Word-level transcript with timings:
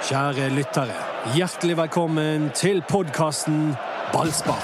Kjære 0.00 0.46
lyttere, 0.56 0.94
hjertelig 1.36 1.74
velkommen 1.76 2.46
til 2.56 2.78
podkasten 2.88 3.74
Ballspar. 4.14 4.62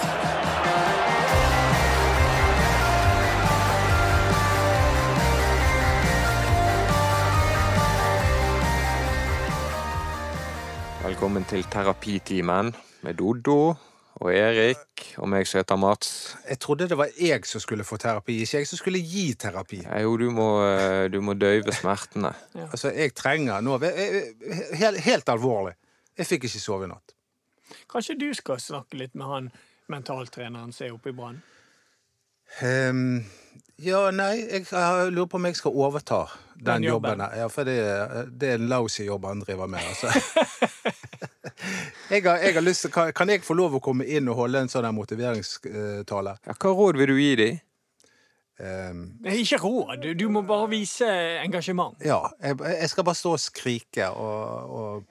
Velkommen 11.05 11.45
til 11.45 11.69
terapitimen 11.69 12.73
med 13.05 13.21
Doddo 13.21 13.75
og 14.17 14.33
Erik 14.33 14.96
og 15.17 15.29
meg 15.33 15.47
som 15.49 15.61
heter 15.61 15.79
Mats. 15.81 16.11
Jeg 16.49 16.59
trodde 16.63 16.89
det 16.91 16.99
var 16.99 17.11
jeg 17.21 17.47
som 17.49 17.63
skulle 17.63 17.85
få 17.89 17.97
terapi, 18.01 18.39
ikke 18.45 18.61
jeg 18.61 18.69
som 18.71 18.81
skulle 18.81 19.01
gi 19.01 19.27
terapi. 19.39 19.81
Ja, 19.87 20.01
jo, 20.05 20.17
du 20.21 20.29
må, 20.35 20.49
eh, 20.67 21.07
du 21.13 21.21
må 21.25 21.35
døyve 21.39 21.73
smertene. 21.77 22.35
Altså, 22.67 22.91
jeg 22.93 23.15
trenger 23.17 23.61
nå 23.65 23.79
helt, 23.81 25.01
helt 25.07 25.29
alvorlig. 25.33 25.75
Jeg 26.19 26.27
fikk 26.27 26.47
ikke 26.49 26.61
sove 26.61 26.87
i 26.87 26.91
natt. 26.91 27.15
Kanskje 27.91 28.17
du 28.19 28.29
skal 28.35 28.61
snakke 28.63 28.99
litt 29.01 29.15
med 29.15 29.27
han 29.31 29.51
mentaltreneren 29.93 30.73
som 30.75 30.87
er 30.87 30.95
oppe 30.97 31.13
i 31.13 31.17
Brann? 31.17 31.39
Um, 32.63 33.25
ja, 33.83 34.07
nei, 34.15 34.47
jeg, 34.47 34.67
jeg 34.71 35.13
lurer 35.13 35.29
på 35.31 35.39
om 35.41 35.47
jeg 35.49 35.59
skal 35.59 35.75
overta 35.77 36.21
den, 36.55 36.65
Den 36.65 36.87
jobben. 36.89 37.21
jobben. 37.21 37.39
Ja, 37.41 37.49
for 37.53 37.69
det, 37.69 37.77
det 38.41 38.53
er 38.53 38.61
en 38.61 38.69
lousy 38.71 39.05
jobb 39.05 39.27
han 39.29 39.43
driver 39.45 39.69
med, 39.71 39.83
altså. 39.85 40.09
jeg, 42.11 42.23
har, 42.27 42.37
jeg 42.43 42.55
har 42.55 42.65
lyst 42.65 42.81
til, 42.87 42.91
kan, 42.95 43.13
kan 43.17 43.29
jeg 43.33 43.43
få 43.47 43.55
lov 43.59 43.75
å 43.79 43.81
komme 43.83 44.05
inn 44.07 44.29
og 44.29 44.37
holde 44.43 44.61
en 44.65 44.69
sånn 44.73 44.85
her 44.89 44.95
motiveringstale? 44.97 46.37
Ja, 46.47 46.55
hva 46.59 46.75
råd 46.79 47.01
vil 47.01 47.13
du 47.15 47.17
gi 47.21 47.33
dem? 47.43 47.59
Um, 48.57 49.03
Ikke 49.29 49.59
råd, 49.61 50.07
du 50.17 50.29
må 50.33 50.41
bare 50.49 50.71
vise 50.73 51.05
engasjement. 51.43 51.99
ja, 52.01 52.23
jeg, 52.41 52.57
jeg 52.65 52.89
skal 52.89 53.05
bare 53.05 53.19
stå 53.19 53.35
og 53.37 53.43
skrike 53.43 54.07
og, 54.17 54.71
og, 54.73 55.03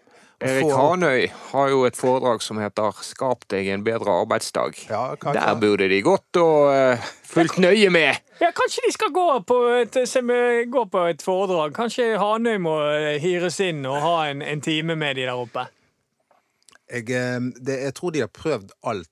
og 0.42 0.48
Erik 0.50 0.66
få- 0.66 0.80
Hanøy 0.80 1.28
har 1.52 1.70
jo 1.70 1.84
et 1.86 1.96
foredrag 1.96 2.42
som 2.42 2.58
heter 2.58 2.98
'Skap 3.06 3.46
deg 3.54 3.70
en 3.70 3.84
bedre 3.86 4.10
arbeidsdag'. 4.26 4.90
Ja, 4.90 5.16
kanskje. 5.16 5.46
Der 5.46 5.60
burde 5.62 5.88
de 5.90 6.02
gått 6.02 6.36
og 6.42 6.74
uh, 6.74 7.06
fulgt 7.24 7.58
nøye 7.62 7.90
med. 7.94 8.18
Ja, 8.42 8.50
Kanskje 8.52 8.82
de 8.88 8.92
skal 8.92 9.14
gå 9.14 9.28
på 9.48 9.62
et, 9.78 9.96
gå 10.74 10.86
på 10.92 11.06
et 11.08 11.22
foredrag? 11.22 11.72
Kanskje 11.78 12.18
Hanøy 12.20 12.58
må 12.58 12.76
eh, 12.82 13.22
hyres 13.22 13.60
inn 13.64 13.86
og 13.86 14.02
ha 14.02 14.28
en, 14.32 14.42
en 14.42 14.62
time 14.62 14.96
med 14.96 15.16
de 15.16 15.22
der 15.30 15.38
oppe? 15.38 15.68
Jeg, 16.96 17.10
eh, 17.12 17.52
det, 17.60 17.80
jeg 17.90 17.96
tror 17.98 18.16
de 18.16 18.24
har 18.24 18.32
prøvd 18.32 18.72
alt 18.88 19.12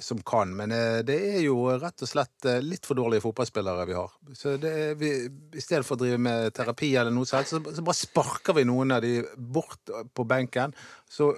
som 0.00 0.20
kan, 0.26 0.52
men 0.56 0.72
eh, 0.72 1.00
det 1.06 1.16
er 1.34 1.42
jo 1.44 1.68
rett 1.78 2.02
og 2.02 2.08
slett 2.08 2.46
eh, 2.48 2.62
litt 2.64 2.86
for 2.88 2.98
dårlige 2.98 3.22
fotballspillere 3.24 3.84
vi 3.88 3.96
har. 3.96 4.14
Så 4.36 4.56
det, 4.60 4.72
vi, 5.00 5.12
I 5.28 5.62
stedet 5.62 5.84
for 5.86 5.98
å 5.98 6.00
drive 6.00 6.18
med 6.22 6.54
terapi 6.56 6.88
eller 6.96 7.12
noe 7.14 7.28
sånt, 7.28 7.50
så, 7.50 7.60
så 7.60 7.84
bare 7.84 7.98
sparker 7.98 8.56
vi 8.56 8.64
noen 8.68 8.96
av 8.96 9.04
de 9.04 9.20
bort 9.36 9.92
på 10.16 10.24
benken. 10.28 10.74
Så 11.10 11.34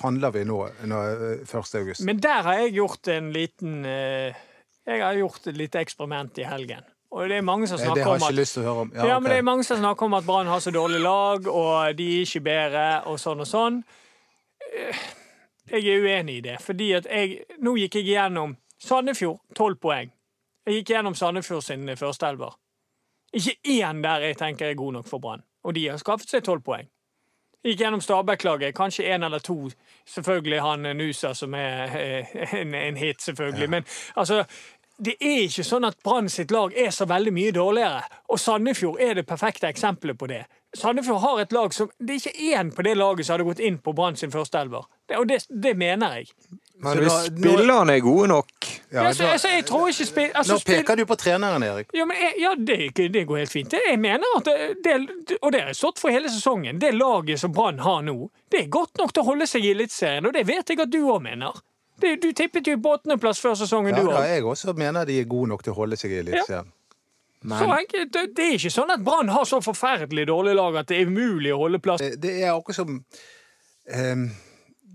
handler 0.00 0.34
vi 0.34 0.46
nå, 0.48 0.58
nå 0.88 1.04
eh, 1.12 1.44
1. 1.44 1.78
august. 1.82 2.04
Men 2.08 2.22
der 2.24 2.46
har 2.48 2.64
jeg 2.64 2.76
gjort 2.80 3.12
en 3.12 3.32
liten 3.34 3.80
eh, 3.84 4.44
Jeg 4.86 5.02
har 5.02 5.18
gjort 5.18 5.48
et 5.50 5.58
lite 5.58 5.82
eksperiment 5.82 6.38
i 6.40 6.48
helgen. 6.48 6.86
Og 7.16 7.28
det 7.30 7.38
er 7.38 7.44
mange 7.46 7.68
som 7.68 7.78
Eh, 7.78 7.84
snakker 7.84 8.04
har 8.04 8.16
om 8.16 8.24
at 8.24 8.56
om. 8.66 8.90
Ja, 8.94 9.18
men 9.20 9.28
ok. 9.28 9.30
det 9.30 9.36
er 9.36 9.46
mange 9.46 9.64
som 9.64 9.78
snakker 9.78 10.08
om 10.08 10.16
at 10.18 10.26
Brann 10.26 10.50
har 10.50 10.60
så 10.60 10.72
dårlig 10.74 11.00
lag, 11.00 11.46
og 11.46 11.96
de 11.96 12.08
er 12.16 12.26
ikke 12.26 12.42
bedre, 12.44 12.88
og 13.06 13.20
sånn 13.20 13.44
og 13.44 13.48
sånn. 13.48 13.80
Jeg 15.70 15.86
er 15.88 16.02
uenig 16.02 16.36
i 16.36 16.40
det, 16.40 16.60
fordi 16.62 16.92
at 16.92 17.06
jeg 17.10 17.40
Nå 17.58 17.74
gikk 17.76 17.98
jeg 17.98 18.10
gjennom 18.12 18.56
Sandefjord, 18.78 19.40
tolv 19.56 19.80
poeng. 19.80 20.12
Jeg 20.66 20.80
gikk 20.80 20.92
gjennom 20.94 21.14
Sandefjord 21.14 21.62
sin 21.62 21.88
førsteelver. 21.96 22.58
Ikke 23.32 23.56
én 23.64 24.02
der 24.02 24.28
jeg 24.28 24.36
tenker 24.36 24.66
er 24.66 24.74
god 24.74 24.92
nok 24.92 25.08
for 25.08 25.18
Brann, 25.18 25.42
og 25.64 25.74
de 25.74 25.88
har 25.88 25.96
skaffet 25.96 26.30
seg 26.30 26.44
tolv 26.44 26.62
poeng. 26.62 26.86
Jeg 27.64 27.72
gikk 27.72 27.80
gjennom 27.82 28.00
Stabæk-laget, 28.00 28.74
kanskje 28.76 29.08
én 29.14 29.24
eller 29.24 29.38
to. 29.38 29.70
Selvfølgelig 30.06 30.60
han 30.62 30.96
Nusa, 30.96 31.32
som 31.34 31.54
er 31.54 31.96
eh, 31.98 32.54
en, 32.60 32.74
en 32.74 32.96
hit, 32.96 33.22
selvfølgelig. 33.22 33.70
Men 33.70 33.84
altså 34.14 34.44
det 34.96 35.16
er 35.20 35.42
ikke 35.44 35.64
sånn 35.66 35.84
at 35.84 35.98
Brann 36.04 36.28
sitt 36.32 36.52
lag 36.54 36.72
er 36.72 36.92
så 36.94 37.04
veldig 37.08 37.32
mye 37.34 37.52
dårligere. 37.52 38.04
Og 38.32 38.40
Sandefjord 38.40 39.00
er 39.02 39.18
det 39.18 39.26
perfekte 39.28 39.68
eksempelet 39.68 40.18
på 40.18 40.28
det. 40.30 40.44
Sandefjord 40.74 41.20
har 41.20 41.38
et 41.40 41.52
lag 41.52 41.72
som 41.74 41.88
Det 41.98 42.14
er 42.16 42.20
ikke 42.20 42.56
én 42.58 42.70
på 42.74 42.82
det 42.82 42.96
laget 42.96 43.26
som 43.26 43.34
hadde 43.36 43.44
gått 43.48 43.60
inn 43.60 43.78
på 43.78 43.94
Brann 43.94 44.16
sin 44.16 44.30
førsteelver. 44.30 44.84
Det- 45.08 45.16
Og 45.18 45.26
det, 45.28 45.46
det 45.62 45.76
mener 45.76 46.14
jeg. 46.16 46.26
Men 46.78 46.96
Så 46.96 47.00
hvis 47.02 47.38
spillerne 47.38 47.92
er 47.96 48.00
gode 48.00 48.28
nok 48.28 48.48
Ja, 48.92 49.02
Ja, 49.02 49.12
så, 49.12 49.24
altså, 49.32 49.48
jeg 49.48 49.64
tror 49.66 49.88
ikke 49.88 50.04
spill... 50.06 50.30
Altså, 50.34 50.52
Nå 50.52 50.58
peker 50.66 50.96
du 50.96 51.04
på 51.06 51.16
treneren, 51.16 51.62
Erik. 51.62 51.86
ja, 51.94 52.04
men 52.04 52.16
jeg, 52.20 52.32
ja 52.40 52.54
det, 52.54 53.12
det 53.14 53.26
går 53.26 53.36
helt 53.38 53.50
fint. 53.52 53.72
Jeg 53.72 53.98
mener 53.98 54.24
at 54.36 54.44
det, 54.44 54.76
det, 54.84 55.38
Og 55.42 55.52
det 55.52 55.60
har 55.60 55.68
jeg 55.68 55.76
stått 55.76 55.98
for 55.98 56.10
hele 56.10 56.28
sesongen. 56.28 56.78
Det 56.78 56.92
laget 56.94 57.40
som 57.40 57.52
Brann 57.52 57.78
har 57.78 58.02
nå, 58.02 58.30
det 58.50 58.60
er 58.60 58.68
godt 58.68 58.98
nok 58.98 59.12
til 59.12 59.22
å 59.22 59.26
holde 59.26 59.46
seg 59.46 59.64
i 59.64 59.70
Eliteserien, 59.72 60.26
og 60.26 60.32
det 60.36 60.46
vet 60.46 60.68
jeg 60.68 60.80
at 60.80 60.90
du 60.92 61.00
òg 61.08 61.22
mener. 61.22 61.52
Det, 62.00 62.20
du 62.22 62.32
tippet 62.32 62.66
jo 62.68 62.76
på 62.76 62.92
åttendeplass 62.98 63.40
før 63.40 63.54
sesongen, 63.56 63.96
Ja, 63.96 64.02
du 64.02 64.08
òg. 64.10 64.20
Ja, 64.20 64.34
jeg 64.36 64.44
også 64.44 64.74
mener 64.76 65.04
de 65.08 65.18
er 65.20 65.24
gode 65.24 65.48
nok 65.48 65.62
til 65.64 65.72
å 65.72 65.76
holde 65.76 65.96
seg 65.96 66.12
i 66.12 66.18
Eliteserien. 66.20 66.68
Så 67.48 67.68
enkelt, 67.70 68.12
det, 68.12 68.24
det 68.36 68.46
er 68.46 68.56
ikke 68.58 68.72
sånn 68.74 68.90
at 68.94 69.04
Brann 69.06 69.30
har 69.30 69.46
så 69.48 69.60
forferdelig 69.62 70.26
dårlig 70.30 70.56
lag 70.58 70.80
at 70.82 70.90
det 70.90 70.98
er 70.98 71.10
umulig 71.10 71.52
å 71.54 71.60
holde 71.66 71.80
plass. 71.82 72.02
Det, 72.02 72.16
det 72.22 72.34
er 72.42 72.54
akkurat 72.54 72.80
som 72.80 72.96
um, 72.96 74.24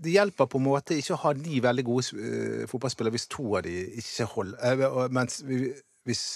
Det 0.02 0.16
hjelper 0.16 0.50
på 0.50 0.60
en 0.60 0.66
måte 0.66 0.98
ikke 0.98 1.16
å 1.16 1.22
ha 1.24 1.32
ni 1.38 1.62
veldig 1.64 1.84
gode 1.86 2.18
uh, 2.18 2.66
fotballspillere 2.70 3.16
hvis 3.16 3.30
to 3.32 3.46
av 3.56 3.64
de 3.68 3.78
ikke 4.02 4.28
holder 4.34 4.84
uh, 4.84 5.06
Mens 5.14 5.40
hvis 5.46 6.26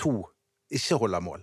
to 0.00 0.18
ikke 0.70 1.00
holder 1.00 1.24
mål. 1.24 1.40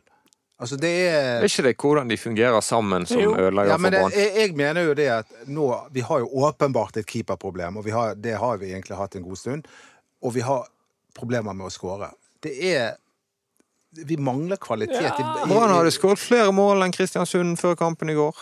Altså, 0.58 0.78
det 0.82 0.92
er 1.08 1.42
Er 1.42 1.44
ikke 1.46 1.68
det 1.68 1.76
hvordan 1.78 2.10
de 2.10 2.18
fungerer 2.18 2.62
sammen 2.66 3.06
som 3.06 3.20
ødelegger 3.22 3.72
ja, 3.72 3.78
for 3.78 3.86
men 3.86 3.94
Brann? 3.94 4.16
jeg, 4.16 4.32
jeg 4.38 4.56
mener 4.58 4.88
jo 4.88 4.94
det 4.98 5.10
at 5.14 5.36
nå 5.46 5.68
Vi 5.94 6.02
har 6.02 6.24
jo 6.24 6.30
åpenbart 6.48 6.98
et 6.98 7.06
keeperproblem, 7.06 7.78
og 7.78 7.86
vi 7.86 7.94
har, 7.94 8.16
det 8.16 8.38
har 8.42 8.58
vi 8.58 8.72
egentlig 8.72 8.98
hatt 8.98 9.16
en 9.16 9.26
god 9.26 9.38
stund. 9.38 9.68
Og 10.22 10.34
vi 10.34 10.42
har 10.42 10.66
problemer 11.18 11.54
med 11.54 11.70
å 11.70 11.74
skåre. 11.74 12.10
Det 12.42 12.54
er 12.74 12.98
Vi 13.96 14.18
mangler 14.20 14.60
kvalitet 14.62 15.20
i, 15.20 15.24
i, 15.24 15.48
Brann 15.48 15.72
hadde 15.72 15.94
skåret 15.96 16.20
flere 16.20 16.52
mål 16.56 16.84
enn 16.86 16.94
Kristiansund 16.94 17.56
før 17.62 17.78
kampen 17.80 18.12
i 18.12 18.18
går. 18.18 18.36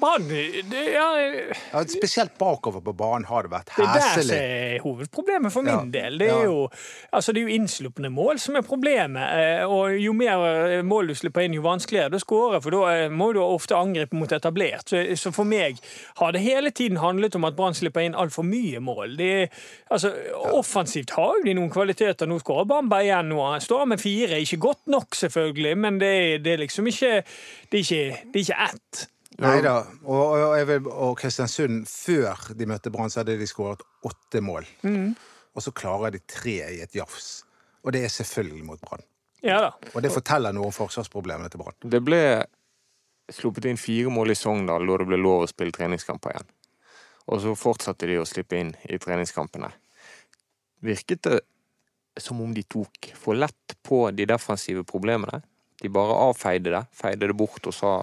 Brann 0.00 0.24
ja, 0.30 1.06
ja, 1.72 1.82
Spesielt 1.86 2.34
bakover 2.38 2.80
på 2.82 2.92
banen 2.96 3.24
har 3.28 3.46
det 3.46 3.52
vært 3.52 3.70
det 3.76 3.84
er 3.86 4.22
der 4.26 4.32
er 4.36 4.80
hovedproblemet 4.82 5.52
for 5.54 5.62
min 5.62 5.74
Ja. 5.74 5.84
del. 6.02 6.18
Det 6.18 6.28
er 6.30 6.44
jo 6.48 6.68
altså 7.12 7.32
det 7.32 7.42
er 7.42 7.48
jo 7.48 7.54
innslupne 7.54 8.10
mål 8.10 8.38
som 8.42 8.56
er 8.56 8.62
problemet. 8.66 9.22
eh, 9.22 9.64
Og 9.66 9.94
jo 10.00 10.12
mer 10.12 10.42
eh, 10.78 10.82
mål 10.82 11.08
du 11.08 11.14
slipper 11.14 11.44
inn, 11.46 11.54
jo 11.54 11.62
vanskeligere 11.62 12.10
det 12.10 12.20
å 12.20 12.24
skåre. 12.24 12.60
For 12.62 12.70
da 12.70 12.82
eh, 13.04 13.08
må 13.08 13.32
du 13.32 13.40
ofte 13.40 13.76
angripe 13.78 14.16
mot 14.16 14.32
etablert. 14.32 14.88
Så, 14.90 15.02
så 15.16 15.32
for 15.32 15.44
meg 15.44 15.78
har 16.18 16.32
det 16.32 16.40
hele 16.42 16.70
tiden 16.70 16.98
handlet 17.02 17.34
om 17.38 17.44
at 17.44 17.56
Brann 17.56 17.74
slipper 17.74 18.00
inn 18.06 18.14
altfor 18.18 18.42
mye 18.46 18.80
mål. 18.80 19.16
Det 19.16 19.50
altså, 19.90 20.12
Offensivt 20.52 21.10
har 21.16 21.38
jo 21.38 21.44
de 21.46 21.54
noen 21.54 21.70
kvaliteter. 21.70 22.26
Nå 22.26 22.38
skårer 22.42 22.66
Bamba 22.66 23.02
igjen 23.04 23.28
nå. 23.30 23.40
Han 23.52 23.60
står 23.60 23.86
med 23.86 24.00
fire. 24.02 24.40
Ikke 24.42 24.58
godt 24.58 24.86
nok, 24.86 25.14
selvfølgelig, 25.14 25.76
men 25.78 25.98
det 26.02 26.42
det 26.44 26.52
er 26.56 26.64
liksom 26.64 26.86
ikke 26.86 27.22
Det 27.70 27.78
er 27.78 27.84
ikke, 27.84 28.16
det 28.32 28.40
er 28.40 28.44
ikke 28.46 28.64
ett. 28.70 29.06
Nei 29.42 29.58
da. 29.64 29.78
Og, 30.08 30.36
og, 30.40 30.86
og 30.92 31.16
Kristiansund, 31.20 31.84
før 31.90 32.54
de 32.56 32.68
møtte 32.68 32.92
Brann, 32.92 33.12
så 33.12 33.20
hadde 33.20 33.36
de 33.36 33.48
skåret 33.48 33.82
åtte 34.06 34.40
mål. 34.40 34.68
Og 35.56 35.64
så 35.64 35.72
klarer 35.76 36.14
de 36.14 36.22
tre 36.28 36.56
i 36.72 36.80
et 36.84 36.96
jafs. 36.96 37.44
Og 37.84 37.92
det 37.92 38.04
er 38.04 38.12
selvfølgelig 38.12 38.64
mot 38.66 38.80
Brann. 38.80 39.04
Ja. 39.44 39.74
Og 39.94 40.02
det 40.02 40.12
forteller 40.14 40.54
noe 40.56 40.70
om 40.70 40.74
forsvarsproblemene 40.74 41.52
til 41.52 41.60
Brann. 41.62 41.76
Det 41.84 42.00
ble 42.04 42.20
sluppet 43.32 43.68
inn 43.68 43.80
fire 43.80 44.12
mål 44.12 44.32
i 44.32 44.38
Sogndal 44.38 44.86
da 44.86 45.00
det 45.02 45.08
ble 45.10 45.18
lov 45.20 45.44
å 45.44 45.50
spille 45.50 45.74
treningskamper 45.74 46.34
igjen. 46.34 46.48
Og 47.26 47.42
så 47.42 47.56
fortsatte 47.58 48.06
de 48.08 48.20
å 48.20 48.26
slippe 48.28 48.58
inn 48.58 48.72
i 48.86 48.98
treningskampene. 49.02 49.72
Virket 50.86 51.26
det 51.26 51.40
som 52.22 52.40
om 52.40 52.52
de 52.54 52.62
tok 52.62 53.10
for 53.18 53.36
lett 53.36 53.76
på 53.84 54.06
de 54.14 54.28
defensive 54.30 54.84
problemene? 54.88 55.42
De 55.82 55.90
bare 55.92 56.14
avfeide 56.30 56.72
det, 56.72 56.84
feide 56.96 57.28
det 57.28 57.36
bort 57.36 57.66
og 57.66 57.74
sa 57.74 57.96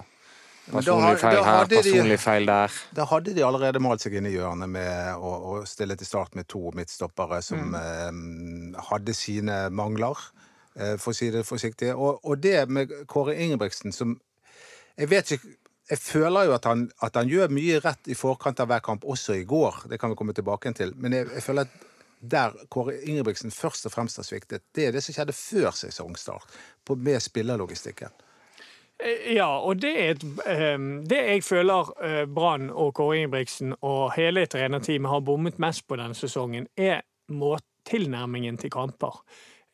personlig 0.70 1.18
feil 1.20 1.40
her, 1.44 1.66
personlig 1.70 2.18
feil 2.22 2.46
der. 2.48 2.76
Da 2.96 3.06
hadde 3.10 3.34
de 3.36 3.44
allerede 3.46 3.82
malt 3.82 4.04
seg 4.04 4.16
inn 4.18 4.28
i 4.28 4.34
hjørnet 4.34 4.70
med 4.70 5.16
å, 5.16 5.32
å 5.50 5.56
stille 5.68 5.96
til 6.00 6.08
start 6.08 6.36
med 6.38 6.48
to 6.50 6.72
midtstoppere 6.76 7.40
som 7.44 7.76
eh, 7.78 8.78
hadde 8.90 9.16
sine 9.16 9.58
mangler, 9.74 10.20
eh, 10.78 10.96
for 11.00 11.12
å 11.12 11.18
si 11.18 11.30
det 11.34 11.44
forsiktig. 11.48 11.92
Og, 11.94 12.22
og 12.24 12.40
det 12.44 12.64
med 12.72 12.94
Kåre 13.10 13.36
Ingebrigtsen 13.36 13.94
som 13.94 14.18
Jeg 14.94 15.10
vet 15.10 15.30
ikke 15.34 15.48
Jeg 15.90 15.98
føler 16.00 16.46
jo 16.48 16.52
at 16.54 16.64
han, 16.64 16.86
at 17.02 17.16
han 17.18 17.28
gjør 17.28 17.50
mye 17.52 17.80
rett 17.84 18.08
i 18.08 18.14
forkant 18.16 18.60
av 18.62 18.70
hver 18.70 18.80
kamp, 18.80 19.02
også 19.04 19.34
i 19.36 19.44
går. 19.44 19.82
Det 19.90 19.98
kan 20.00 20.10
vi 20.10 20.16
komme 20.16 20.32
tilbake 20.32 20.72
til. 20.72 20.94
Men 20.96 21.12
jeg, 21.12 21.28
jeg 21.34 21.44
føler 21.44 21.66
at 21.68 21.82
der 22.24 22.54
Kåre 22.72 22.94
Ingebrigtsen 23.04 23.52
først 23.52 23.84
og 23.86 23.92
fremst 23.92 24.16
har 24.16 24.24
sviktet, 24.24 24.62
det 24.72 24.86
er 24.86 24.94
det 24.96 25.02
som 25.04 25.12
skjedde 25.12 25.36
før 25.36 25.74
sesongstart, 25.76 26.56
med 26.96 27.20
spillerlogistikken. 27.20 28.14
Eh, 29.02 29.34
Ja, 29.34 29.58
og 29.58 29.80
det 29.82 29.92
er 30.00 30.10
et 30.14 30.24
ehm, 30.46 31.04
Det 31.08 31.18
jeg 31.18 31.44
føler 31.44 31.90
eh, 32.04 32.26
Brann 32.26 32.70
og 32.70 32.94
Kåre 32.94 33.18
Ingebrigtsen 33.18 33.74
og 33.82 34.12
hele 34.16 34.46
trenerteamet 34.46 35.10
har 35.10 35.20
bommet 35.20 35.58
mest 35.58 35.86
på 35.88 35.96
denne 35.96 36.14
sesongen, 36.14 36.68
er 36.76 37.02
tilnærmingen 37.84 38.56
til 38.56 38.70
kamper. 38.70 39.22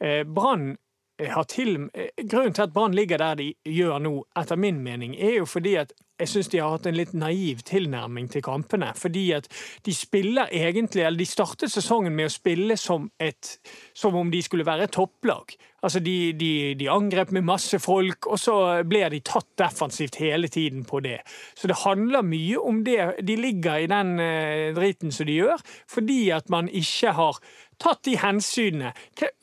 Eh, 0.00 0.24
Brann 0.24 0.76
har 1.20 1.44
til 1.44 1.90
Grunnen 2.30 2.54
til 2.54 2.62
at 2.62 2.72
Brann 2.72 2.94
ligger 2.94 3.18
der 3.18 3.34
de 3.34 3.54
gjør 3.64 3.98
nå, 3.98 4.24
etter 4.40 4.56
min 4.56 4.80
mening, 4.80 5.14
er 5.16 5.36
jo 5.36 5.44
fordi 5.44 5.74
at 5.74 5.92
jeg 6.20 6.28
syns 6.28 6.50
de 6.52 6.60
har 6.60 6.74
hatt 6.74 6.86
en 6.90 6.96
litt 6.96 7.12
naiv 7.16 7.62
tilnærming 7.68 8.28
til 8.32 8.44
kampene. 8.44 8.92
Fordi 8.98 9.24
at 9.36 9.48
de 9.86 9.94
spiller 9.96 10.50
egentlig 10.52 11.04
Eller 11.06 11.18
de 11.18 11.26
startet 11.28 11.72
sesongen 11.72 12.14
med 12.16 12.28
å 12.28 12.32
spille 12.32 12.76
som, 12.76 13.10
et, 13.18 13.56
som 13.94 14.16
om 14.16 14.30
de 14.30 14.42
skulle 14.44 14.66
være 14.66 14.88
et 14.88 14.94
topplag. 14.94 15.56
Altså 15.82 16.02
de, 16.04 16.32
de, 16.36 16.74
de, 16.76 16.88
angrep 16.92 17.30
med 17.32 17.46
masse 17.48 17.78
folk, 17.80 18.26
og 18.28 18.38
så 18.38 18.56
ble 18.84 19.06
de 19.14 19.22
tatt 19.24 19.48
defensivt 19.58 20.18
hele 20.20 20.50
tiden 20.52 20.84
på 20.84 21.00
det. 21.00 21.22
Så 21.56 21.70
det 21.70 21.80
handler 21.86 22.26
mye 22.26 22.60
om 22.60 22.82
det. 22.84 22.98
De 23.24 23.36
ligger 23.40 23.80
i 23.80 23.88
den 23.88 24.12
uh, 24.20 24.76
driten 24.76 25.14
som 25.14 25.28
de 25.28 25.40
gjør, 25.40 25.64
fordi 25.88 26.20
at 26.36 26.52
man 26.52 26.68
ikke 26.68 27.14
har 27.16 27.40
tatt 27.80 28.04
de 28.04 28.18
hensynene. 28.20 28.92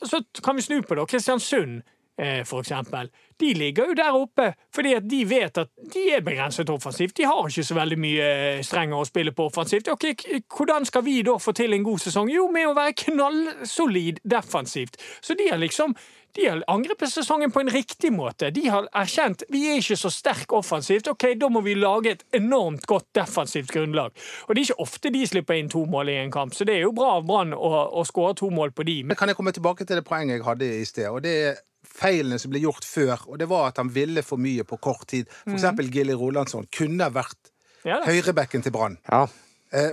Så 0.06 0.22
kan 0.46 0.60
vi 0.60 0.68
snu 0.68 0.84
på 0.86 1.00
det. 1.00 1.10
Kristiansund 1.10 1.82
Eh, 1.82 1.97
for 2.18 2.64
eksempel. 2.64 3.12
De 3.38 3.52
ligger 3.54 3.92
jo 3.92 3.94
der 3.94 4.16
oppe 4.18 4.48
fordi 4.74 4.96
at 4.98 5.06
de 5.06 5.20
vet 5.30 5.58
at 5.62 5.70
de 5.94 6.08
er 6.16 6.24
begrenset 6.26 6.70
offensivt. 6.74 7.14
De 7.20 7.28
har 7.30 7.46
ikke 7.46 7.66
så 7.68 7.78
veldig 7.78 8.00
mye 8.02 8.30
strengere 8.66 8.88
strenger 8.88 9.02
å 9.02 9.08
spille 9.08 9.34
på 9.36 9.48
offensivt. 9.50 9.88
Ok, 9.92 10.06
Hvordan 10.58 10.86
skal 10.86 11.04
vi 11.06 11.22
da 11.26 11.38
få 11.38 11.54
til 11.56 11.74
en 11.74 11.84
god 11.84 12.00
sesong? 12.00 12.30
Jo, 12.32 12.50
med 12.52 12.68
å 12.68 12.76
være 12.78 12.96
knallsolid 13.06 14.22
defensivt. 14.24 14.98
Så 15.22 15.36
de 15.38 15.50
har 15.52 15.58
liksom 15.58 15.96
de 16.36 16.46
har 16.46 16.60
angrepet 16.70 17.10
sesongen 17.10 17.50
på 17.50 17.64
en 17.64 17.70
riktig 17.72 18.12
måte. 18.14 18.52
De 18.54 18.68
har 18.70 18.86
erkjent 18.94 19.42
vi 19.50 19.64
er 19.72 19.80
ikke 19.80 19.98
så 19.98 20.12
sterk 20.14 20.52
offensivt. 20.54 21.08
Ok, 21.10 21.34
Da 21.40 21.50
må 21.50 21.64
vi 21.66 21.74
lage 21.74 22.12
et 22.12 22.26
enormt 22.32 22.86
godt 22.86 23.08
defensivt 23.16 23.72
grunnlag. 23.74 24.12
Og 24.48 24.54
Det 24.54 24.62
er 24.62 24.68
ikke 24.68 24.86
ofte 24.86 25.10
de 25.10 25.24
slipper 25.26 25.58
inn 25.58 25.70
to 25.70 25.86
mål 25.86 26.10
i 26.10 26.20
en 26.22 26.32
kamp, 26.32 26.54
så 26.54 26.66
det 26.66 26.76
er 26.76 26.86
jo 26.86 26.94
bra 26.94 27.16
av 27.18 27.26
Brann 27.26 27.56
å, 27.56 27.72
å 27.90 28.06
skåre 28.06 28.36
to 28.38 28.52
mål 28.54 28.72
på 28.72 28.86
de. 28.86 29.02
Men 29.04 29.18
kan 29.18 29.28
jeg 29.28 29.40
komme 29.40 29.56
tilbake 29.56 29.86
til 29.86 29.98
det 29.98 30.06
poenget 30.06 30.38
jeg 30.38 30.46
hadde 30.46 30.70
i 30.78 30.86
sted? 30.86 31.10
og 31.10 31.24
det 31.24 31.34
er 31.48 31.58
feilene 31.98 32.40
som 32.42 32.54
ble 32.54 32.62
gjort 32.64 32.86
før, 32.88 33.26
og 33.28 33.42
det 33.42 33.50
var 33.50 33.72
at 33.72 33.82
han 33.82 33.92
ville 33.94 34.24
for 34.26 34.42
mye 34.42 34.66
på 34.68 34.80
kort 34.82 35.08
tid. 35.12 35.30
For 35.44 35.54
mhm. 35.54 35.60
eksempel 35.60 35.92
Gilly 35.94 36.16
Rolandsson 36.18 36.70
kunne 36.74 37.10
vært 37.14 37.54
ja, 37.88 38.02
høyrebekken 38.06 38.66
til 38.66 38.76
Brann. 38.76 38.98
Ja. 39.10 39.26
Eh, 39.68 39.92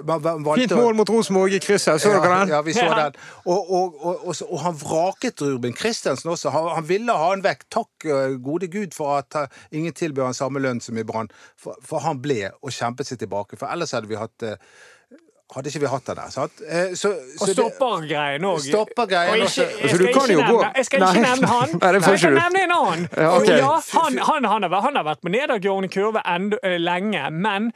Fint 0.54 0.70
mål 0.70 0.94
mot 0.94 1.10
Rosenborg 1.10 1.56
i 1.56 1.58
krysset, 1.58 1.98
så 1.98 2.12
dere 2.12 2.28
den? 2.30 2.52
Ja, 2.54 2.60
vi 2.62 2.72
så 2.76 2.86
den. 2.94 3.16
Og, 3.42 3.72
og, 3.74 3.96
og, 4.06 4.36
og, 4.46 4.58
han 4.62 4.76
vraket 4.78 5.42
Ruben 5.42 5.74
Kristiansen 5.74 6.30
også. 6.30 6.52
Han, 6.54 6.68
han, 6.76 6.86
ville 6.88 7.16
ha 7.18 7.32
han 7.32 7.42
vekk. 7.42 7.66
Takk 7.74 8.06
uh, 8.06 8.36
gode 8.38 8.70
gud 8.70 8.94
for 8.94 9.16
at 9.18 9.34
uh, 9.34 9.62
ingen 9.74 9.92
tilbød 9.92 10.28
han 10.28 10.38
samme 10.38 10.62
lønn 10.62 10.82
som 10.84 10.98
i 10.98 11.06
Brann. 11.06 11.32
For, 11.58 11.74
for, 11.82 12.04
han 12.06 12.22
ble 12.22 12.52
og 12.62 12.70
kjempet 12.70 13.10
seg 13.10 13.18
tilbake. 13.24 13.58
For 13.58 13.66
ellers 13.66 13.96
hadde 13.96 14.10
vi 14.10 14.20
hatt 14.20 14.46
hadde 15.54 15.70
ikke 15.70 15.80
vi 15.84 15.90
hatt 15.90 16.06
det 16.08 16.14
der. 16.18 16.30
Sant? 16.34 16.62
Eh, 16.66 16.94
så, 16.98 17.10
og 17.14 17.50
stoppergreien 17.50 18.46
òg. 18.48 18.62
Stoppergreien 18.66 19.42
også. 19.46 19.64
Jeg, 19.64 19.90
skal, 19.90 20.06
ikke 20.08 20.24
nevne, 20.30 20.70
jeg 20.74 20.88
skal 20.88 21.04
ikke 21.04 21.26
nevne 21.26 21.50
han. 21.50 21.74
Nei, 21.82 21.90
jeg 21.94 22.22
skal 22.22 22.38
nevne 22.38 22.62
en 22.64 22.76
annen. 22.78 23.04
Ja, 23.16 23.28
okay. 23.38 23.58
ja, 23.60 23.74
han, 23.94 24.18
han, 24.18 24.48
han, 24.50 24.66
har, 24.66 24.80
han, 24.88 24.98
har, 24.98 25.06
vært 25.06 25.22
på 25.22 25.34
nedadgående 25.34 25.90
kurve 25.94 26.24
enda, 26.26 26.58
uh, 26.64 26.78
lenge, 26.82 27.28
men 27.30 27.70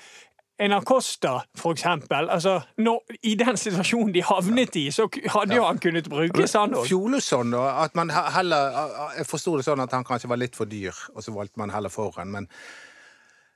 en 0.59 0.75
Acosta, 0.75 1.37
for 1.59 1.77
eksempel. 1.77 2.27
Altså, 2.35 2.57
når, 2.83 3.15
I 3.23 3.37
den 3.39 3.61
situasjonen 3.61 4.11
de 4.17 4.25
havnet 4.27 4.77
i, 4.81 4.89
så 4.91 5.07
hadde 5.31 5.55
jo 5.55 5.69
han 5.69 5.79
kunnet 5.79 6.11
brukes, 6.11 6.57
han 6.59 6.75
òg. 6.75 6.89
Fjolesson, 6.91 7.55
da. 7.55 7.69
At 7.85 7.95
man 7.99 8.11
heller 8.11 8.75
Jeg 9.21 9.29
forsto 9.31 9.55
det 9.61 9.69
sånn 9.69 9.85
at 9.87 9.95
han 9.95 10.07
kanskje 10.09 10.31
var 10.33 10.43
litt 10.43 10.59
for 10.59 10.67
dyr, 10.67 10.99
og 11.15 11.23
så 11.23 11.35
valgte 11.37 11.63
man 11.63 11.71
heller 11.71 11.95
foran. 11.95 12.35
Men 12.35 12.51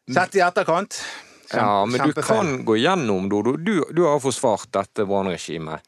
sett 0.07 0.39
i 0.39 0.47
etterkant 0.47 1.03
ja, 1.51 1.87
men 1.87 2.09
du 2.09 2.23
kan 2.23 2.65
gå 2.65 2.77
gjennom, 2.79 3.29
Dodo. 3.29 3.57
Du, 3.57 3.83
du 3.91 4.05
har 4.07 4.21
forsvart 4.23 4.71
dette 4.73 5.07
brannregimet. 5.09 5.83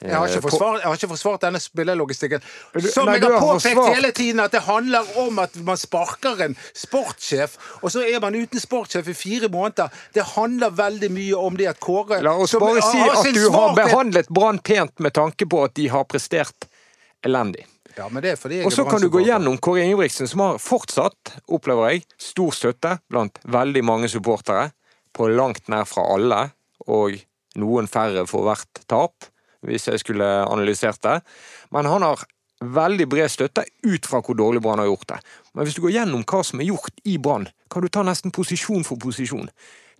Jeg 0.00 0.16
har, 0.16 0.28
eh, 0.28 0.40
forsvart, 0.40 0.80
jeg 0.80 0.88
har 0.88 0.96
ikke 0.96 1.08
forsvart 1.10 1.42
denne 1.44 1.60
spillelogistikken. 1.60 2.40
Som 2.88 3.06
Nei, 3.06 3.18
jeg 3.18 3.28
har 3.28 3.40
påpekt 3.40 3.74
forsvart. 3.76 3.94
hele 3.94 4.12
tiden, 4.16 4.40
at 4.40 4.50
det 4.50 4.62
handler 4.64 5.04
om 5.20 5.38
at 5.38 5.56
man 5.56 5.76
sparker 5.76 6.40
en 6.40 6.56
sportssjef, 6.74 7.58
og 7.82 7.90
så 7.92 8.00
er 8.08 8.20
man 8.20 8.34
uten 8.34 8.60
sportssjef 8.60 9.08
i 9.08 9.12
fire 9.12 9.48
måneder. 9.52 9.90
Det 10.14 10.24
handler 10.24 10.70
veldig 10.70 11.10
mye 11.12 11.36
om 11.36 11.56
det 11.56 11.68
at 11.68 11.80
Kåre 11.80 12.22
La 12.22 12.32
oss 12.32 12.56
bare 12.56 12.80
si 12.80 12.98
at 12.98 13.34
du 13.34 13.50
har 13.50 13.76
behandlet 13.76 14.28
Brann 14.28 14.58
pent 14.58 14.98
med 15.00 15.12
tanke 15.12 15.46
på 15.46 15.64
at 15.64 15.74
de 15.74 15.88
har 15.88 16.04
prestert 16.04 16.64
elendig. 17.22 17.66
Ja, 17.96 18.08
men 18.08 18.22
det 18.22 18.30
er 18.32 18.36
fordi 18.36 18.64
Og 18.64 18.72
så 18.72 18.88
kan 18.88 19.00
du 19.00 19.10
gå 19.10 19.20
gjennom 19.20 19.58
Kåre 19.58 19.84
Ingebrigtsen, 19.84 20.28
som 20.28 20.40
har 20.40 20.58
fortsatt, 20.58 21.36
opplever 21.46 21.90
jeg, 21.90 22.04
stor 22.16 22.50
støtte 22.56 22.98
blant 23.10 23.36
veldig 23.44 23.84
mange 23.84 24.08
supportere 24.08 24.70
på 25.16 25.28
langt 25.32 25.68
nær 25.72 25.88
fra 25.88 26.04
alle, 26.14 26.40
og 26.86 27.16
noen 27.60 27.88
færre 27.90 28.26
for 28.30 28.46
hvert 28.46 28.82
tap, 28.90 29.30
hvis 29.66 29.88
jeg 29.90 30.02
skulle 30.02 30.26
analysert 30.46 31.02
det. 31.04 31.18
Men 31.74 31.88
han 31.90 32.06
har 32.06 32.24
veldig 32.60 33.06
bred 33.08 33.32
støtte 33.32 33.64
ut 33.86 34.06
fra 34.06 34.20
hvor 34.24 34.36
dårlig 34.36 34.62
Brann 34.62 34.82
har 34.82 34.88
gjort 34.90 35.08
det. 35.08 35.20
Men 35.54 35.66
hvis 35.66 35.76
du 35.76 35.82
går 35.84 35.96
gjennom 35.96 36.24
hva 36.28 36.42
som 36.44 36.60
er 36.60 36.70
gjort 36.70 37.04
i 37.08 37.16
Brann, 37.18 37.48
kan 37.70 37.84
du 37.84 37.88
ta 37.88 38.04
nesten 38.06 38.34
posisjon 38.34 38.84
for 38.86 39.00
posisjon. 39.00 39.48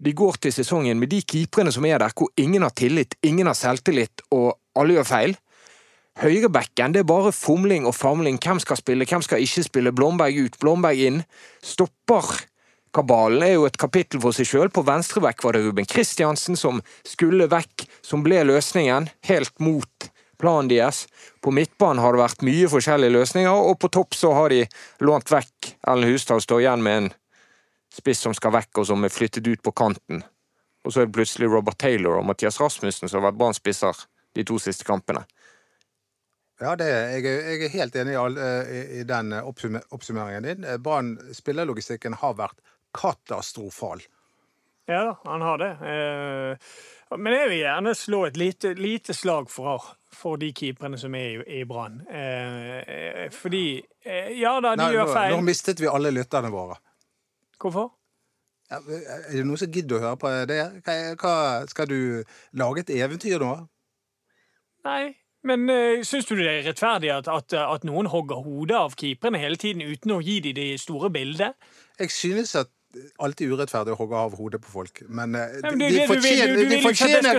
De 0.01 0.13
går 0.17 0.41
til 0.41 0.53
sesongen 0.55 1.01
med 1.01 1.13
de 1.13 1.21
keeperne 1.21 1.73
som 1.73 1.85
er 1.85 2.01
der, 2.01 2.13
hvor 2.17 2.31
ingen 2.41 2.65
har 2.65 2.73
tillit, 2.77 3.17
ingen 3.23 3.49
har 3.49 3.57
selvtillit, 3.57 4.25
og 4.33 4.55
alle 4.79 4.97
gjør 4.97 5.09
feil. 5.09 5.37
Høyrebekken 6.21 6.93
det 6.93 7.05
er 7.05 7.09
bare 7.09 7.33
fomling 7.33 7.87
og 7.89 7.95
famling. 7.97 8.41
Hvem 8.43 8.61
skal 8.61 8.77
spille, 8.81 9.07
hvem 9.09 9.23
skal 9.25 9.45
ikke 9.45 9.65
spille? 9.65 9.93
Blomberg 9.93 10.37
ut, 10.37 10.57
Blomberg 10.61 11.01
inn. 11.01 11.21
Stopper 11.65 12.33
Kabalen 12.95 13.45
er 13.47 13.53
jo 13.55 13.67
et 13.69 13.79
kapittel 13.79 14.19
for 14.23 14.35
seg 14.35 14.49
sjøl. 14.51 14.71
På 14.75 14.83
venstrevekk 14.87 15.45
var 15.45 15.55
det 15.55 15.63
Ruben 15.63 15.87
Kristiansen 15.87 16.59
som 16.59 16.81
skulle 17.07 17.47
vekk, 17.51 17.87
som 18.03 18.25
ble 18.27 18.43
løsningen, 18.49 19.07
helt 19.29 19.55
mot 19.63 20.11
planen 20.41 20.71
deres. 20.73 21.05
På 21.41 21.53
midtbanen 21.55 22.03
har 22.03 22.17
det 22.17 22.23
vært 22.23 22.45
mye 22.47 22.71
forskjellige 22.73 23.15
løsninger, 23.15 23.53
og 23.71 23.79
på 23.79 23.93
topp 23.95 24.17
så 24.19 24.33
har 24.35 24.51
de 24.51 24.65
lånt 25.07 25.31
vekk 25.31 25.75
Ellen 25.93 26.11
Hustad 26.11 26.43
står 26.43 26.65
igjen 26.65 26.83
med 26.87 27.03
en 27.03 27.11
spiss 27.95 28.25
som 28.27 28.35
skal 28.35 28.55
vekk, 28.57 28.83
og 28.83 28.89
som 28.91 29.05
er 29.07 29.15
flyttet 29.15 29.47
ut 29.47 29.63
på 29.63 29.75
kanten. 29.77 30.25
Og 30.85 30.95
så 30.95 31.03
er 31.03 31.11
det 31.11 31.15
plutselig 31.15 31.51
Robert 31.53 31.79
Taylor 31.79 32.19
og 32.19 32.27
Mathias 32.27 32.59
Rasmussen 32.61 33.11
som 33.11 33.21
har 33.21 33.29
vært 33.29 33.39
Brann-spisser 33.39 34.07
de 34.35 34.47
to 34.49 34.59
siste 34.63 34.87
kampene. 34.89 35.23
Ja, 36.61 36.75
er, 36.75 37.17
jeg, 37.17 37.25
jeg, 37.25 37.63
er 37.65 37.73
helt 37.73 37.95
enig 37.97 38.13
i, 38.13 38.19
all, 38.21 38.37
i, 38.37 38.81
i 39.01 39.05
den 39.09 39.33
oppsummeringen 39.41 40.45
din. 40.45 40.67
Brann 40.85 41.15
spillerlogistikken 41.37 42.19
har 42.21 42.37
vært 42.37 42.59
katastrofal. 42.97 44.03
Ja 44.91 45.05
da, 45.05 45.13
han 45.25 45.43
har 45.43 45.59
det. 45.59 45.71
Eh, 45.71 46.71
men 47.19 47.35
jeg 47.35 47.49
vil 47.51 47.61
gjerne 47.61 47.95
slå 47.95 48.25
et 48.27 48.37
lite, 48.39 48.75
lite 48.75 49.15
slag 49.15 49.51
for, 49.51 49.85
for 50.15 50.41
de 50.41 50.51
keeperne 50.55 50.99
som 50.99 51.15
er 51.15 51.37
i, 51.37 51.61
i 51.61 51.65
Brann. 51.67 52.01
Eh, 52.07 53.31
fordi 53.35 53.65
Ja 54.41 54.57
da, 54.63 54.75
de 54.75 54.83
Nei, 54.83 54.93
gjør 54.97 55.13
feil. 55.13 55.35
Nå, 55.35 55.41
nå 55.43 55.47
mistet 55.51 55.83
vi 55.83 55.91
alle 55.91 56.13
lytterne 56.15 56.51
våre. 56.51 56.79
Hvorfor? 57.61 57.93
Ja, 58.71 58.79
er 58.79 59.33
det 59.35 59.47
noen 59.47 59.59
som 59.59 59.71
gidder 59.75 59.99
å 59.99 60.05
høre 60.05 60.19
på 60.23 60.31
det? 60.47 60.61
Hva, 61.21 61.35
skal 61.71 61.91
du 61.91 62.23
lage 62.59 62.85
et 62.85 62.93
eventyr 62.95 63.43
nå? 63.43 63.55
Nei, 64.87 65.03
men 65.47 65.67
uh, 65.69 66.03
syns 66.07 66.29
du 66.29 66.37
det 66.39 66.47
er 66.49 66.67
rettferdig 66.69 67.11
at, 67.13 67.29
at, 67.29 67.57
at 67.59 67.87
noen 67.89 68.09
hogger 68.13 68.45
hodet 68.45 68.79
av 68.79 68.95
keeperne 68.99 69.41
hele 69.43 69.59
tiden 69.61 69.83
uten 69.83 70.15
å 70.15 70.21
gi 70.25 70.39
dem 70.45 70.57
det 70.57 70.69
store 70.81 71.11
bildet? 71.13 71.59
Jeg 71.99 72.15
synes 72.15 72.55
at 72.63 72.71
alltid 73.23 73.53
urettferdig 73.53 73.95
å 73.95 73.99
hogge 74.01 74.19
av 74.19 74.33
hodet 74.35 74.61
på 74.65 74.73
folk, 74.73 75.03
men, 75.07 75.35
de, 75.35 76.07
fortjener, 76.11 76.57
de, 76.59 76.79
fortjener, 76.83 77.39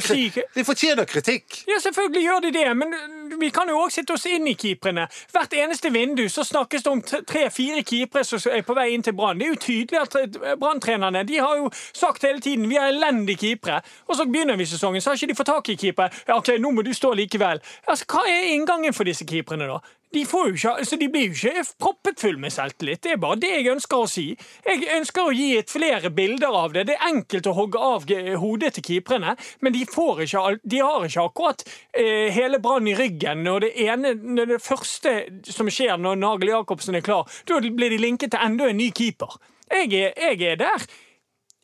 de, 0.55 0.63
fortjener, 0.63 1.07
kritikk. 1.09 1.61
Ja, 1.67 1.79
selvfølgelig 1.83 2.23
gjør 2.23 2.45
de 2.45 2.51
det, 2.55 2.65
men 2.77 2.95
vi 3.41 3.49
kan 3.53 3.69
jo 3.71 3.81
òg 3.83 3.91
sitte 3.91 4.15
oss 4.15 4.25
inn 4.31 4.47
i 4.47 4.55
keeperne. 4.59 5.07
Hvert 5.33 5.55
eneste 5.59 5.91
vindu 5.91 6.23
så 6.31 6.45
snakkes 6.47 6.85
det 6.85 6.91
om 6.91 7.03
tre-fire 7.03 7.83
keepere 7.87 8.23
som 8.27 8.39
er 8.51 8.63
på 8.67 8.75
vei 8.77 8.91
inn 8.95 9.03
til 9.03 9.15
Brann. 9.17 9.39
Det 9.39 9.47
er 9.49 9.53
jo 9.55 9.61
tydelig 9.67 10.01
at 10.01 10.19
eh, 10.21 10.55
Brann-trenerne 10.61 11.25
de 11.27 11.39
har 11.43 11.59
jo 11.59 11.71
sagt 11.75 12.23
hele 12.27 12.43
tiden 12.43 12.69
vi 12.71 12.79
har 12.79 12.91
elendige 12.93 13.43
keepere. 13.43 13.81
Og 14.07 14.19
så 14.19 14.27
begynner 14.29 14.59
vi 14.59 14.69
sesongen, 14.69 15.03
så 15.03 15.11
har 15.11 15.19
ikke 15.19 15.33
de 15.33 15.39
fått 15.39 15.51
tak 15.51 15.73
i 15.73 15.79
keepere. 15.79 16.11
Ja, 16.27 16.37
OK, 16.39 16.55
nå 16.59 16.71
må 16.71 16.85
du 16.87 16.93
stå 16.95 17.13
likevel. 17.17 17.63
Altså, 17.87 18.07
Hva 18.07 18.23
er 18.29 18.53
inngangen 18.55 18.95
for 18.95 19.07
disse 19.07 19.27
keeperne, 19.27 19.67
da? 19.67 19.81
De, 20.11 20.21
ikke, 20.25 20.71
altså 20.75 20.97
de, 20.99 21.07
blir 21.11 21.29
jo 21.29 21.49
ikke 21.49 21.63
proppet 21.79 22.19
full 22.19 22.39
med 22.41 22.51
selvtillit. 22.51 23.03
Det 23.03 23.13
er 23.13 23.21
bare 23.21 23.39
det 23.39 23.51
jeg 23.53 23.69
ønsker 23.71 24.03
å 24.03 24.09
si. 24.11 24.25
Jeg 24.65 24.89
ønsker 24.97 25.29
å 25.29 25.35
gi 25.35 25.49
et 25.59 25.71
flere 25.71 26.11
bilder 26.11 26.57
av 26.63 26.75
det. 26.75 26.87
Det 26.89 26.97
er 26.97 27.07
enkelt 27.13 27.47
å 27.47 27.55
hogge 27.55 27.79
av 27.79 28.07
hodet 28.41 28.73
til 28.75 28.87
keeperne, 28.89 29.37
men 29.61 29.75
de, 29.75 29.85
ikke, 29.85 30.57
de 30.63 30.81
har 30.83 31.07
ikke 31.07 31.27
akkurat 31.29 31.63
eh, 31.67 32.27
hele 32.35 32.59
Brann 32.63 32.89
i 32.91 32.97
ryggen. 32.97 33.47
Og 33.47 33.61
det 33.63 33.71
ene, 33.85 34.15
det 34.41 34.59
første 34.63 35.15
som 35.47 35.71
skjer 35.71 35.95
når 36.01 36.19
Nagel 36.19 36.51
Jacobsen 36.51 36.99
er 36.99 37.05
klar, 37.05 37.29
da 37.47 37.61
blir 37.61 37.95
de 37.95 38.01
linket 38.01 38.35
til 38.35 38.43
enda 38.43 38.67
en 38.67 38.81
ny 38.81 38.91
keeper. 38.95 39.39
Jeg 39.71 39.93
er, 39.95 40.11
jeg 40.19 40.43
er 40.51 40.59
der 40.59 40.91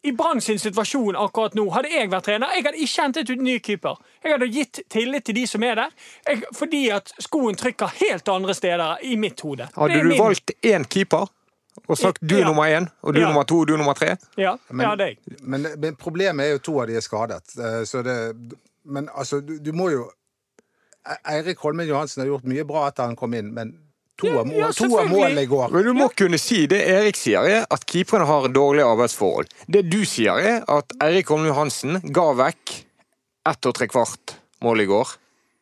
i 0.04 0.12
Brann 0.12 0.42
sin 0.42 0.60
situasjon 0.60 1.16
akkurat 1.18 1.56
nå, 1.58 1.66
hadde 1.74 1.90
jeg 1.92 2.10
vært 2.12 2.28
trener, 2.30 2.52
jeg 2.56 2.66
hadde 2.68 2.84
ikke 2.84 3.04
hentet 3.04 3.32
ut 3.32 3.42
ny 3.44 3.58
keeper. 3.64 3.98
Jeg 4.24 4.36
hadde 4.36 4.50
gitt 4.54 4.82
tillit 4.94 5.26
til 5.28 5.36
de 5.40 5.46
som 5.50 5.64
er 5.66 5.80
der, 5.80 5.96
jeg, 6.28 6.44
fordi 6.56 6.84
at 6.94 7.12
skoen 7.24 7.58
trykker 7.60 7.96
helt 8.02 8.30
andre 8.32 8.56
steder 8.58 9.04
i 9.04 9.18
mitt 9.20 9.42
hode. 9.44 9.70
Hadde 9.76 10.04
du 10.04 10.12
min... 10.14 10.22
valgt 10.22 10.54
én 10.66 10.86
keeper? 10.88 11.28
Og 11.86 11.98
sagt 11.98 12.24
du 12.26 12.36
er 12.36 12.42
ja. 12.42 12.48
nummer 12.50 12.66
én, 12.66 12.88
og 13.02 13.14
du 13.14 13.20
er 13.20 13.28
ja. 13.28 13.32
nummer 13.32 13.46
to, 13.48 13.60
og 13.62 13.68
du 13.70 13.76
er 13.76 13.82
nummer 13.82 13.94
tre? 13.98 14.16
Ja, 14.38 14.56
men, 14.70 14.84
ja 14.84 14.96
det 14.98 15.12
men, 15.42 15.68
men, 15.78 15.96
problemet 15.96 16.46
er 16.46 16.56
jo 16.56 16.64
to 16.70 16.80
av 16.82 16.90
de 16.90 16.98
er 16.98 17.06
skadet. 17.06 17.54
Eh, 17.54 17.84
så 17.86 18.02
det, 18.06 18.16
men 18.84 19.10
altså, 19.14 19.40
du, 19.46 19.58
du 19.62 19.72
må 19.78 19.92
jo 19.94 20.08
e- 21.06 21.20
Eirik 21.36 21.62
Holmen 21.62 21.88
Johansen 21.88 22.24
har 22.24 22.32
gjort 22.32 22.50
mye 22.50 22.66
bra 22.68 22.88
etter 22.90 23.06
han 23.06 23.16
kom 23.20 23.36
inn, 23.38 23.54
men 23.54 23.76
To 24.18 24.32
av 24.42 24.50
ja, 24.50 24.72
av 24.72 25.10
målene 25.12 25.44
i 25.46 25.50
går. 25.50 25.70
Men 25.76 25.84
du 25.86 25.94
må 25.94 26.08
kunne 26.18 26.40
si 26.42 26.64
det 26.70 26.80
Erik 26.90 27.20
sier, 27.20 27.46
er 27.46 27.68
at 27.70 27.86
keeperne 27.86 28.26
har 28.26 28.48
dårlige 28.50 28.88
arbeidsforhold. 28.90 29.52
Det 29.70 29.84
du 29.92 30.00
sier, 30.10 30.42
er 30.42 30.64
at 30.74 30.96
Eirik 31.06 31.30
Holm 31.30 31.46
Johansen 31.46 32.00
ga 32.02 32.32
vekk 32.40 32.74
ett 33.48 33.70
og 33.70 33.78
tre 33.78 33.88
kvart 33.92 34.34
mål 34.66 34.82
i 34.82 34.90
går. 34.90 35.16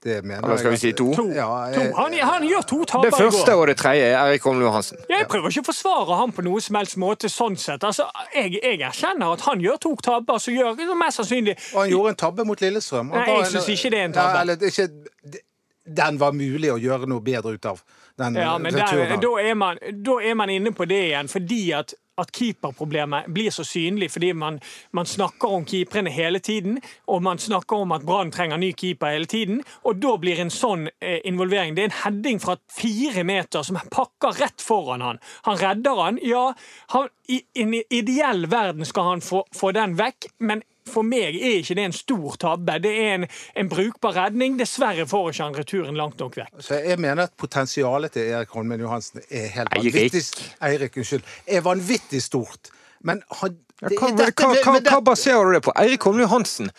Det 0.05 0.19
mener 0.21 0.45
Eller 0.45 0.57
skal 0.62 0.71
vi 0.71 0.77
si 0.77 0.91
to? 0.93 1.07
To. 1.17 1.24
Ja, 1.33 1.47
to. 1.74 1.79
jeg- 1.81 1.93
Han, 1.97 2.13
han 2.13 2.43
gjør 2.43 2.62
to 2.69 2.77
Det 2.79 2.88
tabber 2.88 3.07
i 3.07 3.12
første 3.12 3.55
og 3.55 3.67
det 3.67 3.77
tredje 3.77 4.03
er 4.05 4.17
Eirik 4.21 4.43
Holm 4.43 4.62
Johansen. 4.62 4.97
Jeg 5.09 5.27
prøver 5.27 5.50
ikke 5.50 5.63
å 5.65 5.65
forsvare 5.71 6.17
ham 6.19 6.31
på 6.31 6.43
noe 6.45 6.62
som 6.62 6.75
helst 6.75 6.95
måte. 6.97 7.25
sånn 7.29 7.57
sett. 7.57 7.83
Altså, 7.83 8.05
jeg, 8.35 8.59
jeg 8.62 8.79
erkjenner 8.85 9.33
at 9.33 9.41
han 9.41 9.59
gjør 9.59 9.79
to 9.81 9.95
tabber, 9.95 10.38
som 10.38 10.53
gjør 10.53 10.77
det 10.77 10.97
mest 10.97 11.17
sannsynlig 11.17 11.57
Og 11.74 11.81
han 11.81 11.89
gjorde 11.89 12.09
en 12.09 12.15
tabbe 12.15 12.45
mot 12.45 12.62
Lillestrøm. 12.62 13.09
Nei, 13.09 13.25
jeg 13.25 13.45
synes 13.47 13.69
ikke 13.74 13.89
det 13.89 14.00
er 14.00 14.05
en 14.05 14.13
tabbe. 14.13 14.35
Ja, 14.35 14.41
eller, 14.41 14.53
er 14.53 14.67
ikke, 14.67 15.41
den 15.85 16.17
var 16.21 16.31
mulig 16.38 16.69
å 16.71 16.77
gjøre 16.81 17.09
noe 17.09 17.21
bedre 17.21 17.53
ut 17.57 17.65
av. 17.65 17.81
Den 18.17 18.36
Ja, 18.36 18.57
men 18.57 18.75
returen. 18.75 19.19
da, 19.22 19.31
er 19.41 19.53
man, 19.53 19.77
da 19.91 20.19
er 20.24 20.36
man 20.36 20.50
inne 20.50 20.72
på 20.72 20.86
det 20.88 21.01
igjen, 21.10 21.27
fordi 21.27 21.72
at, 21.75 21.93
at 22.17 22.29
keeperproblemet 22.31 23.25
blir 23.36 23.51
så 23.51 23.65
synlig 23.67 24.07
fordi 24.13 24.29
man, 24.34 24.60
man 24.95 25.05
snakker 25.05 25.51
om 25.57 25.65
keeperne 25.67 26.13
hele 26.15 26.39
tiden, 26.39 26.77
og 27.12 27.24
man 27.24 27.38
snakker 27.38 27.84
om 27.84 27.91
at 27.91 28.05
Brann 28.07 28.31
trenger 28.31 28.57
ny 28.57 28.72
keeper 28.72 29.12
hele 29.17 29.27
tiden, 29.27 29.60
og 29.84 30.00
da 30.00 30.13
blir 30.22 30.39
en 30.39 30.53
sånn 30.53 30.88
eh, 31.01 31.19
involvering 31.27 31.75
Det 31.75 31.84
er 31.84 31.91
en 31.91 32.00
heading 32.03 32.39
fra 32.39 32.55
fire 32.72 33.25
meter 33.27 33.67
som 33.67 33.81
pakker 33.91 34.39
rett 34.39 34.63
foran 34.63 35.03
han. 35.03 35.19
Han 35.50 35.60
redder 35.60 36.00
han, 36.03 36.19
ja. 36.24 36.53
Han, 36.95 37.12
I 37.27 37.41
en 37.53 37.75
ideell 37.89 38.48
verden 38.48 38.88
skal 38.88 39.12
han 39.12 39.22
få, 39.25 39.43
få 39.55 39.74
den 39.75 39.98
vekk, 40.00 40.31
men 40.39 40.63
for 40.89 41.06
meg 41.08 41.36
er 41.36 41.60
ikke 41.60 41.77
det 41.77 41.86
en 41.89 41.96
stor 41.96 42.38
tabbe. 42.42 42.77
Det 42.84 42.94
er 43.01 43.13
en, 43.20 43.27
en 43.58 43.70
brukbar 43.72 44.15
redning. 44.18 44.60
Dessverre 44.60 45.08
får 45.10 45.32
ikke 45.32 45.44
han 45.44 45.60
returen 45.60 46.00
langt 46.00 46.22
nok 46.22 46.38
vekk. 46.42 46.51
Så 46.63 46.80
jeg 46.86 47.00
mener 47.01 47.27
at 47.30 47.36
potensialet 47.42 48.15
til 48.15 48.32
Erik 48.32 48.54
Holmen 48.56 48.84
Johansen 48.84 49.24
er 49.30 49.48
helt 49.56 49.74
vanvittig 49.75 50.24
Eirik, 50.63 50.98
unnskyld. 51.01 51.32
Er 51.48 51.65
vanvittig 51.65 52.24
stort. 52.24 52.74
Men 53.06 53.24
han 53.42 53.62
Ja, 53.84 53.89
hva, 53.92 54.08
hva, 54.15 54.30
hva, 54.32 54.77
hva, 54.80 55.00
baserer 55.04 55.50
du 55.50 55.58
det 55.58 55.65
på? 55.65 55.74
Eirik 55.75 56.06
Holmen 56.08 56.24
Johansen. 56.24 56.70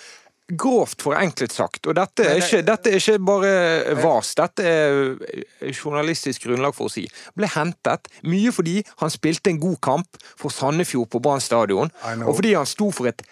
Grovt 0.46 1.02
forenklet 1.02 1.50
sagt, 1.50 1.88
og 1.90 1.96
dette 1.98 2.22
er 2.22 2.36
ikke, 2.38 2.60
dette 2.62 2.92
er 2.92 3.00
ikke 3.00 3.18
bare 3.26 3.96
vas, 3.98 4.28
dette 4.38 4.62
er 4.62 5.72
journalistisk 5.72 6.46
grunnlag 6.46 6.76
for 6.76 6.86
å 6.86 6.92
si, 6.92 7.02
ble 7.34 7.48
hentet 7.50 8.06
mye 8.30 8.52
fordi 8.54 8.76
han 9.02 9.10
spilte 9.10 9.50
en 9.50 9.58
god 9.58 9.80
kamp 9.82 10.20
for 10.38 10.54
Sandefjord 10.54 11.10
på 11.10 11.18
Brann 11.24 11.42
stadion, 11.42 11.90
og 12.22 12.38
fordi 12.38 12.54
han 12.54 12.70
sto 12.70 12.92
for 12.94 13.10
et 13.10 13.26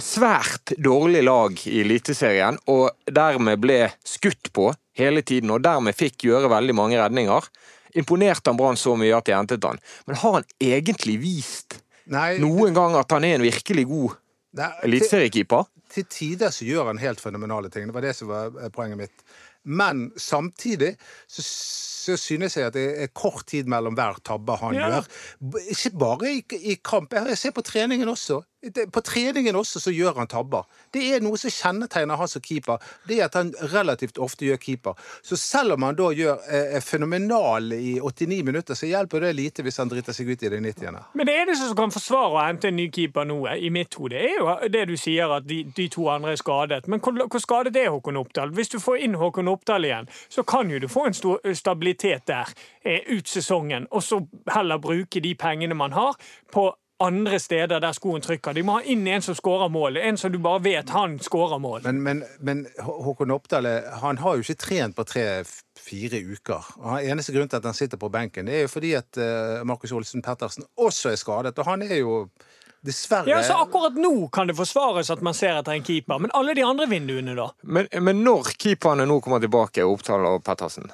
svært 0.00 0.72
dårlig 0.82 1.22
lag 1.24 1.60
i 1.70 1.80
Eliteserien, 1.84 2.58
og 2.70 2.90
dermed 3.06 3.60
ble 3.62 3.78
skutt 4.06 4.50
på 4.56 4.70
hele 4.98 5.22
tiden, 5.26 5.52
og 5.54 5.62
dermed 5.64 5.94
fikk 5.98 6.26
gjøre 6.28 6.50
veldig 6.50 6.74
mange 6.74 6.98
redninger. 7.00 7.46
Imponerte 7.94 8.50
han 8.50 8.58
Brann 8.58 8.78
så 8.80 8.96
mye 8.98 9.14
at 9.14 9.28
de 9.28 9.36
hentet 9.36 9.64
han. 9.68 9.78
Men 10.08 10.18
har 10.18 10.40
han 10.40 10.48
egentlig 10.62 11.18
vist 11.22 11.78
Nei, 12.10 12.34
noen 12.42 12.74
gang 12.76 12.96
at 12.98 13.14
han 13.14 13.24
er 13.24 13.38
en 13.38 13.46
virkelig 13.46 13.86
god 13.88 14.16
til, 14.18 14.74
eliteseriekeeper? 14.90 15.70
til 15.94 16.06
tider 16.10 16.50
så 16.50 16.66
gjør 16.66 16.88
han 16.90 16.98
helt 16.98 17.22
fenomenale 17.22 17.70
ting. 17.70 17.86
Det 17.86 17.94
var 17.94 18.02
det 18.02 18.16
som 18.18 18.28
var 18.32 18.50
eh, 18.58 18.70
poenget 18.74 18.98
mitt. 18.98 19.22
Men 19.64 20.08
samtidig 20.20 20.96
så, 21.30 21.40
så 21.46 22.16
synes 22.20 22.56
jeg 22.58 22.66
at 22.68 22.74
det 22.76 22.84
er 23.06 23.12
kort 23.16 23.46
tid 23.48 23.70
mellom 23.70 23.94
hver 23.96 24.18
tabbe 24.26 24.56
han 24.60 24.74
Ja. 24.76 24.88
gjør. 24.90 25.06
Ikke 25.70 25.92
bare 26.02 26.32
i, 26.34 26.42
i 26.74 26.74
kamp. 26.82 27.14
Jeg 27.14 27.38
ser 27.40 27.54
på 27.56 27.62
treningen 27.64 28.10
også. 28.10 28.42
Det- 28.74 28.86
På 28.92 29.00
treningen 29.00 29.54
også 29.56 29.80
så 29.80 29.90
gjør 29.92 30.16
han 30.16 30.26
tabber. 30.26 30.64
Det 30.94 31.02
er 31.14 31.20
noe 31.20 31.36
som 31.36 31.50
kjennetegner 31.50 32.16
han 32.16 32.28
som 32.28 32.42
keeper. 32.42 32.78
Det 33.08 33.18
er 33.20 33.24
at 33.24 33.34
han 33.34 33.52
relativt 33.72 34.18
ofte 34.18 34.46
gjør 34.46 34.56
keeper. 34.62 34.94
Så 35.22 35.36
selv 35.36 35.72
om 35.72 35.82
han 35.82 35.94
da 35.98 36.08
gjør 36.14 36.38
eh, 36.48 36.80
fenomenal 36.80 37.72
i 37.72 37.98
89 38.00 38.42
minutter, 38.44 38.74
så 38.74 38.86
hjelper 38.86 39.20
det 39.20 39.34
lite 39.36 39.62
hvis 39.62 39.76
han 39.76 39.88
driter 39.90 40.12
seg 40.16 40.28
ut 40.32 40.42
i 40.42 40.48
de 40.48 40.60
90. 40.60 40.96
Men 41.14 41.26
det 41.26 41.34
eneste 41.42 41.66
som 41.68 41.76
kan 41.76 41.90
forsvare 41.94 42.30
å 42.38 42.44
hente 42.46 42.68
en 42.68 42.76
ny 42.76 42.88
keeper 42.90 43.24
nå, 43.28 43.40
i 43.56 43.68
mitt 43.70 43.94
hode, 43.94 44.16
er 44.16 44.38
jo 44.38 44.68
det 44.72 44.86
du 44.88 44.96
sier, 44.96 45.30
at 45.36 45.46
de, 45.48 45.62
de 45.76 45.88
to 45.88 46.08
andre 46.08 46.32
er 46.32 46.40
skadet. 46.40 46.88
Men 46.88 47.00
hvor, 47.00 47.12
hvor 47.28 47.42
skadet 47.42 47.76
er 47.76 47.90
Håkon 47.90 48.16
Oppdal? 48.16 48.50
Hvis 48.56 48.68
du 48.72 48.78
får 48.80 49.02
inn 49.04 49.14
Håkon 49.20 49.48
Oppdal 49.48 49.84
igjen, 49.84 50.08
så 50.28 50.42
kan 50.42 50.70
jo 50.70 50.78
du 50.78 50.88
få 50.88 51.06
en 51.06 51.14
stor 51.14 51.40
stabilitet 51.54 52.26
der 52.30 52.48
eh, 52.84 53.00
ut 53.16 53.28
sesongen, 53.28 53.86
og 53.90 54.02
så 54.02 54.22
heller 54.54 54.78
bruke 54.78 55.20
de 55.20 55.34
pengene 55.34 55.74
man 55.74 55.92
har, 55.92 56.16
på 56.52 56.70
andre 57.02 57.38
steder 57.40 57.80
der 57.82 57.92
skoen 57.96 58.22
trykker. 58.22 58.54
De 58.54 58.62
må 58.62 58.78
ha 58.78 58.84
inn 58.90 59.06
en 59.10 59.22
som 59.24 59.36
skårer 59.36 59.70
mål. 59.72 59.98
En 59.98 60.18
som 60.20 60.32
du 60.32 60.38
bare 60.42 60.62
vet 60.64 60.92
han 60.94 61.18
skårer 61.22 61.58
mål. 61.62 61.82
Men, 61.86 62.02
men, 62.02 62.24
men 62.38 62.64
Håkon 62.78 63.34
Oppdal 63.34 63.68
han 64.02 64.20
har 64.22 64.36
jo 64.36 64.46
ikke 64.46 64.60
trent 64.62 64.96
på 64.96 65.06
tre-fire 65.08 66.22
uker. 66.22 66.74
Og 66.80 67.02
eneste 67.02 67.34
grunn 67.34 67.50
til 67.50 67.60
at 67.60 67.70
han 67.70 67.76
sitter 67.76 68.00
på 68.00 68.12
benken, 68.14 68.46
det 68.46 68.60
er 68.60 68.66
jo 68.66 68.72
fordi 68.72 68.94
at 68.98 69.20
eh, 69.20 69.62
Markus 69.66 69.92
Olsen 69.92 70.22
Pettersen 70.22 70.66
også 70.78 71.12
er 71.12 71.20
skadet. 71.20 71.58
Og 71.58 71.68
han 71.72 71.82
er 71.86 71.98
jo 71.98 72.18
dessverre 72.84 73.30
Ja, 73.30 73.42
så 73.42 73.58
Akkurat 73.64 73.96
nå 73.98 74.28
kan 74.32 74.46
det 74.50 74.56
forsvares 74.58 75.10
at 75.10 75.22
man 75.24 75.34
ser 75.34 75.58
etter 75.58 75.74
en 75.74 75.86
keeper, 75.86 76.20
men 76.20 76.32
alle 76.36 76.54
de 76.54 76.64
andre 76.66 76.86
vinduene, 76.90 77.34
da? 77.38 77.48
Men, 77.62 77.88
men 78.04 78.22
når 78.26 78.54
keeperne 78.60 79.06
nå 79.08 79.18
kommer 79.24 79.42
tilbake, 79.42 79.86
Oppdal 79.88 80.28
og 80.28 80.44
Pettersen, 80.46 80.92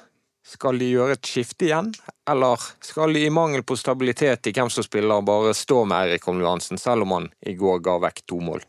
skal 0.51 0.79
de 0.81 0.89
gjøre 0.91 1.15
et 1.15 1.27
skifte 1.31 1.69
igjen? 1.69 1.93
Eller 2.29 2.59
skal 2.83 3.15
de 3.15 3.23
i 3.25 3.31
mangel 3.33 3.63
på 3.63 3.77
stabilitet 3.79 4.51
i 4.51 4.53
hvem 4.55 4.69
som 4.71 4.85
spiller, 4.85 5.23
bare 5.25 5.55
stå 5.57 5.83
med 5.87 5.97
Eirik 6.03 6.27
Holm 6.27 6.43
Johansen, 6.43 6.81
selv 6.81 7.07
om 7.07 7.15
han 7.17 7.31
i 7.47 7.55
går 7.59 7.81
ga 7.85 7.97
vekk 8.03 8.23
to 8.29 8.41
mål? 8.43 8.63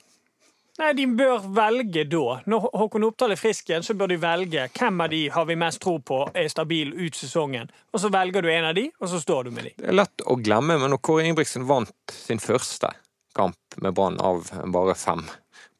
Nei, 0.80 0.92
De 0.96 1.04
bør 1.06 1.44
velge 1.52 2.06
da. 2.08 2.38
Når 2.48 2.70
Håkon 2.80 3.04
Oppdal 3.06 3.34
er 3.34 3.40
frisk 3.40 3.68
igjen, 3.70 3.84
så 3.84 3.94
bør 3.98 4.08
de 4.14 4.16
velge 4.22 4.64
hvem 4.72 5.04
av 5.04 5.12
de 5.12 5.20
har 5.34 5.46
vi 5.46 5.56
mest 5.60 5.82
tro 5.84 5.98
på 6.00 6.22
er 6.32 6.48
stabil 6.50 6.94
ut 6.96 7.18
sesongen. 7.18 7.70
Og 7.92 8.00
Så 8.00 8.10
velger 8.12 8.42
du 8.42 8.50
en 8.50 8.70
av 8.70 8.74
de, 8.78 8.88
og 8.98 9.10
så 9.12 9.20
står 9.20 9.44
du 9.44 9.50
med 9.52 9.68
de. 9.68 9.74
Det 9.76 9.90
er 9.92 9.98
lett 10.00 10.24
å 10.26 10.38
glemme, 10.40 10.78
men 10.80 10.94
når 10.94 11.02
Kåre 11.04 11.26
Ingebrigtsen 11.26 11.68
vant 11.68 12.16
sin 12.16 12.40
første 12.42 12.90
kamp 13.36 13.76
med 13.84 13.94
Brann 13.96 14.18
av 14.20 14.48
bare 14.72 14.96
fem 14.98 15.22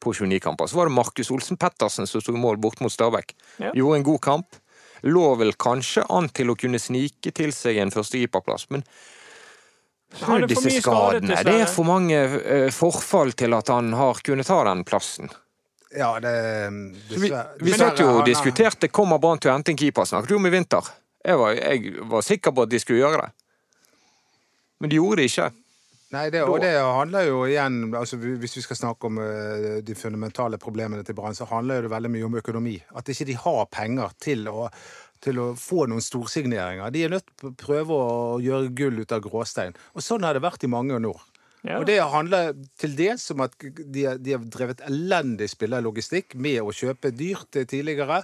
på 0.03 0.13
29 0.13 0.39
kamper, 0.43 0.69
så 0.69 0.77
var 0.77 0.89
det 0.89 0.95
Markus 0.95 1.31
Olsen 1.31 1.57
Pettersen 1.57 2.07
som 2.09 2.21
sto 2.21 2.33
i 2.33 2.39
mål 2.39 2.59
bort 2.61 2.81
mot 2.83 2.93
Stabæk. 2.93 3.33
Ja. 3.57 3.73
Gjorde 3.73 3.99
en 3.99 4.07
god 4.07 4.21
kamp. 4.21 4.59
Lå 5.03 5.35
vel 5.35 5.51
kanskje 5.59 6.05
an 6.09 6.29
til 6.31 6.53
å 6.53 6.55
kunne 6.55 6.79
snike 6.79 7.33
til 7.35 7.51
seg 7.51 7.77
en 7.83 7.91
førstekeeperplass, 7.91 8.69
men 8.71 8.85
så 10.13 10.25
Han 10.29 10.43
er 10.43 10.47
disse 10.47 10.69
skadene. 10.77 11.39
Det 11.43 11.55
er 11.63 11.69
for 11.73 11.87
mange 11.89 12.17
eh, 12.21 12.67
forfall 12.71 13.33
til 13.33 13.53
at 13.57 13.71
han 13.73 13.91
har 13.97 14.19
kunnet 14.23 14.45
ta 14.47 14.59
den 14.67 14.83
plassen. 14.85 15.31
Ja, 15.93 16.11
det 16.21 16.33
dessverre. 17.09 17.55
Vi, 17.59 17.71
vi 17.71 17.73
satt 17.77 17.99
jo 17.99 18.07
og 18.11 18.21
er- 18.21 18.29
diskuterte 18.31 18.87
kommer 18.93 19.19
Brann 19.21 19.41
til 19.41 19.51
å 19.51 19.55
hente 19.57 19.73
en 19.73 19.77
keeper, 19.81 20.05
snakket 20.05 20.29
du 20.29 20.37
om 20.37 20.45
i 20.45 20.53
vinter. 20.53 20.85
Jeg 21.25 21.37
var, 21.39 21.53
jeg 21.57 21.93
var 22.13 22.21
sikker 22.25 22.51
på 22.53 22.63
at 22.65 22.69
de 22.71 22.79
skulle 22.81 23.01
gjøre 23.03 23.23
det. 23.25 23.31
Men 24.83 24.89
de 24.91 24.97
gjorde 25.01 25.17
det 25.21 25.27
ikke. 25.31 25.49
Nei, 26.13 26.27
det, 26.29 26.43
og 26.45 26.59
det 26.61 26.75
handler 26.77 27.25
jo 27.25 27.39
igjen 27.47 27.87
altså 27.97 28.19
Hvis 28.21 28.57
vi 28.59 28.61
skal 28.61 28.77
snakke 28.77 29.09
om 29.09 29.17
eh, 29.23 29.79
de 29.85 29.95
fundamentale 29.97 30.59
problemene 30.61 31.01
til 31.05 31.17
Brann, 31.17 31.33
så 31.33 31.47
handler 31.49 31.87
det 31.87 31.93
veldig 31.93 32.11
mye 32.13 32.27
om 32.27 32.37
økonomi. 32.37 32.75
At 32.93 33.09
ikke 33.09 33.27
de 33.31 33.37
har 33.41 33.63
penger 33.73 34.13
til 34.21 34.45
å, 34.51 34.67
til 35.25 35.41
å 35.41 35.47
få 35.57 35.87
noen 35.89 36.05
storsigneringer. 36.05 36.93
De 36.93 37.05
er 37.05 37.15
nødt 37.15 37.33
til 37.33 37.49
å 37.49 37.57
prøve 37.57 37.97
å 37.97 38.39
gjøre 38.43 38.73
gull 38.77 39.01
ut 39.01 39.15
av 39.15 39.23
gråstein. 39.25 39.73
Og 39.97 40.05
sånn 40.05 40.27
har 40.27 40.37
det 40.37 40.45
vært 40.45 40.67
i 40.67 40.69
mange 40.69 41.01
år. 41.01 41.25
Ja. 41.63 41.77
Og 41.79 41.85
det 41.87 41.93
handler 42.11 42.49
til 42.75 42.91
dels 42.97 43.23
om 43.31 43.39
at 43.45 43.53
de, 43.63 44.01
har- 44.03 44.17
de 44.19 44.33
har 44.35 44.41
drevet 44.51 44.81
elendig 44.83 45.47
spillerlogistikk 45.47 46.35
med 46.43 46.57
å 46.59 46.73
kjøpe 46.75 47.13
dyrt 47.15 47.55
tidligere 47.71 48.17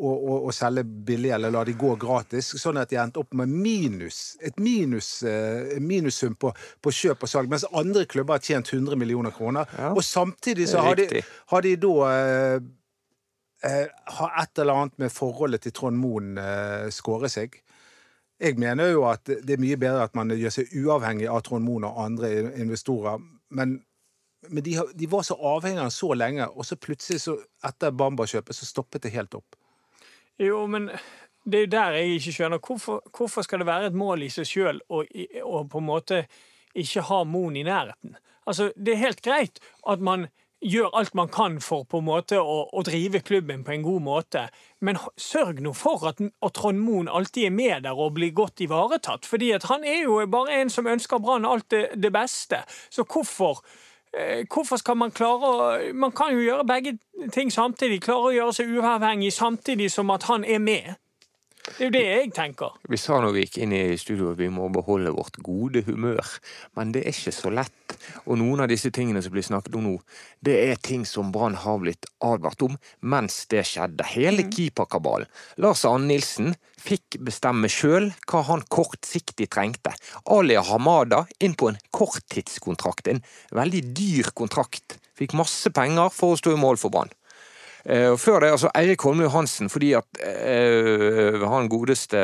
og, 0.00 0.10
og, 0.16 0.48
og 0.48 0.54
selge 0.56 0.82
billig 1.06 1.30
eller 1.36 1.54
la 1.54 1.62
de 1.68 1.76
gå 1.78 1.92
gratis, 2.02 2.48
sånn 2.58 2.80
at 2.82 2.90
de 2.90 2.98
endte 2.98 3.22
opp 3.22 3.36
med 3.38 3.52
minus. 3.52 4.18
Et 4.42 4.58
minus, 4.58 5.12
eh, 5.22 5.76
minussum 5.78 6.34
på, 6.34 6.50
på 6.82 6.90
kjøp 6.98 7.22
og 7.28 7.30
salg, 7.30 7.52
mens 7.52 7.68
andre 7.70 8.02
klubber 8.10 8.40
har 8.40 8.42
tjent 8.48 8.72
100 8.74 8.98
millioner 8.98 9.30
kroner. 9.38 9.70
Ja, 9.78 9.92
og 9.94 10.02
samtidig 10.02 10.66
så 10.72 10.82
har 10.82 10.98
de, 10.98 11.22
har 11.54 11.62
de 11.68 11.76
da 11.86 11.94
eh, 12.10 12.60
eh, 13.70 13.86
har 14.18 14.34
et 14.42 14.58
eller 14.64 14.82
annet 14.82 14.98
med 15.06 15.14
forholdet 15.14 15.62
til 15.68 15.78
Trond 15.78 16.00
Moen 16.02 16.34
eh, 16.42 16.88
skåret 16.90 17.30
seg. 17.38 17.60
Jeg 18.40 18.56
mener 18.58 18.88
jo 18.94 19.04
at 19.04 19.28
det 19.28 19.54
er 19.54 19.60
mye 19.60 19.76
bedre 19.80 20.06
at 20.08 20.16
man 20.16 20.32
gjør 20.32 20.54
seg 20.54 20.74
uavhengig 20.80 21.28
av 21.28 21.42
Trond 21.44 21.66
Moen 21.66 21.84
og 21.84 21.98
andre 22.00 22.30
investorer, 22.56 23.20
men, 23.56 23.74
men 24.48 24.64
de, 24.64 24.78
de 24.96 25.08
var 25.12 25.26
så 25.28 25.36
avhengige 25.36 25.84
av 25.84 25.92
så 25.92 26.14
lenge, 26.16 26.46
og 26.48 26.64
så 26.64 26.78
plutselig, 26.80 27.20
så, 27.26 27.36
etter 27.66 27.92
Bamba-kjøpet, 27.92 28.56
så 28.56 28.68
stoppet 28.68 29.04
det 29.04 29.12
helt 29.12 29.36
opp. 29.36 29.58
Jo, 30.40 30.62
men 30.72 30.88
det 31.44 31.58
er 31.58 31.66
jo 31.66 31.72
der 31.74 31.98
jeg 31.98 32.16
ikke 32.16 32.34
skjønner. 32.38 32.62
Hvorfor, 32.64 33.02
hvorfor 33.16 33.44
skal 33.44 33.60
det 33.60 33.68
være 33.68 33.90
et 33.90 34.00
mål 34.00 34.24
i 34.24 34.32
seg 34.32 34.48
sjøl 34.48 34.80
å 34.88 35.04
på 35.68 35.82
en 35.82 35.88
måte 35.88 36.24
ikke 36.78 37.04
ha 37.10 37.22
Moen 37.28 37.58
i 37.60 37.66
nærheten? 37.66 38.16
Altså, 38.48 38.70
Det 38.76 38.94
er 38.94 39.04
helt 39.04 39.22
greit 39.22 39.60
at 39.88 40.00
man 40.00 40.30
gjør 40.60 40.94
alt 40.98 41.14
man 41.16 41.30
kan 41.32 41.58
for 41.64 41.86
på 41.88 42.00
en 42.00 42.08
måte 42.08 42.40
å, 42.40 42.56
å 42.72 42.82
drive 42.84 43.22
klubben 43.24 43.64
på 43.64 43.72
en 43.74 43.84
god 43.84 44.04
måte, 44.04 44.46
men 44.84 44.98
sørg 45.16 45.62
nå 45.64 45.72
for 45.76 46.04
at, 46.10 46.20
at 46.20 46.56
Trond 46.56 46.80
Moen 46.80 47.08
alltid 47.08 47.48
er 47.48 47.54
med 47.54 47.86
der 47.86 47.96
og 47.96 48.16
blir 48.18 48.34
godt 48.36 48.60
ivaretatt. 48.60 49.26
fordi 49.26 49.52
at 49.56 49.68
han 49.72 49.84
er 49.84 50.02
jo 50.04 50.20
bare 50.30 50.60
en 50.60 50.72
som 50.72 50.86
ønsker 50.86 51.22
Brann 51.22 51.48
alt 51.48 51.70
det, 51.70 51.86
det 51.96 52.12
beste. 52.12 52.64
Så 52.90 53.04
hvorfor 53.08 53.64
Eh, 54.12 54.46
Hvorfor 54.54 54.76
skal 54.76 54.96
man 54.96 55.12
klare 55.14 55.46
å 55.46 55.92
Man 55.94 56.12
kan 56.12 56.34
jo 56.34 56.42
gjøre 56.42 56.66
begge 56.66 56.96
ting 57.32 57.52
samtidig. 57.52 58.00
Klare 58.02 58.30
å 58.30 58.34
gjøre 58.34 58.56
seg 58.56 58.72
uavhengig 58.74 59.32
samtidig 59.32 59.90
som 59.92 60.10
at 60.10 60.26
han 60.26 60.44
er 60.44 60.58
med. 60.58 60.96
Det 61.76 61.84
er 61.84 61.88
jo 61.88 61.94
det 61.94 62.02
jeg 62.04 62.30
tenker. 62.36 62.74
Vi 62.90 62.98
sa 63.00 63.20
når 63.22 63.34
vi 63.34 63.44
gikk 63.44 63.58
inn 63.62 63.74
i 63.76 63.82
studio 64.00 64.32
at 64.32 64.40
vi 64.40 64.48
må 64.52 64.66
beholde 64.74 65.12
vårt 65.14 65.38
gode 65.44 65.84
humør, 65.86 66.26
men 66.78 66.90
det 66.94 67.04
er 67.04 67.14
ikke 67.14 67.34
så 67.34 67.52
lett. 67.54 67.94
Og 68.26 68.38
noen 68.40 68.64
av 68.64 68.70
disse 68.70 68.90
tingene 68.94 69.22
som 69.22 69.34
blir 69.34 69.46
snakket 69.46 69.76
om 69.78 69.86
nå, 69.86 69.94
det 70.44 70.56
er 70.70 70.80
ting 70.82 71.04
som 71.08 71.30
Brann 71.34 71.58
har 71.62 71.78
blitt 71.82 72.08
advart 72.24 72.64
om 72.66 72.76
mens 73.00 73.44
det 73.52 73.64
skjedde. 73.70 74.06
Hele 74.12 74.46
keeperkabalen. 74.50 75.30
Lars 75.62 75.84
Arne 75.88 76.10
Nilsen 76.10 76.54
fikk 76.80 77.20
bestemme 77.26 77.70
sjøl 77.70 78.10
hva 78.30 78.42
han 78.48 78.64
kortsiktig 78.72 79.50
trengte. 79.52 79.94
Ali 80.32 80.56
Hamada 80.56 81.26
inn 81.38 81.54
på 81.58 81.70
en 81.70 81.80
korttidskontrakt, 81.94 83.12
en 83.12 83.22
veldig 83.54 83.84
dyr 83.96 84.34
kontrakt. 84.34 84.98
Fikk 85.18 85.36
masse 85.38 85.70
penger 85.76 86.12
for 86.14 86.34
å 86.34 86.40
stå 86.40 86.56
i 86.56 86.60
mål 86.60 86.80
for 86.80 86.92
Brann. 86.92 87.12
Eh, 87.84 88.10
og 88.12 88.18
før 88.20 88.40
det 88.44 88.50
altså 88.54 88.70
Eirik 88.76 89.02
Holmøy 89.04 89.28
Hansen, 89.32 89.70
fordi 89.72 89.92
at 89.98 90.20
øh, 90.20 91.40
han 91.48 91.68
godeste 91.68 92.18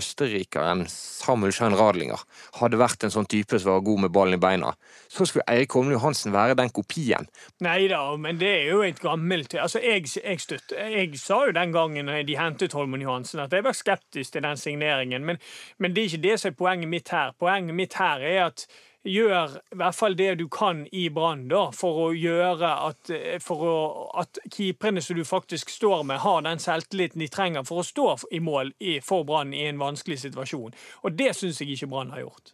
østerrikeren 0.00 0.86
Samuel 0.88 1.52
Schein 1.52 1.76
Radlinger 1.78 2.22
hadde 2.60 2.80
vært 2.80 3.06
en 3.06 3.14
sånn 3.14 3.28
type 3.30 3.58
som 3.58 3.72
var 3.72 3.84
god 3.86 4.06
med 4.06 4.14
ballen 4.14 4.38
i 4.38 4.40
beina. 4.42 4.72
Så 5.08 5.28
skulle 5.28 5.46
Eirik 5.50 5.76
Holmøy 5.76 5.98
Hansen 6.02 6.34
være 6.34 6.58
den 6.58 6.72
kopien. 6.74 7.28
Nei 7.64 7.86
da, 7.92 8.02
men 8.20 8.40
det 8.40 8.50
er 8.50 8.72
jo 8.72 8.82
et 8.86 9.00
gammelt 9.02 9.54
Altså, 9.56 9.80
jeg, 9.80 10.04
jeg, 10.18 10.40
støtt, 10.42 10.74
jeg 10.76 11.18
sa 11.20 11.38
jo 11.46 11.54
den 11.54 11.72
gangen 11.72 12.10
de 12.26 12.36
hentet 12.38 12.74
Holmen 12.76 13.02
Johansen, 13.02 13.40
at 13.40 13.52
jeg 13.52 13.64
var 13.64 13.76
skeptisk 13.76 14.32
til 14.34 14.44
den 14.44 14.58
signeringen. 14.60 15.24
Men, 15.24 15.38
men 15.78 15.94
det 15.94 16.02
er 16.02 16.10
ikke 16.10 16.24
det 16.26 16.36
som 16.40 16.52
er 16.52 16.58
poenget 16.58 16.90
mitt 16.90 17.08
her. 17.14 17.32
Poenget 17.38 17.78
mitt 17.78 17.96
her 17.98 18.22
er 18.26 18.44
at 18.48 18.66
gjør 19.06 19.56
i 19.72 19.78
hvert 19.80 19.96
fall 19.96 20.16
det 20.18 20.32
du 20.40 20.46
kan 20.52 20.82
i 20.92 21.06
Brann 21.14 21.46
for 21.74 22.02
å 22.06 22.10
gjøre 22.16 22.70
at, 22.88 23.12
for 23.44 23.62
å, 23.66 23.76
at 24.22 24.40
keeperne 24.52 25.02
som 25.04 25.16
du 25.18 25.24
faktisk 25.26 25.70
står 25.72 26.04
med, 26.08 26.20
har 26.24 26.42
den 26.46 26.62
selvtilliten 26.62 27.22
de 27.22 27.30
trenger 27.32 27.66
for 27.68 27.82
å 27.82 27.86
stå 27.86 28.08
i 28.36 28.42
mål 28.42 28.74
i, 28.78 28.98
for 29.04 29.24
Brann 29.28 29.54
i 29.54 29.66
en 29.70 29.80
vanskelig 29.80 30.20
situasjon. 30.26 30.76
Og 31.06 31.18
det 31.18 31.32
syns 31.38 31.62
jeg 31.62 31.76
ikke 31.76 31.90
Brann 31.94 32.14
har 32.16 32.26
gjort. 32.26 32.52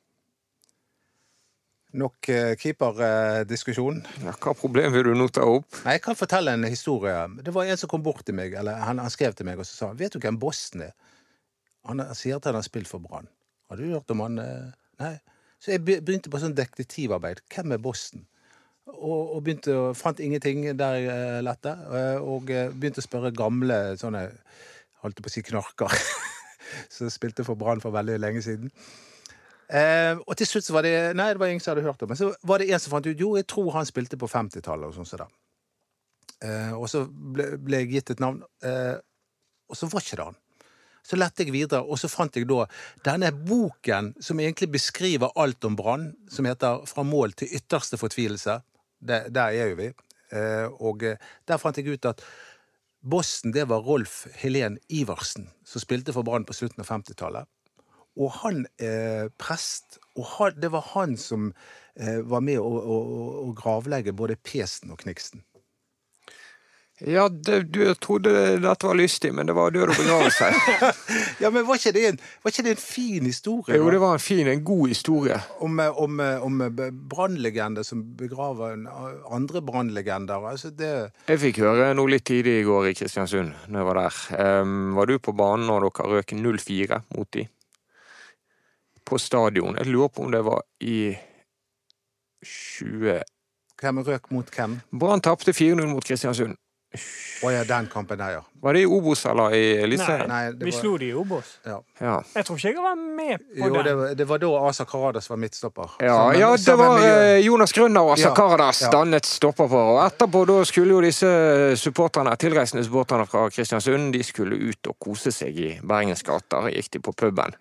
Nok 1.93 2.29
eh, 2.33 2.55
keeperdiskusjon. 2.57 3.99
Ja, 4.25 4.33
hva 4.33 4.55
problem 4.57 4.95
vil 4.95 5.11
du 5.11 5.17
nå 5.17 5.27
ta 5.29 5.45
opp? 5.45 5.69
Nei, 5.85 5.99
Jeg 5.99 6.05
kan 6.07 6.17
fortelle 6.17 6.55
en 6.57 6.65
historie. 6.65 7.17
Det 7.45 7.53
var 7.53 7.69
en 7.69 7.81
som 7.81 7.91
kom 7.93 8.05
bort 8.05 8.25
til 8.25 8.37
meg, 8.39 8.55
eller 8.57 8.81
han, 8.81 9.03
han 9.03 9.13
skrev 9.13 9.37
til 9.37 9.49
meg 9.49 9.61
og 9.61 9.69
så 9.69 9.77
sa 9.77 9.91
vet 9.97 10.17
du 10.17 10.23
hvem 10.23 10.41
Boston 10.41 10.87
er? 10.89 10.95
Han, 11.89 12.01
han 12.01 12.17
sier 12.17 12.39
at 12.39 12.49
han 12.49 12.57
har 12.57 12.65
spilt 12.65 12.89
for 12.89 13.03
Brann. 13.05 13.29
Har 13.69 13.77
du 13.81 13.91
hørt 13.91 14.11
om 14.15 14.25
han? 14.25 14.41
eh? 14.41 14.73
Nei. 15.03 15.17
Så 15.63 15.71
jeg 15.77 15.85
begynte 15.87 16.31
på 16.33 16.41
sånn 16.43 16.57
detektivarbeid. 16.59 17.45
Hvem 17.55 17.77
er 17.77 17.83
Boston? 17.83 18.25
Og, 18.91 19.37
og 19.37 19.45
begynte 19.47 19.77
fant 19.95 20.19
ingenting 20.19 20.65
der 20.75 20.97
jeg 20.99 21.13
eh, 21.13 21.39
lette. 21.47 21.77
eh, 21.95 22.19
Og 22.19 22.51
eh, 22.51 22.73
begynte 22.75 22.99
å 23.03 23.07
spørre 23.07 23.31
gamle 23.35 23.79
sånne 24.01 24.27
Holdt 25.03 25.19
på 25.23 25.31
å 25.31 25.35
si 25.35 25.43
knarker. 25.43 25.95
som 26.95 27.11
spilte 27.11 27.45
for 27.47 27.59
Brann 27.59 27.83
for 27.83 27.95
veldig 27.95 28.19
lenge 28.23 28.43
siden. 28.45 28.71
Eh, 29.73 30.19
og 30.19 30.37
til 30.39 30.47
slutt 30.47 30.67
så 30.67 30.75
var 30.77 30.85
det 30.87 30.95
Nei, 31.17 31.31
det 31.33 31.41
var 31.41 31.51
ingen 31.51 31.63
som 31.63 31.73
hadde 31.73 31.87
hørt 31.87 32.03
om 32.05 32.11
Men 32.11 32.19
så 32.19 32.27
var 32.45 32.61
det 32.61 32.67
en 32.69 32.83
som 32.83 32.93
fant 32.93 33.07
ut 33.07 33.23
Jo, 33.23 33.31
jeg 33.39 33.47
tror 33.49 33.71
han 33.73 33.89
spilte 33.89 34.19
på 34.21 34.29
50-tallet 34.29 34.91
og 34.91 34.99
sånn 34.99 35.09
så 35.09 35.23
da. 35.23 35.29
Eh, 36.43 36.75
og 36.77 36.89
så 36.91 37.07
ble, 37.09 37.53
ble 37.63 37.85
jeg 37.85 37.93
gitt 37.95 38.13
et 38.17 38.23
navn, 38.23 38.43
eh, 38.67 38.97
og 39.71 39.79
så 39.79 39.87
var 39.89 40.03
ikke 40.03 40.19
det 40.19 40.27
han. 40.27 40.39
Så 41.03 41.19
lette 41.19 41.43
jeg 41.43 41.53
videre, 41.55 41.83
og 41.83 41.99
så 41.99 42.11
fant 42.11 42.37
jeg 42.37 42.47
da 42.51 42.65
denne 43.05 43.33
boken 43.35 44.13
som 44.23 44.41
egentlig 44.41 44.71
beskriver 44.77 45.35
alt 45.37 45.65
om 45.67 45.77
Brann, 45.77 46.13
som 46.31 46.47
heter 46.47 46.87
'Fra 46.87 47.03
mål 47.03 47.33
til 47.33 47.49
ytterste 47.59 47.99
fortvilelse'. 47.99 48.63
Det, 49.03 49.35
der 49.35 49.51
er 49.51 49.67
jo 49.71 49.77
vi. 49.77 49.93
Eh, 50.33 50.69
og 50.81 51.03
eh, 51.03 51.19
der 51.49 51.57
fant 51.59 51.77
jeg 51.77 51.89
ut 51.89 52.05
at 52.05 52.23
Boston, 53.03 53.53
det 53.53 53.69
var 53.69 53.83
Rolf 53.83 54.27
Helen 54.39 54.79
Iversen, 54.89 55.51
som 55.65 55.81
spilte 55.81 56.13
for 56.13 56.23
Brann 56.23 56.45
på 56.45 56.55
slutten 56.55 56.85
av 56.85 56.87
50-tallet. 56.87 57.49
Og 58.17 58.31
han 58.43 58.67
eh, 58.79 59.27
prest, 59.41 59.99
og 60.15 60.27
han, 60.37 60.55
det 60.61 60.71
var 60.71 60.85
han 60.93 61.17
som 61.17 61.49
eh, 61.97 62.21
var 62.23 62.45
med 62.45 62.61
å, 62.61 62.69
å, 62.69 62.99
å 63.49 63.53
gravlegge 63.59 64.15
både 64.15 64.37
Pesen 64.37 64.93
og 64.93 65.03
Kniksen. 65.03 65.43
Ja, 67.07 67.29
det, 67.29 67.63
du 67.75 67.95
trodde 67.99 68.31
dette 68.63 68.87
var 68.87 68.95
lystig, 68.95 69.33
men 69.35 69.49
det 69.49 69.57
var 69.59 69.73
død 69.75 69.91
og 69.91 69.97
begravelse. 69.99 70.51
Ja, 71.43 71.51
men 71.51 71.65
var 71.67 71.81
ikke 71.81 71.91
det 71.97 72.05
en, 72.07 72.19
ikke 72.47 72.63
det 72.63 72.75
en 72.77 72.79
fin 72.79 73.27
historie? 73.27 73.75
jo, 73.75 73.89
da? 73.89 73.91
det 73.91 74.01
var 74.05 74.15
en 74.15 74.23
fin, 74.23 74.47
en 74.47 74.63
god 74.65 74.93
historie. 74.93 75.39
Om, 75.59 75.81
om, 76.05 76.21
om 76.47 76.63
brannlegender 77.11 77.83
som 77.83 78.05
begraver 78.19 78.77
andre 79.35 79.63
brannlegender. 79.67 80.47
Altså 80.53 80.71
det 80.71 80.93
Jeg 81.27 81.43
fikk 81.43 81.59
høre 81.65 81.91
noe 81.99 82.13
litt 82.15 82.27
tidlig 82.29 82.61
i 82.61 82.69
går 82.69 82.93
i 82.93 82.95
Kristiansund, 82.95 83.51
når 83.67 83.83
jeg 83.83 83.91
var 83.91 84.03
der. 84.03 84.23
Um, 84.63 84.95
var 84.95 85.11
du 85.11 85.19
på 85.19 85.35
banen 85.35 85.67
når 85.67 85.89
dere 85.89 86.09
røk 86.15 86.37
0-4 86.39 87.03
mot 87.17 87.33
de? 87.35 87.49
På 89.03 89.19
stadion. 89.19 89.75
Jeg 89.81 89.91
lurer 89.91 90.15
på 90.15 90.29
om 90.29 90.31
det 90.31 90.47
var 90.47 90.63
i 90.87 91.17
20... 92.47 93.23
Hvem 93.83 94.05
røk 94.07 94.31
mot 94.31 94.51
hvem? 94.55 94.79
Brann 94.95 95.23
tapte 95.25 95.51
4-0 95.51 95.89
mot 95.91 96.05
Kristiansund. 96.07 96.55
Å 97.43 97.51
ja, 97.51 97.63
den 97.67 97.87
kampen 97.91 98.19
der, 98.21 98.31
ja. 98.37 98.41
Var 98.63 98.77
det 98.77 98.83
i 98.85 98.87
Obos 98.87 99.25
eller 99.27 99.55
i 99.57 99.63
Eliteserien? 99.83 100.29
Nei, 100.29 100.51
Vi 100.53 100.71
var- 100.71 100.81
slo 100.81 100.93
de 100.99 101.07
i 101.09 101.15
Obos. 101.19 101.57
Ja. 101.67 101.79
Ja. 102.01 102.19
Jeg 102.37 102.45
tror 102.47 102.57
ikke 102.61 102.69
jeg 102.69 102.77
var 102.85 102.95
med 102.97 103.39
på 103.41 103.57
Jo, 103.67 103.73
den. 103.75 103.85
det, 103.85 103.95
var- 103.97 104.15
det 104.15 104.27
var 104.29 104.39
da 104.39 104.51
Asa 104.69 104.85
Karadas 104.85 105.29
var 105.31 105.37
midtstopper. 105.43 105.91
Ja, 106.01 106.19
Sammen- 106.19 106.39
ja, 106.41 106.51
det 106.57 106.77
var 106.79 106.99
med- 107.01 107.39
eh, 107.39 107.41
Jonas 107.47 107.73
Grønner 107.73 108.01
og 108.03 108.13
Asa 108.13 108.29
Ja, 108.29 108.35
Karadas 108.35 108.83
ja. 108.83 108.91
dannet 108.91 109.25
stopperpar. 109.25 109.89
Og 109.97 110.13
etterpå 110.13 110.47
da 110.47 110.65
skulle 110.65 110.89
jo 110.95 111.01
disse 111.01 111.27
supporterne, 111.77 112.37
tilreisende 112.37 112.85
supporterne 112.85 113.27
fra 113.27 113.49
Kristiansund 113.51 114.13
de 114.13 114.23
skulle 114.23 114.55
ut 114.69 114.87
og 114.87 114.97
kose 115.01 115.33
seg 115.33 115.59
i 115.59 115.81
Bergens 115.83 116.23
gater. 116.23 116.71
Gikk 116.71 116.91
de 116.91 116.99
på 117.01 117.13
puben 117.17 117.55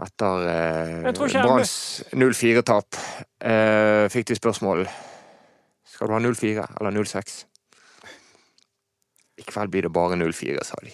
etter 0.00 0.48
eh, 0.48 1.12
Branns 1.12 2.02
0-4-tap. 2.14 2.96
Eh, 3.40 4.08
fikk 4.08 4.24
de 4.26 4.34
spørsmål 4.38 4.86
Skal 5.84 6.06
du 6.08 6.12
ha 6.14 6.18
0-4 6.20 6.64
eller 6.80 6.90
0-6. 6.96 7.44
I 9.40 9.44
kveld 9.48 9.72
blir 9.72 9.86
det 9.88 9.92
bare 9.96 10.16
0-4, 10.20 10.62
sa 10.68 10.76
de. 10.84 10.92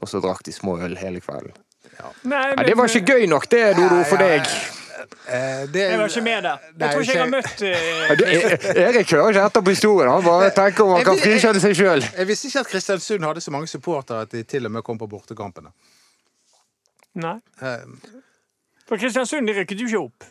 Og 0.00 0.08
så 0.08 0.20
drakk 0.22 0.44
de 0.46 0.52
små 0.54 0.76
øl 0.86 0.94
hele 1.00 1.20
kvelden. 1.24 1.52
Nei, 2.24 2.44
Ja, 2.54 2.62
det 2.64 2.76
var 2.78 2.88
ikke 2.88 3.12
gøy 3.16 3.26
nok, 3.28 3.48
det, 3.52 3.64
Dodo, 3.76 3.98
for 4.08 4.22
Ja, 4.22 4.28
ja, 4.28 4.36
deg. 4.38 4.52
Eh, 5.26 5.66
det- 5.72 5.82
Jeg 5.90 5.98
var 5.98 6.08
ikke 6.08 6.22
med 6.22 6.42
der. 6.46 6.58
Jeg 6.78 6.90
tror 6.92 7.02
ikke 7.02 7.12
jeg 7.12 7.22
har 7.22 7.30
møtt 7.34 7.62
uh, 7.62 7.68
Ja, 7.68 8.88
Erik 8.88 9.10
hører 9.10 9.28
ikke 9.34 9.44
etter 9.46 9.60
på 9.66 9.70
historien. 9.74 10.10
Han 10.12 10.24
bare 10.24 10.50
tenker 10.54 10.84
om 10.84 10.94
han 10.96 11.04
kan 11.04 11.18
frikjenne 11.18 11.60
seg 11.60 11.74
sjøl. 11.76 12.04
Jeg 12.16 12.26
visste 12.28 12.48
ikke 12.48 12.60
at 12.64 12.70
Kristiansund 12.72 13.24
hadde 13.26 13.40
så 13.44 13.50
mange 13.54 13.66
supportere 13.68 14.20
at 14.26 14.30
de 14.32 14.42
til 14.42 14.66
og 14.66 14.72
med 14.72 14.82
kom 14.86 14.98
på 14.98 15.08
bortekampene. 15.10 15.72
Nei. 17.20 17.36
Eh, 17.62 17.86
For 18.88 18.96
Kristiansund 18.98 19.46
de 19.46 19.54
rykket 19.60 19.80
jo 19.80 19.86
ikke 19.90 20.02
opp 20.04 20.24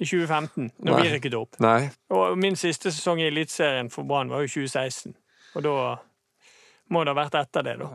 i 0.00 0.04
2015, 0.04 0.72
når 0.82 0.92
Nei. 0.96 1.02
vi 1.02 1.12
rykket 1.16 1.34
opp. 1.38 1.60
Nei. 1.62 1.90
Og 2.10 2.36
min 2.38 2.56
siste 2.58 2.90
sesong 2.92 3.20
i 3.22 3.28
Eliteserien 3.30 3.90
for 3.90 4.02
Brann 4.08 4.30
var 4.32 4.42
jo 4.44 4.48
2016. 4.48 5.14
Og 5.54 5.62
da 5.62 5.74
må 6.90 7.04
det 7.04 7.14
ha 7.14 7.18
vært 7.22 7.34
etter 7.42 7.62
det, 7.66 7.76
da. 7.80 7.88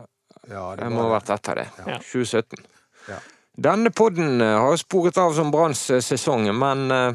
Ja, 0.50 0.64
det 0.76 0.84
Det 0.84 0.90
må 0.94 1.02
ha 1.06 1.12
vært 1.18 1.30
etter 1.36 1.60
det. 1.62 1.66
Ja. 1.86 1.98
2017. 1.98 2.64
Ja. 3.08 3.18
Denne 3.60 3.90
podden 3.90 4.40
eh, 4.40 4.56
har 4.58 4.76
sporet 4.80 5.18
av 5.20 5.34
som 5.36 5.50
Branns 5.52 5.82
eh, 5.90 6.00
sesong, 6.04 6.48
men 6.56 6.90
eh, 6.90 7.14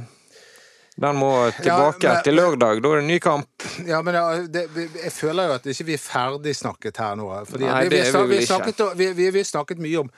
den 1.02 1.18
må 1.20 1.32
tilbake 1.58 2.06
Ja, 2.08 2.14
men- 2.14 2.24
til 2.24 2.38
lørdag. 2.40 2.82
Da 2.84 2.92
er 2.94 3.02
det 3.02 3.08
ny 3.10 3.20
kamp. 3.20 3.66
Ja, 3.88 4.02
men 4.06 4.14
ja, 4.16 4.26
det, 4.48 4.68
jeg 4.76 5.12
føler 5.12 5.50
jo 5.50 5.58
at 5.58 5.66
ikke 5.68 5.88
vi 5.90 5.98
er 5.98 6.04
ferdig 6.04 6.56
snakket 6.56 6.98
her 7.04 7.16
nå. 7.20 7.28
Fordi 7.50 7.66
Nei, 7.68 7.84
vi, 7.84 7.90
vi, 7.90 7.96
det 7.98 8.08
er 8.08 8.12
vi 8.14 8.20
vel 8.30 8.40
vi, 8.40 8.46
snakket, 8.46 8.84
vi, 9.02 9.10
vi, 9.18 9.30
vi 9.36 9.44
snakket 9.44 9.82
mye 9.84 10.06
om 10.06 10.12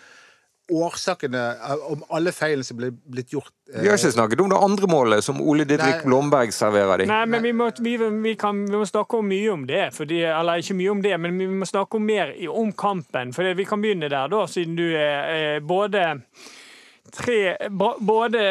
årsakene, 0.72 1.42
eh, 1.56 1.92
om 1.92 2.04
alle 2.10 2.32
feilene 2.36 2.64
som 2.64 2.78
ble 2.78 2.92
blitt 2.92 3.32
gjort. 3.34 3.52
eh, 3.74 3.82
Vi 3.82 3.88
har 3.88 3.98
ikke 3.98 4.12
snakket 4.12 4.42
om 4.42 4.50
det 4.50 4.58
andre 4.58 4.88
målet 4.88 5.24
som 5.24 5.42
Ole 5.42 5.66
Didrik 5.66 6.02
Nei. 6.02 6.06
Blomberg 6.06 6.52
serverer 6.54 6.98
de. 6.98 7.06
Nei, 7.06 7.26
men 7.26 7.44
vi 7.44 7.54
må, 7.54 7.72
vi, 7.80 7.96
vi, 7.98 8.36
kan, 8.36 8.66
vi 8.66 8.78
må 8.78 8.86
snakke 8.86 9.18
om 9.18 9.28
mye 9.28 9.52
om 9.54 9.66
det. 9.68 9.94
Fordi, 9.96 10.22
eller 10.24 10.64
ikke 10.64 10.76
mye 10.76 10.92
om 10.92 11.02
det, 11.02 11.16
men 11.20 11.38
vi 11.40 11.48
må 11.48 11.66
snakke 11.66 11.98
om 11.98 12.06
mer 12.06 12.34
om 12.50 12.72
kampen. 12.74 13.34
For 13.34 13.54
vi 13.58 13.66
kan 13.66 13.82
begynne 13.82 14.10
der, 14.10 14.28
da, 14.28 14.46
siden 14.48 14.76
du 14.76 14.86
er 14.92 15.56
eh, 15.56 15.60
både 15.60 16.22
tre 17.16 17.56
Både 17.70 18.42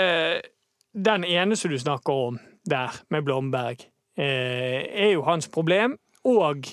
den 0.96 1.24
ene 1.24 1.56
som 1.56 1.70
du 1.70 1.78
snakker 1.78 2.12
om 2.30 2.38
der, 2.64 2.94
med 3.10 3.22
Blomberg, 3.24 3.84
eh, 4.18 4.88
er 5.04 5.12
jo 5.12 5.22
hans 5.22 5.48
problem. 5.48 5.98
Og 6.24 6.64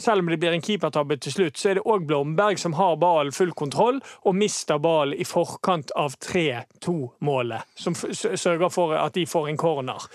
selv 0.00 0.24
om 0.24 0.30
det 0.32 0.38
blir 0.40 0.54
en 0.56 0.62
keepertabbe 0.64 1.16
til 1.20 1.32
slutt, 1.34 1.58
så 1.60 1.70
er 1.70 1.74
det 1.78 1.84
òg 1.86 2.06
Blomberg 2.08 2.58
som 2.58 2.72
har 2.78 2.96
ballen 3.00 3.32
full 3.36 3.52
kontroll, 3.52 4.00
og 4.24 4.34
mister 4.34 4.78
ballen 4.82 5.14
i 5.20 5.24
forkant 5.28 5.92
av 5.96 6.16
3-2-målet, 6.24 7.62
som 7.76 7.94
sørger 7.94 8.70
for 8.72 8.94
at 8.96 9.14
de 9.14 9.26
får 9.28 9.48
en 9.52 9.60
corner. 9.60 10.06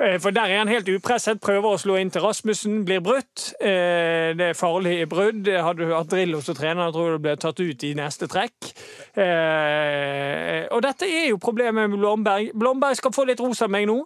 Eh, 0.00 0.18
For 0.20 0.30
der 0.34 0.50
er 0.50 0.58
han 0.58 0.68
helt 0.68 0.88
upresset, 0.90 1.40
prøver 1.42 1.74
å 1.74 1.78
slå 1.78 1.96
inn 2.00 2.10
til 2.10 2.22
Rasmussen, 2.24 2.84
blir 2.86 3.00
brutt. 3.04 3.52
Eh, 3.60 4.32
Det 4.34 4.48
er 4.50 4.58
farlig 4.58 5.08
brudd. 5.08 5.46
Hadde 5.46 5.84
du 5.86 5.92
hatt 5.94 6.10
Drillo 6.10 6.40
som 6.42 6.54
trener, 6.54 6.90
tror 6.92 7.10
jeg 7.10 7.18
det 7.18 7.22
ble 7.22 7.36
tatt 7.36 7.60
ut 7.60 7.84
i 7.84 7.94
neste 7.94 8.26
trekk. 8.26 8.72
Eh, 9.16 10.66
Og 10.74 10.82
dette 10.82 11.06
er 11.06 11.28
jo 11.30 11.38
problemet 11.38 11.90
med 11.90 11.98
Blomberg. 11.98 12.50
Blomberg 12.54 12.96
skal 12.96 13.12
få 13.14 13.26
litt 13.28 13.40
ros 13.40 13.62
av 13.62 13.70
meg 13.70 13.86
nå. 13.86 14.00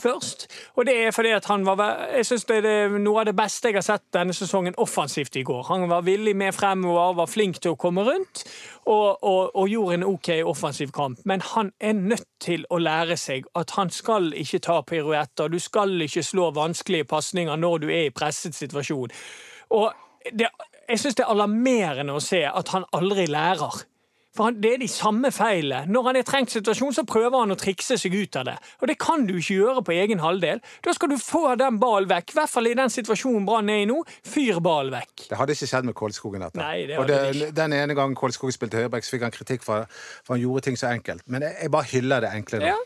Først. 0.00 0.46
Og 0.76 0.86
det 0.86 0.96
er 1.06 1.14
fordi 1.14 1.32
at 1.36 1.48
han 1.50 1.66
var 1.66 1.82
Jeg 2.16 2.26
synes 2.26 2.44
det 2.44 2.64
er 2.64 2.98
noe 2.98 3.20
av 3.20 3.26
det 3.26 3.36
beste 3.36 3.68
jeg 3.68 3.78
har 3.78 3.84
sett 3.86 4.04
denne 4.14 4.34
sesongen 4.34 4.74
offensivt 4.78 5.36
i 5.36 5.42
går. 5.42 5.62
Han 5.68 5.88
var 5.90 6.06
villig 6.06 6.36
med 6.36 6.54
fremover, 6.54 7.14
var 7.16 7.26
flink 7.30 7.60
til 7.60 7.74
å 7.74 7.80
komme 7.80 8.04
rundt 8.06 8.44
og, 8.86 9.22
og, 9.22 9.56
og 9.56 9.68
gjorde 9.68 9.94
en 9.94 10.06
OK 10.06 10.30
offensiv 10.44 10.92
kamp. 10.94 11.20
Men 11.24 11.40
han 11.40 11.72
er 11.80 11.92
nødt 11.92 12.28
til 12.40 12.64
å 12.70 12.78
lære 12.78 13.16
seg 13.16 13.48
at 13.54 13.74
han 13.76 13.90
skal 13.90 14.32
ikke 14.34 14.62
ta 14.66 14.80
piruetter. 14.82 15.48
Du 15.48 15.58
skal 15.58 16.00
ikke 16.02 16.22
slå 16.22 16.50
vanskelige 16.56 17.04
pasninger 17.04 17.56
når 17.56 17.84
du 17.84 17.90
er 17.90 18.08
i 18.08 18.14
presset 18.14 18.54
situasjon. 18.54 19.12
Og 19.70 19.92
det, 20.32 20.48
jeg 20.88 21.02
syns 21.02 21.18
det 21.18 21.26
er 21.26 21.34
alarmerende 21.34 22.16
å 22.16 22.22
se 22.22 22.42
at 22.46 22.72
han 22.74 22.86
aldri 22.96 23.26
lærer. 23.30 23.82
For 24.36 24.50
han, 24.50 24.58
Det 24.60 24.74
er 24.74 24.82
de 24.82 24.88
samme 24.90 25.30
feilene. 25.32 25.86
Når 25.92 26.06
han 26.08 26.18
er 26.18 26.24
i 26.24 26.28
trengt 26.28 26.52
situasjon, 26.52 26.92
så 26.98 27.04
prøver 27.08 27.38
han 27.40 27.54
å 27.54 27.58
trikse 27.58 27.96
seg 28.00 28.14
ut 28.14 28.36
av 28.36 28.44
det. 28.50 28.56
Og 28.82 28.90
det 28.90 28.98
kan 29.00 29.24
du 29.28 29.34
ikke 29.38 29.56
gjøre 29.56 29.84
på 29.86 29.94
egen 29.96 30.20
halvdel. 30.20 30.60
Da 30.84 30.92
skal 30.96 31.12
du 31.12 31.16
få 31.20 31.54
den 31.60 31.78
ballen 31.82 32.10
vekk. 32.10 32.34
I 32.34 32.38
hvert 32.40 32.52
fall 32.52 32.70
i 32.70 32.74
den 32.76 32.92
situasjonen 32.92 33.46
Brann 33.48 33.70
er 33.72 33.84
i 33.84 33.88
nå. 33.88 34.02
Fyr 34.26 34.60
ballen 34.64 34.92
vekk. 34.94 35.26
Det 35.30 35.40
hadde 35.40 35.56
ikke 35.56 35.70
skjedd 35.72 35.88
med 35.88 35.96
Kolskogen. 35.98 36.44
dette. 36.46 36.60
Nei, 36.60 36.86
det 36.90 36.98
og 37.00 37.08
det, 37.08 37.20
det. 37.40 37.50
Den 37.56 37.72
ene 37.76 37.96
gangen 37.96 38.16
Kolskogen 38.18 38.54
spilte 38.54 38.82
høyreback, 38.82 39.06
så 39.06 39.16
fikk 39.16 39.26
han 39.28 39.34
kritikk 39.34 39.64
for, 39.66 39.88
for 40.26 40.36
han 40.36 40.44
gjorde 40.44 40.66
ting 40.68 40.76
så 40.78 40.92
enkelt. 40.92 41.24
Men 41.26 41.46
jeg, 41.48 41.56
jeg 41.62 41.74
bare 41.74 41.90
hyller 41.94 42.26
det 42.26 42.34
enkle 42.36 42.60
nå. 42.62 42.70
Ja, 42.74 42.76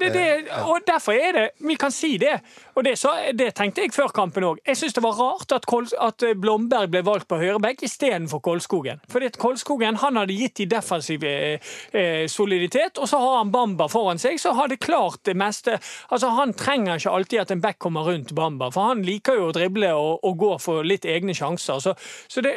det, 0.00 0.10
det, 0.14 0.26
og 0.64 0.80
derfor 0.86 1.12
er 1.12 1.32
det 1.36 1.46
Vi 1.66 1.76
kan 1.80 1.92
si 1.92 2.16
det. 2.20 2.38
Og 2.74 2.84
det, 2.84 2.96
så, 2.98 3.12
det 3.36 3.50
tenkte 3.58 3.82
jeg 3.84 3.92
før 3.92 4.12
kampen 4.14 4.44
òg. 4.46 4.60
Jeg 4.66 4.78
syns 4.78 4.94
det 4.96 5.02
var 5.04 5.18
rart 5.18 5.52
at, 5.52 5.66
Kol, 5.68 5.86
at 6.00 6.24
Blomberg 6.40 6.90
ble 6.92 7.02
valgt 7.04 7.28
på 7.28 7.36
høyreback 7.40 7.82
istedenfor 7.84 8.40
Kolskogen. 8.44 9.02
Fordi 9.10 9.28
at 9.28 9.38
Kolskogen 9.40 9.98
han 10.00 10.16
hadde 10.16 10.36
gitt 10.36 10.56
de 10.62 10.66
defensiv 10.70 11.24
eh, 11.28 11.60
eh, 11.92 12.24
soliditet, 12.30 12.98
og 12.98 13.10
så 13.10 13.20
har 13.20 13.36
han 13.40 13.52
Bamba 13.52 13.88
foran 13.92 14.20
seg, 14.22 14.38
så 14.40 14.54
har 14.56 14.70
det 14.72 14.80
klart 14.80 15.20
det 15.28 15.36
meste. 15.36 15.76
Altså 16.08 16.32
Han 16.38 16.54
trenger 16.56 16.96
ikke 16.96 17.14
alltid 17.18 17.42
at 17.42 17.54
en 17.54 17.60
back 17.60 17.78
kommer 17.82 18.08
rundt 18.08 18.32
Bamba, 18.36 18.70
for 18.72 18.92
han 18.92 19.04
liker 19.04 19.36
jo 19.36 19.50
å 19.50 19.54
drible 19.56 19.92
og, 19.98 20.24
og 20.24 20.40
gå 20.40 20.52
for 20.62 20.86
litt 20.86 21.04
egne 21.04 21.36
sjanser. 21.36 21.82
Så, 21.84 21.94
så 22.30 22.44
det, 22.44 22.54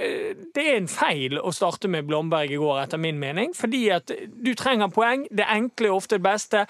det 0.56 0.68
er 0.70 0.80
en 0.80 0.92
feil 0.92 1.40
å 1.42 1.52
starte 1.52 1.92
med 1.92 2.08
Blomberg 2.08 2.54
i 2.54 2.62
går, 2.62 2.86
etter 2.86 3.02
min 3.02 3.20
mening. 3.20 3.52
Fordi 3.58 3.84
at 3.98 4.14
du 4.24 4.54
trenger 4.56 4.94
poeng. 4.94 5.28
Det 5.32 5.48
enkle 5.50 5.90
er 5.90 5.98
ofte 5.98 6.20
det 6.20 6.26
beste. 6.26 6.66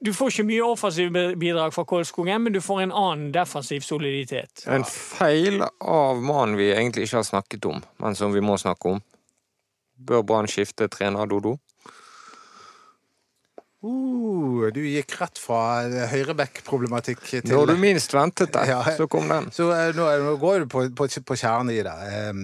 Du 0.00 0.12
får 0.16 0.30
ikke 0.32 0.46
mye 0.48 0.64
offensive 0.64 1.22
bidrag 1.36 1.74
fra 1.76 1.84
Kolskogen, 1.84 2.42
men 2.46 2.54
du 2.54 2.60
får 2.64 2.86
en 2.86 2.92
annen 2.96 3.32
defensiv 3.34 3.84
soliditet. 3.84 4.62
En 4.64 4.84
feil 4.88 5.60
av 5.80 6.22
mannen 6.24 6.56
vi 6.56 6.70
egentlig 6.72 7.04
ikke 7.04 7.18
har 7.20 7.26
snakket 7.28 7.68
om, 7.68 7.82
men 8.00 8.16
som 8.16 8.32
vi 8.32 8.40
må 8.40 8.56
snakke 8.60 8.94
om. 8.94 9.02
Bør 10.00 10.22
Brann 10.24 10.48
skifte 10.48 10.88
trener, 10.88 11.28
Dodo? 11.28 11.58
Uh, 13.84 14.66
du 14.72 14.80
gikk 14.84 15.14
rett 15.20 15.40
fra 15.40 15.60
høyreback-problematikk 16.10 17.20
til 17.24 17.46
Når 17.48 17.70
du 17.70 17.76
minst 17.80 18.12
ventet 18.12 18.52
det, 18.52 18.66
Ja. 18.68 18.80
så 18.96 19.06
kom 19.08 19.28
den. 19.28 19.48
Så 19.52 19.68
uh, 19.72 19.92
nå, 19.96 20.08
nå 20.24 20.34
går 20.40 20.64
du 20.64 20.66
på, 20.68 20.86
på, 20.96 21.08
på 21.08 21.36
kjernen 21.40 21.72
i 21.72 21.80
det. 21.84 21.94
Um, 22.28 22.42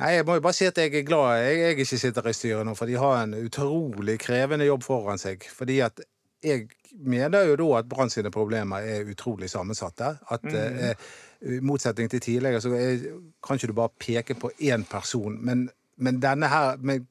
nei, 0.00 0.10
jeg 0.18 0.26
må 0.28 0.36
jo 0.36 0.44
bare 0.44 0.56
si 0.56 0.68
at 0.68 0.80
jeg 0.80 0.92
er 0.92 1.06
glad 1.08 1.38
jeg, 1.40 1.60
jeg 1.60 1.76
ikke 1.78 2.00
sitter 2.00 2.28
i 2.28 2.36
styret 2.36 2.68
nå, 2.68 2.74
for 2.76 2.88
de 2.88 2.96
har 3.00 3.22
en 3.22 3.36
utrolig 3.44 4.18
krevende 4.24 4.68
jobb 4.68 4.84
foran 4.84 5.20
seg. 5.20 5.44
Fordi 5.52 5.80
at 5.84 6.04
jeg 6.44 6.68
mener 6.94 7.48
jo 7.48 7.56
da 7.56 7.70
at 7.80 7.88
Brann 7.88 8.10
sine 8.12 8.30
problemer 8.30 8.84
er 8.84 9.08
utrolig 9.10 9.50
sammensatte. 9.50 10.16
At 10.30 10.44
eh, 10.50 10.94
I 11.42 11.60
motsetning 11.64 12.10
til 12.10 12.20
tidligere 12.20 12.60
så 12.60 12.72
er, 12.76 13.08
kan 13.44 13.58
ikke 13.58 13.72
du 13.72 13.76
bare 13.76 13.94
peke 14.00 14.36
på 14.38 14.50
én 14.60 14.84
person. 14.90 15.38
Men, 15.40 15.68
men 15.96 16.22
denne 16.22 16.48
her 16.48 16.76
men 16.80 17.08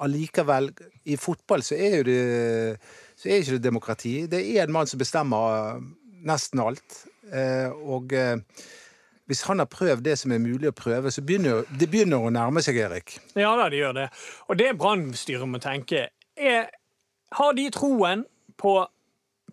allikevel, 0.00 0.70
i 1.04 1.16
fotball 1.16 1.62
så 1.64 1.76
er 1.78 1.96
jo 1.96 2.06
det 2.08 2.22
så 3.16 3.28
er 3.28 3.40
ikke 3.40 3.56
det 3.56 3.64
demokrati. 3.64 4.16
Det 4.28 4.40
er 4.42 4.66
én 4.66 4.72
mann 4.72 4.86
som 4.86 5.00
bestemmer 5.00 5.80
nesten 6.26 6.60
alt. 6.60 6.98
Eh, 7.32 7.70
og 7.72 8.12
eh, 8.12 8.36
hvis 9.26 9.42
han 9.48 9.58
har 9.58 9.70
prøvd 9.72 10.04
det 10.04 10.18
som 10.20 10.32
er 10.32 10.42
mulig 10.42 10.68
å 10.68 10.76
prøve, 10.76 11.10
så 11.10 11.24
begynner 11.24 11.64
det 11.80 11.88
begynner 11.90 12.22
å 12.22 12.30
nærme 12.30 12.62
seg, 12.62 12.78
Erik. 12.84 13.16
Ja 13.34 13.54
da, 13.58 13.70
det 13.72 13.80
gjør 13.80 13.96
det. 13.96 14.06
Og 14.46 14.60
det 14.60 14.74
Brannstyret 14.78 15.48
må 15.48 15.62
tenke, 15.62 16.08
er 16.36 16.68
Har 17.34 17.56
de 17.56 17.64
troen 17.74 18.22
på 18.60 18.78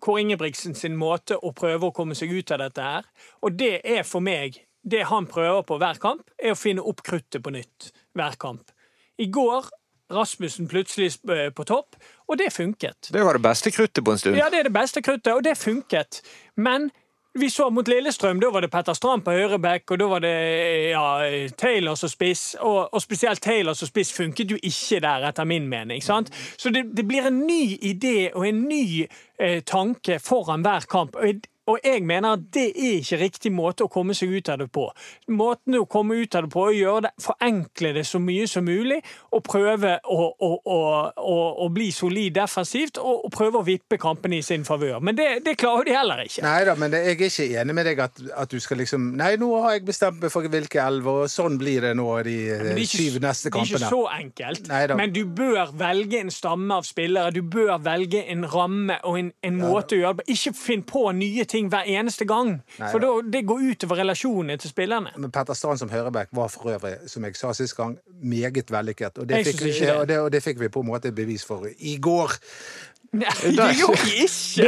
Kåre 0.04 0.24
Ingebrigtsen 0.24 0.74
sin 0.76 0.96
måte 0.98 1.38
å 1.38 1.52
prøve 1.56 1.88
å 1.88 1.94
komme 1.94 2.16
seg 2.18 2.32
ut 2.34 2.52
av 2.54 2.64
dette 2.64 2.84
her? 2.84 3.06
Og 3.46 3.56
det 3.58 3.78
er 3.84 4.02
for 4.06 4.24
meg 4.24 4.62
Det 4.84 5.06
han 5.08 5.24
prøver 5.24 5.62
på 5.64 5.78
hver 5.80 5.96
kamp, 5.96 6.26
er 6.36 6.52
å 6.52 6.58
finne 6.60 6.82
opp 6.84 6.98
kruttet 7.00 7.40
på 7.40 7.48
nytt 7.54 7.86
hver 8.12 8.34
kamp. 8.36 8.68
I 9.16 9.30
går 9.32 9.70
Rasmussen 10.12 10.68
plutselig 10.68 11.14
eh, 11.32 11.48
på 11.56 11.64
topp, 11.64 11.96
og 12.28 12.36
det 12.36 12.50
funket. 12.52 13.08
Det 13.08 13.22
var 13.24 13.38
det 13.38 13.42
beste 13.46 13.72
kruttet 13.72 14.04
på 14.04 14.12
en 14.12 14.20
stund. 14.20 14.36
Ja, 14.36 14.50
det 14.52 14.60
er 14.60 14.68
det 14.68 14.74
beste 14.76 15.00
kruttet, 15.00 15.32
og 15.32 15.40
det 15.46 15.56
funket. 15.56 16.20
Men 16.60 16.90
vi 17.34 17.50
så 17.50 17.70
mot 17.70 17.88
Lillestrøm, 17.88 18.40
da 18.40 18.50
var 18.54 18.62
det 18.62 18.70
Petter 18.70 18.94
Strand 18.94 19.24
på 19.26 19.32
høyreback, 19.34 19.90
og 19.90 19.98
da 19.98 20.06
var 20.10 20.22
det 20.22 20.34
ja, 20.92 21.04
Taylor 21.58 21.98
som 21.98 22.10
spiss, 22.12 22.44
og, 22.60 22.94
og 22.94 23.02
spesielt 23.02 23.42
Taylor 23.42 23.74
som 23.74 23.90
spiss 23.90 24.12
funket 24.14 24.54
jo 24.54 24.58
ikke 24.62 25.00
der, 25.02 25.26
etter 25.30 25.48
min 25.48 25.66
mening. 25.68 26.02
sant? 26.02 26.30
Så 26.56 26.70
det, 26.70 26.86
det 26.94 27.06
blir 27.08 27.26
en 27.26 27.42
ny 27.46 27.74
idé 27.82 28.30
og 28.34 28.46
en 28.48 28.62
ny 28.68 28.84
eh, 29.04 29.60
tanke 29.66 30.20
foran 30.22 30.62
hver 30.62 30.86
kamp. 30.90 31.18
Og 31.18 31.42
og 31.70 31.78
jeg 31.84 32.02
mener 32.04 32.36
at 32.36 32.42
det 32.54 32.66
er 32.70 32.98
ikke 33.00 33.18
riktig 33.22 33.52
måte 33.54 33.86
å 33.86 33.92
komme 33.92 34.14
seg 34.16 34.34
ut 34.36 34.50
av 34.52 34.60
det 34.60 34.68
på. 34.74 34.84
Måten 35.32 35.78
å 35.78 35.86
komme 35.90 36.18
ut 36.20 36.36
av 36.36 36.44
det 36.44 36.52
på 36.52 36.66
er 36.66 36.72
å 36.72 36.76
gjøre 36.76 37.04
det, 37.06 37.12
forenkle 37.24 37.92
det 37.96 38.04
så 38.08 38.20
mye 38.20 38.48
som 38.50 38.66
mulig, 38.68 39.00
og 39.32 39.44
prøve 39.46 39.94
å, 40.04 40.18
å, 40.44 40.50
å, 40.60 41.38
å, 41.64 41.68
bli 41.72 41.88
solid 41.94 42.36
defensivt, 42.36 43.00
og, 43.00 43.24
prøve 43.34 43.62
å 43.62 43.66
vippe 43.66 43.98
kampene 44.00 44.38
i 44.38 44.44
sin 44.44 44.66
favør. 44.66 45.00
Men 45.04 45.16
det, 45.16 45.28
det 45.46 45.56
klarer 45.60 45.88
de 45.88 45.96
heller 45.96 46.24
ikke. 46.26 46.44
Nei 46.44 46.60
da, 46.68 46.76
men 46.78 46.92
det, 46.92 47.00
jeg 47.08 47.16
er 47.16 47.32
ikke 47.32 47.62
enig 47.62 47.78
med 47.80 47.88
deg 47.88 48.04
at, 48.04 48.22
at 48.44 48.52
du 48.52 48.60
skal 48.62 48.82
liksom 48.82 49.12
Nei, 49.14 49.34
nå 49.40 49.48
har 49.62 49.76
jeg 49.76 49.84
bestemt 49.86 50.20
meg 50.20 50.32
for 50.32 50.46
hvilke 50.50 50.80
elver, 50.82 51.24
og 51.24 51.32
sånn 51.32 51.56
blir 51.60 51.84
det 51.84 51.94
nå 51.96 52.06
de 52.26 52.36
det 52.64 52.86
syv 52.90 53.18
neste 53.22 53.50
kampene. 53.52 53.78
det 53.78 53.80
er 53.80 53.86
ikke 53.86 53.90
så 53.92 54.02
enkelt. 54.18 54.68
Neida. 54.68 54.98
Men 54.98 55.14
du 55.14 55.22
bør 55.28 55.72
velge 55.78 56.20
en 56.20 56.32
stamme 56.34 56.76
av 56.76 56.86
spillere. 56.86 57.32
Du 57.34 57.42
bør 57.42 57.78
velge 57.84 58.24
en 58.32 58.44
ramme 58.50 58.98
og 59.06 59.18
en, 59.20 59.32
en 59.44 59.58
måte 59.60 59.96
å 59.96 60.02
gjøre 60.02 60.18
det 60.18 60.24
på. 60.24 60.36
Ikke 60.36 60.54
finn 60.58 60.84
på 60.88 61.04
nye 61.16 61.46
ting 61.48 61.53
hver 61.62 61.82
eneste 61.86 62.24
gang. 62.26 62.60
For 62.90 62.98
da, 62.98 63.20
det 63.32 63.46
går 63.46 63.58
utover 63.70 63.96
relasjonene 64.02 64.56
til 64.60 64.70
spillerne. 64.70 65.10
Men 65.16 65.30
Petter 65.30 65.54
Strand 65.54 65.78
som 65.78 65.88
høyreback 65.90 66.28
var 66.32 66.48
for 66.48 66.70
øvrig, 66.74 66.96
som 67.06 67.24
jeg 67.24 67.36
sa 67.36 67.52
sist 67.52 67.76
gang, 67.76 67.98
meget 68.22 68.70
vellykket. 68.70 69.18
Og 69.18 69.28
det, 69.28 69.44
fikk, 69.46 69.62
vi- 69.64 69.70
ikke 69.70 69.94
og 70.00 70.08
det, 70.08 70.18
og 70.18 70.32
det 70.32 70.42
fikk 70.42 70.58
vi 70.60 70.68
på 70.68 70.80
en 70.80 70.86
måte 70.86 71.12
bevis 71.12 71.44
for 71.44 71.66
i 71.78 71.96
går. 72.02 72.32
Nei, 73.14 73.30
det 73.44 73.76
gjorde 73.78 74.00
de 74.02 74.14
ikke! 74.24 74.64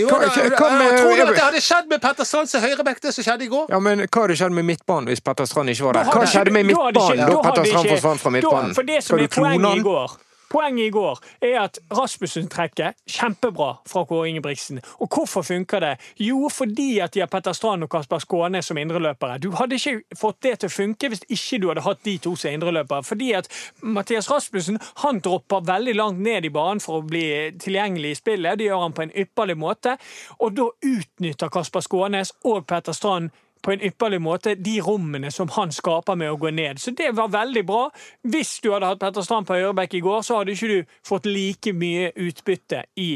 Jo, 0.00 0.08
tror 0.08 0.20
du 0.24 1.22
at 1.22 1.34
det 1.34 1.42
hadde 1.42 1.60
skjedd 1.60 1.90
med 1.90 2.00
Petter 2.00 2.24
Strand 2.24 2.48
som 2.48 2.62
høyreback, 2.64 3.02
det 3.02 3.12
som 3.12 3.24
skjedde 3.26 3.44
i 3.44 3.48
går? 3.52 3.66
Ja, 3.68 3.78
men 3.78 4.06
Hva 4.06 4.22
hadde 4.24 4.36
skjedd 4.40 4.54
med 4.56 4.64
midtbanen 4.70 5.10
hvis 5.12 5.20
Petter 5.20 5.44
Strand 5.44 5.68
ikke 5.68 5.84
var 5.84 5.98
der? 5.98 6.08
Hva 6.08 6.24
skjedde 6.24 6.50
med 6.54 6.64
midtbanen 6.70 7.20
da 7.20 7.26
da 7.28 7.42
Petter 7.44 7.64
Strand 7.68 7.88
forsvant 7.92 8.20
fra 8.24 8.30
da- 8.30 8.36
midtbanen? 8.38 8.74
For 8.78 8.88
det 8.88 9.02
som 9.04 9.18
er 9.20 9.28
poenget 9.28 9.82
i 9.82 9.84
går 9.84 10.16
Poenget 10.50 10.88
i 10.88 10.90
går 10.90 11.18
er 11.46 11.60
at 11.62 11.78
Rasmussen-trekket 11.94 12.96
kjempebra 13.06 13.68
fra 13.86 14.02
Kåre 14.04 14.28
Ingebrigtsen. 14.28 14.80
Og 14.98 15.08
hvorfor 15.14 15.44
funker 15.46 15.80
det? 15.84 15.92
Jo, 16.18 16.48
fordi 16.50 16.98
at 16.98 17.14
de 17.14 17.22
har 17.22 17.30
Petter 17.30 17.54
Strand 17.54 17.86
og 17.86 17.90
Kasper 17.92 18.18
Skåne 18.18 18.62
som 18.62 18.78
indreløpere. 18.80 19.38
Du 19.38 19.52
hadde 19.54 19.78
ikke 19.78 20.16
fått 20.18 20.40
det 20.42 20.56
til 20.58 20.70
å 20.70 20.74
funke 20.74 21.10
hvis 21.12 21.22
ikke 21.28 21.60
du 21.62 21.68
hadde 21.70 21.84
hatt 21.86 22.02
de 22.04 22.16
to 22.18 22.34
som 22.34 22.50
indreløpere. 22.50 23.06
Fordi 23.06 23.30
at 23.38 23.50
Mathias 23.80 24.30
Rasmussen 24.30 24.80
han 25.04 25.20
dropper 25.22 25.62
veldig 25.70 25.94
langt 25.94 26.18
ned 26.24 26.48
i 26.48 26.54
banen 26.54 26.82
for 26.82 26.98
å 26.98 27.06
bli 27.06 27.28
tilgjengelig 27.62 28.10
i 28.10 28.18
spillet. 28.18 28.58
Det 28.58 28.66
gjør 28.66 28.82
han 28.88 28.96
på 28.96 29.06
en 29.06 29.14
ypperlig 29.22 29.56
måte. 29.60 29.94
Og 30.40 30.58
da 30.58 30.66
utnytter 30.66 31.54
Kasper 31.54 31.86
Skånes 31.86 32.34
og 32.42 32.66
Petter 32.66 32.96
Strand 32.96 33.30
på 33.62 33.74
en 33.74 33.82
ypperlig 33.90 34.20
måte 34.22 34.54
de 34.54 34.78
rommene 34.84 35.30
som 35.34 35.50
han 35.56 35.72
skaper 35.72 36.18
med 36.18 36.32
å 36.32 36.38
gå 36.40 36.52
ned. 36.54 36.80
Så 36.80 36.94
det 36.96 37.12
var 37.16 37.32
veldig 37.32 37.64
bra. 37.66 37.88
Hvis 38.22 38.58
du 38.64 38.70
hadde 38.72 38.92
hatt 38.92 39.02
Petter 39.02 39.26
Strand 39.26 39.48
på 39.48 39.58
høyrebekk 39.58 39.98
i 39.98 40.04
går, 40.04 40.22
så 40.26 40.40
hadde 40.40 40.56
ikke 40.56 40.70
du 40.70 40.94
fått 41.06 41.28
like 41.28 41.74
mye 41.76 42.12
utbytte 42.16 42.84
i 42.96 43.10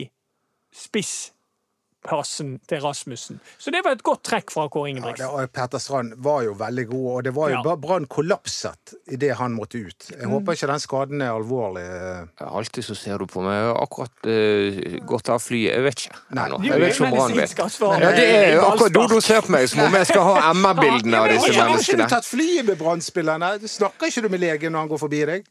spissplassen 2.05 2.61
til 2.69 2.81
Rasmussen. 2.81 3.41
Så 3.59 3.71
det 3.71 3.81
var 3.85 3.93
et 3.97 4.03
godt 4.03 4.23
trekk 4.25 4.51
fra 4.53 4.69
Kåre 4.69 4.89
Ja, 4.89 4.95
det, 4.95 4.99
Ingebrigtsen. 4.99 5.27
og 5.27 5.53
Petter 5.53 5.79
Strand 5.79 6.13
var 6.19 6.43
jo 6.45 6.53
veldig 6.53 6.87
god, 6.89 7.07
og 7.17 7.25
det 7.25 7.35
var 7.35 7.49
jo 7.51 7.63
Ja. 7.65 7.77
Brann 7.77 8.07
kollapset 8.07 8.95
idet 9.11 9.37
han 9.37 9.53
måtte 9.53 9.79
ut. 9.79 10.11
Jeg 10.11 10.29
håper 10.29 10.53
ikke 10.53 10.67
den 10.67 10.81
skaden 10.81 11.23
er 11.23 11.31
alvorlig. 11.33 12.29
Alltid 12.41 12.85
så 12.85 12.95
ser 12.95 13.19
du 13.19 13.27
på 13.27 13.41
meg. 13.43 13.55
Jeg 13.55 13.65
har 13.65 13.83
akkurat 13.83 14.11
uh, 14.27 15.07
gått 15.07 15.29
av 15.29 15.39
flyet. 15.41 15.73
Jeg 15.73 15.83
vet 15.83 16.01
ikke. 16.01 16.17
Nei. 16.31 16.47
ennå. 16.47 16.65
Jeg 16.65 16.81
vet 16.81 16.95
ikke 16.95 17.05
om 17.05 17.11
Brann 17.11 17.37
vet. 17.37 17.59
Ja, 17.59 18.11
det 18.11 18.29
er 18.37 18.55
jo 18.55 18.61
akkurat. 18.63 18.93
Dodo 18.93 19.21
ser 19.21 19.41
på 19.41 19.51
meg 19.53 19.69
som 19.69 19.81
om 19.81 19.95
jeg 19.95 20.07
skal 20.07 20.23
ha 20.23 20.53
MR-bildene 20.55 21.17
av 21.17 21.29
disse 21.29 21.49
menneskene. 21.49 21.71
har 21.71 21.79
ikke 21.81 21.97
du 21.97 22.07
tatt 22.09 22.27
flyet 22.27 22.67
med 22.67 22.77
Brann-spillerne? 22.79 23.69
Snakker 23.69 24.07
ikke 24.07 24.23
du 24.23 24.29
med 24.29 24.41
legen 24.41 24.73
når 24.73 24.79
han 24.79 24.89
går 24.89 24.99
forbi 24.99 25.25
deg? 25.25 25.45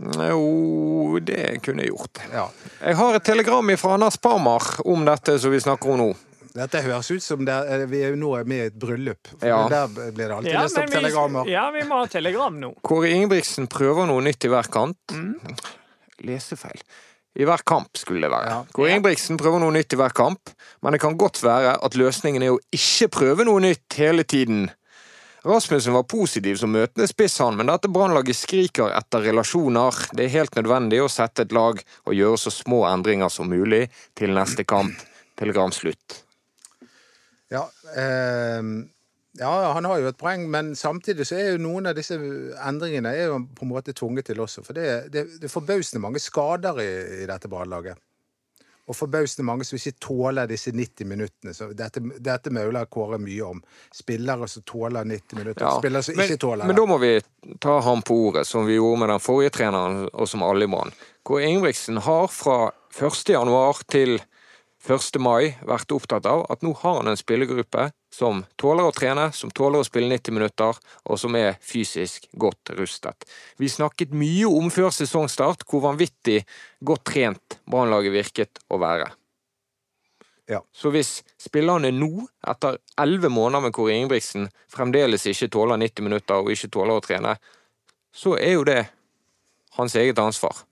Jo, 0.00 1.18
det 1.20 1.60
kunne 1.64 1.84
jeg 1.84 1.92
gjort. 1.92 2.20
Ja. 2.32 2.46
Jeg 2.80 2.96
har 2.96 3.14
et 3.18 3.24
telegram 3.26 3.72
fra 3.76 3.94
Anders 3.98 4.16
Parmar 4.16 4.62
om 4.88 5.04
dette 5.04 5.34
som 5.42 5.52
vi 5.52 5.60
snakker 5.60 5.92
om 5.92 5.98
nå. 6.00 6.10
Dette 6.50 6.80
høres 6.82 7.06
ut 7.14 7.22
som 7.22 7.44
det 7.46 7.54
er, 7.54 7.84
vi 7.86 8.00
er 8.02 8.16
nå 8.18 8.32
med 8.48 8.56
i 8.56 8.66
et 8.70 8.78
bryllup. 8.80 9.28
For 9.38 9.46
Ja. 9.46 9.60
Der 9.70 9.86
blir 10.10 10.26
det 10.26 10.34
alltid 10.34 10.52
Ja, 10.52 10.62
lest 10.64 10.76
men 10.80 10.88
opp 10.88 10.94
telegrammer. 10.96 11.44
vi, 11.46 11.52
ja, 11.52 11.66
vi 11.70 11.84
må 11.86 12.00
ha 12.00 12.06
telegram 12.10 12.56
nå. 12.58 12.72
Kåre 12.82 13.12
Ingebrigtsen 13.12 13.68
prøver 13.70 14.08
noe 14.10 14.24
nytt 14.24 14.44
i 14.44 14.48
hver 14.50 14.66
kant. 14.72 14.96
Lesefeil. 16.26 16.80
I 17.38 17.44
hver 17.46 17.62
kamp 17.64 17.94
skulle 17.96 18.24
det 18.26 18.32
være. 18.32 18.48
Ja. 18.50 18.64
Kåre 18.74 18.90
Ingebrigtsen 18.96 19.38
prøver 19.38 19.60
noe 19.62 19.70
nytt 19.76 19.94
i 19.94 19.96
hver 20.00 20.10
kamp, 20.16 20.50
men 20.82 20.92
det 20.96 21.00
kan 21.04 21.14
godt 21.20 21.38
være 21.44 21.76
at 21.78 21.94
løsningen 21.94 22.42
er 22.42 22.56
å 22.56 22.58
ikke 22.74 23.08
prøve 23.14 23.46
noe 23.46 23.60
nytt 23.62 23.94
hele 24.00 24.24
tiden. 24.26 24.66
Rasmussen 25.44 25.96
var 25.96 26.04
positiv 26.04 26.58
som 26.60 26.72
møtende 26.74 27.06
spiss, 27.08 27.38
han, 27.40 27.56
men 27.56 27.70
dette 27.70 27.88
brannlaget 27.88 28.36
skriker 28.36 28.92
etter 28.92 29.24
relasjoner. 29.24 29.96
Det 30.12 30.26
er 30.26 30.34
helt 30.34 30.58
nødvendig 30.58 31.00
å 31.00 31.08
sette 31.08 31.46
et 31.46 31.54
lag 31.56 31.80
og 31.80 32.16
gjøre 32.16 32.40
så 32.42 32.52
små 32.52 32.82
endringer 32.90 33.32
som 33.32 33.48
mulig 33.48 33.86
til 34.18 34.34
neste 34.36 34.66
kamp. 34.68 35.00
Telegramslutt. 35.40 36.18
Ja, 37.48 37.62
eh, 37.96 38.60
ja, 39.40 39.72
han 39.72 39.88
har 39.88 40.02
jo 40.02 40.10
et 40.10 40.20
poeng, 40.20 40.44
men 40.52 40.74
samtidig 40.76 41.24
så 41.24 41.38
er 41.38 41.54
jo 41.54 41.62
noen 41.64 41.88
av 41.88 41.96
disse 41.96 42.18
endringene 42.20 43.14
er 43.16 43.30
jo 43.30 43.40
på 43.56 43.64
en 43.64 43.72
måte 43.72 43.96
tvunget 43.96 44.28
til 44.28 44.44
også. 44.44 44.64
For 44.66 44.76
det, 44.76 45.08
det, 45.14 45.24
det 45.40 45.48
er 45.48 45.56
forbausende 45.56 46.04
mange 46.04 46.20
skader 46.20 46.82
i, 46.84 46.90
i 47.22 47.28
dette 47.30 47.48
brannlaget. 47.48 47.96
Og 48.90 48.96
forbausende 48.96 49.46
mange 49.46 49.64
som 49.68 49.78
ikke 49.78 49.92
tåler 50.02 50.48
disse 50.50 50.72
90 50.74 51.06
minuttene. 51.06 51.54
Så 51.54 51.68
dette, 51.78 52.02
dette 52.18 52.50
mauler 52.50 52.88
Kåre 52.90 53.20
mye 53.22 53.44
om. 53.46 53.60
Spillere 53.94 54.48
som 54.50 54.64
tåler 54.66 55.06
90 55.06 55.38
minutter. 55.38 55.62
Ja, 55.66 55.76
Spillere 55.78 56.02
som 56.02 56.18
men, 56.18 56.26
ikke 56.26 56.42
tåler 56.42 56.66
men 56.66 56.78
da 56.78 56.86
må 56.90 56.98
vi 56.98 57.12
ta 57.62 57.76
ham 57.86 58.02
på 58.02 58.16
ordet, 58.26 58.46
som 58.50 58.66
vi 58.66 58.80
gjorde 58.80 59.04
med 59.04 59.12
den 59.14 59.22
forrige 59.22 59.54
treneren, 59.60 60.08
og 60.10 60.28
som 60.28 60.42
alle 60.42 60.66
mann. 60.70 60.90
Kåre 61.22 61.46
Ingebrigtsen 61.46 62.02
har 62.02 62.26
fra 62.34 62.58
1. 62.98 63.22
januar 63.30 63.84
til 63.86 64.18
1. 64.80 65.18
mai 65.20 65.52
vært 65.66 65.92
opptatt 65.92 66.24
av 66.26 66.46
at 66.52 66.62
nå 66.64 66.72
har 66.80 67.00
han 67.00 67.10
en 67.10 67.18
spillergruppe 67.18 67.90
som 68.14 68.42
tåler 68.60 68.88
å 68.88 68.94
trene, 68.96 69.28
som 69.36 69.52
tåler 69.52 69.82
å 69.82 69.86
spille 69.86 70.08
90 70.08 70.34
minutter, 70.34 70.78
og 71.04 71.20
som 71.20 71.36
er 71.36 71.58
fysisk 71.60 72.30
godt 72.32 72.72
rustet. 72.78 73.28
Vi 73.60 73.68
snakket 73.68 74.14
mye 74.16 74.48
om 74.48 74.72
før 74.72 74.88
sesongstart 74.94 75.66
hvor 75.68 75.84
vanvittig 75.84 76.40
godt 76.80 77.04
trent 77.12 77.60
Brannlaget 77.70 78.16
virket 78.16 78.62
å 78.72 78.80
være. 78.80 79.10
Ja. 80.50 80.64
Så 80.74 80.90
hvis 80.90 81.20
spillerne 81.38 81.92
nå, 81.94 82.24
etter 82.50 82.80
elleve 82.98 83.30
måneder 83.30 83.68
med 83.68 83.76
Kåre 83.76 83.94
Ingebrigtsen, 83.94 84.48
fremdeles 84.72 85.28
ikke 85.30 85.52
tåler 85.52 85.78
90 85.78 86.08
minutter 86.08 86.40
og 86.40 86.50
ikke 86.50 86.72
tåler 86.74 86.98
å 86.98 87.04
trene, 87.04 87.36
så 88.10 88.34
er 88.40 88.56
jo 88.56 88.66
det 88.66 88.80
hans 89.76 89.94
eget 89.94 90.18
ansvar. 90.18 90.64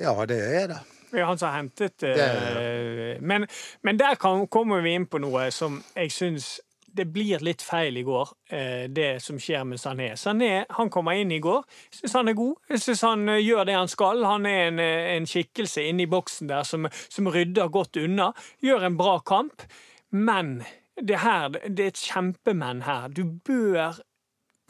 Ja, 0.00 0.14
det 0.26 0.40
er 0.40 0.70
det. 0.72 0.80
Det 1.14 1.22
er 1.22 1.28
han 1.30 1.38
som 1.38 1.52
har 1.52 1.60
hentet 1.60 2.02
eh, 2.08 3.20
men, 3.22 3.46
men 3.86 3.98
der 4.00 4.16
kan, 4.18 4.48
kommer 4.50 4.82
vi 4.82 4.96
inn 4.98 5.06
på 5.06 5.20
noe 5.22 5.46
som 5.54 5.78
jeg 5.94 6.10
syns 6.10 6.56
det 6.94 7.08
blir 7.10 7.42
litt 7.42 7.62
feil 7.62 7.96
i 7.98 8.04
går, 8.06 8.28
eh, 8.54 8.84
det 8.90 9.18
som 9.22 9.38
skjer 9.42 9.64
med 9.66 9.80
Sané. 9.82 10.12
Sané 10.18 10.64
han 10.76 10.90
kommer 10.94 11.18
inn 11.18 11.32
i 11.34 11.40
går. 11.42 11.64
Jeg 11.90 12.00
syns 12.00 12.14
han 12.20 12.30
er 12.30 12.36
god. 12.38 12.54
Jeg 12.70 12.82
syns 12.84 13.02
han 13.06 13.28
eh, 13.32 13.42
gjør 13.42 13.66
det 13.66 13.74
han 13.74 13.90
skal. 13.90 14.22
Han 14.26 14.46
er 14.46 14.68
en, 14.68 14.78
en 14.82 15.26
skikkelse 15.26 15.88
inne 15.88 16.06
i 16.06 16.10
boksen 16.10 16.50
der 16.50 16.66
som, 16.68 16.86
som 17.10 17.30
rydder 17.34 17.72
godt 17.74 17.98
unna. 17.98 18.30
Gjør 18.62 18.86
en 18.86 18.98
bra 19.00 19.16
kamp. 19.26 19.66
Men 20.14 20.60
det 20.94 21.18
her, 21.24 21.50
det 21.66 21.88
er 21.88 21.94
et 21.94 22.04
kjempemenn 22.06 22.84
her. 22.86 23.08
Du 23.10 23.24
bør 23.46 23.98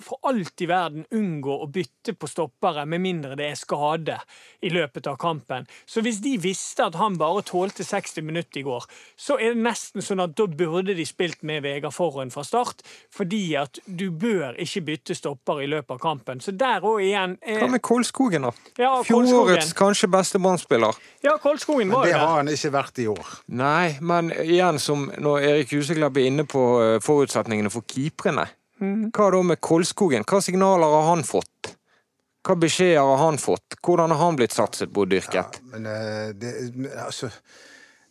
for 0.02 0.18
alt 0.26 0.62
i 0.64 0.68
verden 0.68 1.04
unngå 1.14 1.54
å 1.62 1.68
bytte 1.70 2.14
på 2.18 2.28
stoppere 2.30 2.84
med 2.88 3.02
mindre 3.04 3.36
det 3.38 3.50
er 3.50 3.58
skade 3.58 4.16
i 4.64 4.70
løpet 4.72 5.06
av 5.10 5.18
kampen. 5.20 5.68
Så 5.86 6.02
hvis 6.04 6.20
de 6.24 6.34
visste 6.40 6.86
at 6.88 6.96
han 6.98 7.18
bare 7.20 7.44
tålte 7.46 7.84
60 7.86 8.26
minutter 8.26 8.62
i 8.62 8.64
går, 8.66 8.86
så 9.16 9.36
er 9.38 9.54
det 9.54 9.64
nesten 9.66 10.04
sånn 10.04 10.22
at 10.24 10.34
da 10.38 10.48
burde 10.48 10.96
de 10.96 11.06
spilt 11.06 11.44
med 11.46 11.62
Vegard 11.66 11.94
Forhund 11.94 12.34
fra 12.34 12.44
start, 12.46 12.82
fordi 13.14 13.42
at 13.60 13.78
du 13.86 14.08
bør 14.10 14.58
ikke 14.60 14.84
bytte 14.88 15.18
stopper 15.18 15.62
i 15.64 15.70
løpet 15.70 15.96
av 15.96 16.02
kampen. 16.02 16.42
Så 16.42 16.56
der 16.58 16.84
òg 16.84 17.04
igjen 17.04 17.38
eh, 17.42 17.60
Hva 17.62 17.70
med 17.76 17.84
Kolskogen, 17.84 18.48
da? 18.48 18.54
Ja, 18.80 18.96
Fjorårets 19.06 19.74
kanskje 19.78 20.10
beste 20.12 20.42
Brannspiller. 20.42 20.94
Ja, 21.22 21.38
Kolskogen 21.42 21.88
Men 21.88 21.96
var 21.96 22.04
det 22.06 22.12
jo 22.12 22.18
har 22.18 22.36
han 22.38 22.50
ikke 22.52 22.74
vært 22.74 22.98
i 23.02 23.06
år. 23.10 23.32
Nei, 23.46 23.96
men 24.00 24.30
igjen, 24.42 24.78
som 24.82 25.08
når 25.18 25.48
Erik 25.48 25.72
Huseklepp 25.74 26.18
er 26.20 26.28
inne 26.30 26.46
på 26.48 26.66
eh, 26.82 26.98
forutsetningene 27.04 27.72
for 27.72 27.86
keeperne. 27.90 28.46
Mhm. 28.80 29.10
Hva 29.14 29.30
da 29.30 29.42
med 29.42 29.60
Kolskogen? 29.60 30.24
Hva 30.24 30.40
signaler 30.42 30.90
har 30.90 31.08
han 31.14 31.22
fått? 31.22 31.74
Hva 32.44 32.56
beskjeder 32.60 33.00
har 33.00 33.16
han 33.22 33.38
fått? 33.38 33.76
Hvordan 33.80 34.10
har 34.10 34.18
han 34.18 34.36
blitt 34.36 34.52
satset 34.52 34.90
på 34.92 35.04
og 35.06 35.08
dyrket? 35.08 35.60
Men 35.72 35.86
eh, 35.86 36.32
det 36.36 36.50
Altså 36.98 37.30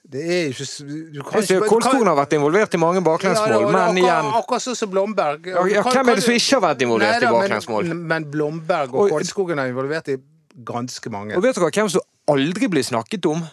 det 0.10 0.22
er 0.24 0.42
jo 0.50 0.52
ikke 0.52 1.12
du 1.14 1.22
kan 1.24 1.42
ikke- 1.42 1.68
Kolskogen 1.70 2.08
har 2.08 2.16
vært 2.18 2.34
involvert 2.36 2.74
i 2.74 2.78
mange 2.78 3.00
Ja, 3.00 3.06
baklengsmål, 3.08 3.48
det 3.48 3.72
men 3.72 3.76
akkurat- 3.76 3.98
igjen 4.04 4.34
Akkurat 4.40 4.62
sånn 4.62 4.76
som 4.76 4.90
Blomberg. 4.90 5.46
Ja, 5.48 5.64
ja, 5.66 5.82
hvem 5.84 6.10
er 6.10 6.16
det 6.16 6.24
som 6.24 6.34
ikke 6.34 6.60
har 6.60 6.76
vært 6.76 6.82
involvert 6.82 7.12
Nei 7.12 7.18
i 7.18 7.20
da, 7.20 7.32
men- 7.32 7.42
baklengsmål? 7.50 7.94
Men 7.96 8.26
Blomberg 8.32 8.94
og 8.94 9.02
Og- 9.02 9.10
Kolskogen 9.12 9.60
er 9.60 9.70
involvert 9.72 10.08
i 10.10 10.18
ganske 10.64 11.10
mange. 11.12 11.36
Og 11.38 11.44
vet 11.44 11.56
dere 11.56 11.72
hvem 11.72 11.90
som 11.90 12.02
aldri 12.28 12.68
blir 12.68 12.84
snakket 12.84 13.26
om? 13.26 13.44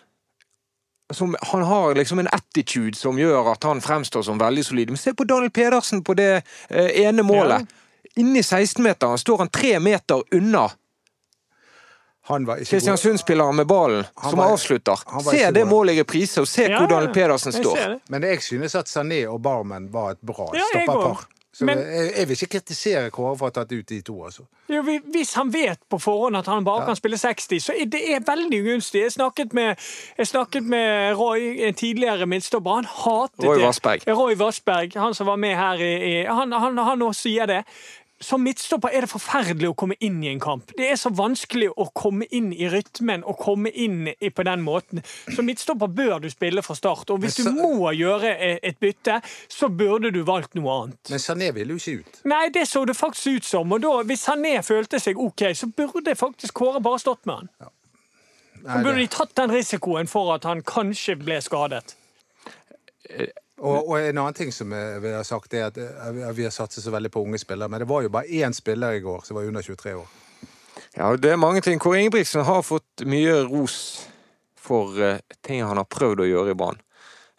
Som, 1.10 1.36
han 1.42 1.62
har 1.62 1.94
liksom 1.94 2.18
en 2.18 2.28
attitude 2.32 2.94
som 2.96 3.18
gjør 3.18 3.52
at 3.52 3.64
han 3.66 3.80
fremstår 3.82 4.22
som 4.22 4.38
veldig 4.38 4.64
solid. 4.64 4.90
Men 4.94 4.96
se 5.00 5.14
på 5.14 5.24
Daniel 5.26 5.50
Pedersen 5.50 6.04
på 6.06 6.14
det 6.14 6.42
eh, 6.68 6.90
ene 7.02 7.22
målet. 7.26 7.66
Inni 8.16 8.42
16-meteren 8.42 9.18
står 9.18 9.38
han 9.44 9.48
tre 9.54 9.78
meter 9.80 10.22
unna 10.34 10.68
Han 12.30 12.44
var 12.46 12.60
ikke. 12.60 12.70
Kristiansund-spilleren 12.76 13.56
med 13.56 13.66
ballen, 13.66 14.04
som 14.22 14.38
var- 14.38 14.52
avslutter. 14.52 14.96
Se 15.30 15.50
det 15.50 15.64
målet 15.66 15.94
i 15.96 16.00
reprise, 16.00 16.40
og 16.40 16.48
se 16.48 16.68
Ja, 16.68 16.78
hvor 16.78 16.86
Daniel 16.88 17.12
Pedersen 17.14 17.52
står. 17.52 17.76
det. 17.76 18.00
Men 18.08 18.22
jeg 18.22 18.42
synes 18.42 18.74
at 18.74 18.86
Sané 18.86 19.26
og 19.26 19.40
Barmen 19.42 19.90
var 19.92 20.10
et 20.12 20.20
bra 20.22 20.50
Ja, 20.54 20.62
også. 20.86 21.26
Så 21.60 21.66
Men- 21.66 21.78
jeg, 21.78 22.12
jeg 22.16 22.28
vil 22.28 22.36
ikke 22.38 22.52
kritisere 22.58 23.10
Kåre 23.12 23.36
for 23.36 23.44
å 23.44 23.48
ha 23.50 23.52
tatt 23.60 23.72
ut 23.72 23.88
de 23.88 23.98
to, 24.00 24.14
altså. 24.24 24.46
Jo, 24.70 24.80
Hvis 25.12 25.34
han 25.34 25.50
vet 25.52 25.80
på 25.90 25.98
forhånd 26.00 26.38
at 26.38 26.46
han 26.46 26.64
bare 26.64 26.86
kan 26.86 26.96
spille 26.96 27.18
60, 27.18 27.60
så 27.60 27.74
er 27.76 27.84
det 27.90 28.00
er 28.14 28.20
veldig 28.24 28.60
ugunstig. 28.62 29.02
Jeg 29.02 29.12
snakket 29.12 29.52
med, 29.52 29.76
jeg 30.18 30.26
snakket 30.30 30.62
med 30.64 31.18
Roy, 31.18 31.60
en 31.68 31.74
tidligere 31.74 32.26
midtstopper. 32.26 32.70
Han 32.80 32.88
hatet 32.88 33.44
Roy 33.44 33.58
det. 33.58 33.66
Vassberg. 33.66 34.06
Roy 34.08 34.34
Vassberg, 34.40 34.96
han 34.96 35.14
som 35.14 35.26
var 35.26 35.36
med 35.36 35.56
her 35.56 35.74
i, 35.84 35.92
i 36.22 36.24
Han, 36.24 36.52
han, 36.52 36.78
han 36.78 37.02
også 37.02 37.20
sier 37.28 37.46
det. 37.46 37.60
Som 38.20 38.42
midtstopper 38.44 38.92
er 38.92 39.06
det 39.06 39.08
forferdelig 39.08 39.70
å 39.70 39.76
komme 39.80 39.96
inn 40.04 40.18
i 40.20 40.28
en 40.28 40.40
kamp. 40.42 40.74
Det 40.76 40.90
er 40.92 40.98
så 41.00 41.08
vanskelig 41.16 41.70
å 41.72 41.86
komme 41.96 42.26
inn 42.36 42.50
i 42.52 42.68
rytmen 42.68 43.24
og 43.24 43.38
komme 43.40 43.72
inn 43.72 44.10
i, 44.12 44.28
på 44.28 44.44
den 44.44 44.60
måten. 44.60 45.00
Som 45.32 45.48
midtstopper 45.48 45.88
bør 45.88 46.18
du 46.20 46.28
spille 46.32 46.60
fra 46.62 46.76
start. 46.76 47.08
Og 47.14 47.22
hvis 47.24 47.38
du 47.40 47.48
må 47.56 47.94
gjøre 47.96 48.34
et 48.60 48.76
bytte, 48.82 49.22
så 49.48 49.70
burde 49.72 50.12
du 50.12 50.20
valgt 50.28 50.52
noe 50.58 50.76
annet. 50.82 51.00
Men 51.08 51.24
Sané 51.24 51.48
ville 51.56 51.72
jo 51.72 51.80
ikke 51.80 52.04
ut. 52.04 52.22
Nei, 52.28 52.44
det 52.52 52.66
så 52.68 52.84
det 52.84 52.98
faktisk 52.98 53.40
ut 53.40 53.48
som. 53.48 53.72
Og 53.72 53.80
da, 53.86 53.96
hvis 54.12 54.28
Sané 54.28 54.58
følte 54.66 55.00
seg 55.00 55.20
OK, 55.20 55.48
så 55.56 55.70
burde 55.72 56.16
faktisk 56.18 56.60
Kåre 56.60 56.84
bare 56.84 57.00
stått 57.00 57.24
med 57.24 57.40
han. 57.40 57.52
Nei, 58.60 58.68
Så 58.68 58.82
burde 58.84 58.98
det, 58.98 59.08
de 59.08 59.12
tatt 59.16 59.36
den 59.40 59.56
risikoen 59.56 60.12
for 60.12 60.34
at 60.36 60.44
han 60.44 60.60
kanskje 60.60 61.16
ble 61.24 61.40
skadet. 61.40 61.96
Og, 63.60 63.90
og 63.90 63.96
en 64.00 64.18
annen 64.18 64.36
ting 64.36 64.52
som 64.52 64.72
vi 64.72 65.12
har 65.12 65.24
sagt, 65.26 65.54
er 65.54 65.68
at 65.68 65.78
eh, 65.78 66.20
vi 66.36 66.46
har 66.46 66.54
satset 66.54 66.84
så 66.84 66.92
veldig 66.94 67.10
på 67.12 67.20
unge 67.20 67.38
spillere. 67.38 67.68
Men 67.68 67.82
det 67.82 67.88
var 67.90 68.04
jo 68.06 68.12
bare 68.12 68.40
én 68.40 68.56
spiller 68.56 68.96
i 68.96 69.02
går 69.04 69.24
som 69.26 69.36
var 69.36 69.48
under 69.48 69.62
23 69.62 69.96
år. 70.00 70.06
Ja, 70.96 71.10
det 71.16 71.32
er 71.34 71.40
mange 71.40 71.60
ting. 71.60 71.78
Kåre 71.78 72.00
Ingebrigtsen 72.00 72.46
har 72.46 72.62
fått 72.64 73.04
mye 73.04 73.42
ros 73.50 73.76
for 74.60 74.96
eh, 75.02 75.20
ting 75.44 75.60
han 75.64 75.76
har 75.76 75.88
prøvd 75.92 76.24
å 76.24 76.30
gjøre 76.30 76.54
i 76.54 76.56
Brann. 76.56 76.80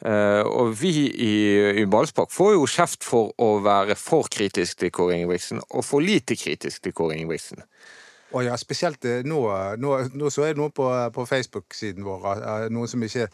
Eh, 0.05 0.45
og 0.45 0.75
vi 0.77 0.93
i, 1.09 1.33
i 1.81 1.87
Ballspark 1.89 2.31
får 2.33 2.53
jo 2.53 2.69
kjeft 2.69 3.05
for 3.05 3.33
å 3.41 3.55
være 3.65 3.97
for 3.97 4.29
kritisk 4.29 4.81
til 4.81 4.93
Kåre 4.93 5.17
Ingebrigtsen, 5.17 5.61
og 5.73 5.85
for 5.85 6.05
lite 6.05 6.37
kritisk 6.37 6.85
til 6.85 6.93
Kåre 6.97 7.17
Ingebrigtsen. 7.17 7.65
Og 8.31 8.45
ja, 8.45 8.53
spesielt 8.55 9.03
nå, 9.27 9.41
nå, 9.81 9.97
nå 10.15 10.29
så 10.31 10.45
jeg 10.47 10.55
noe 10.55 10.71
på, 10.71 10.87
på 11.11 11.25
Facebook-siden 11.27 12.05
vår, 12.07 12.29
noen 12.71 12.87
som 12.87 13.03
ikke 13.03 13.27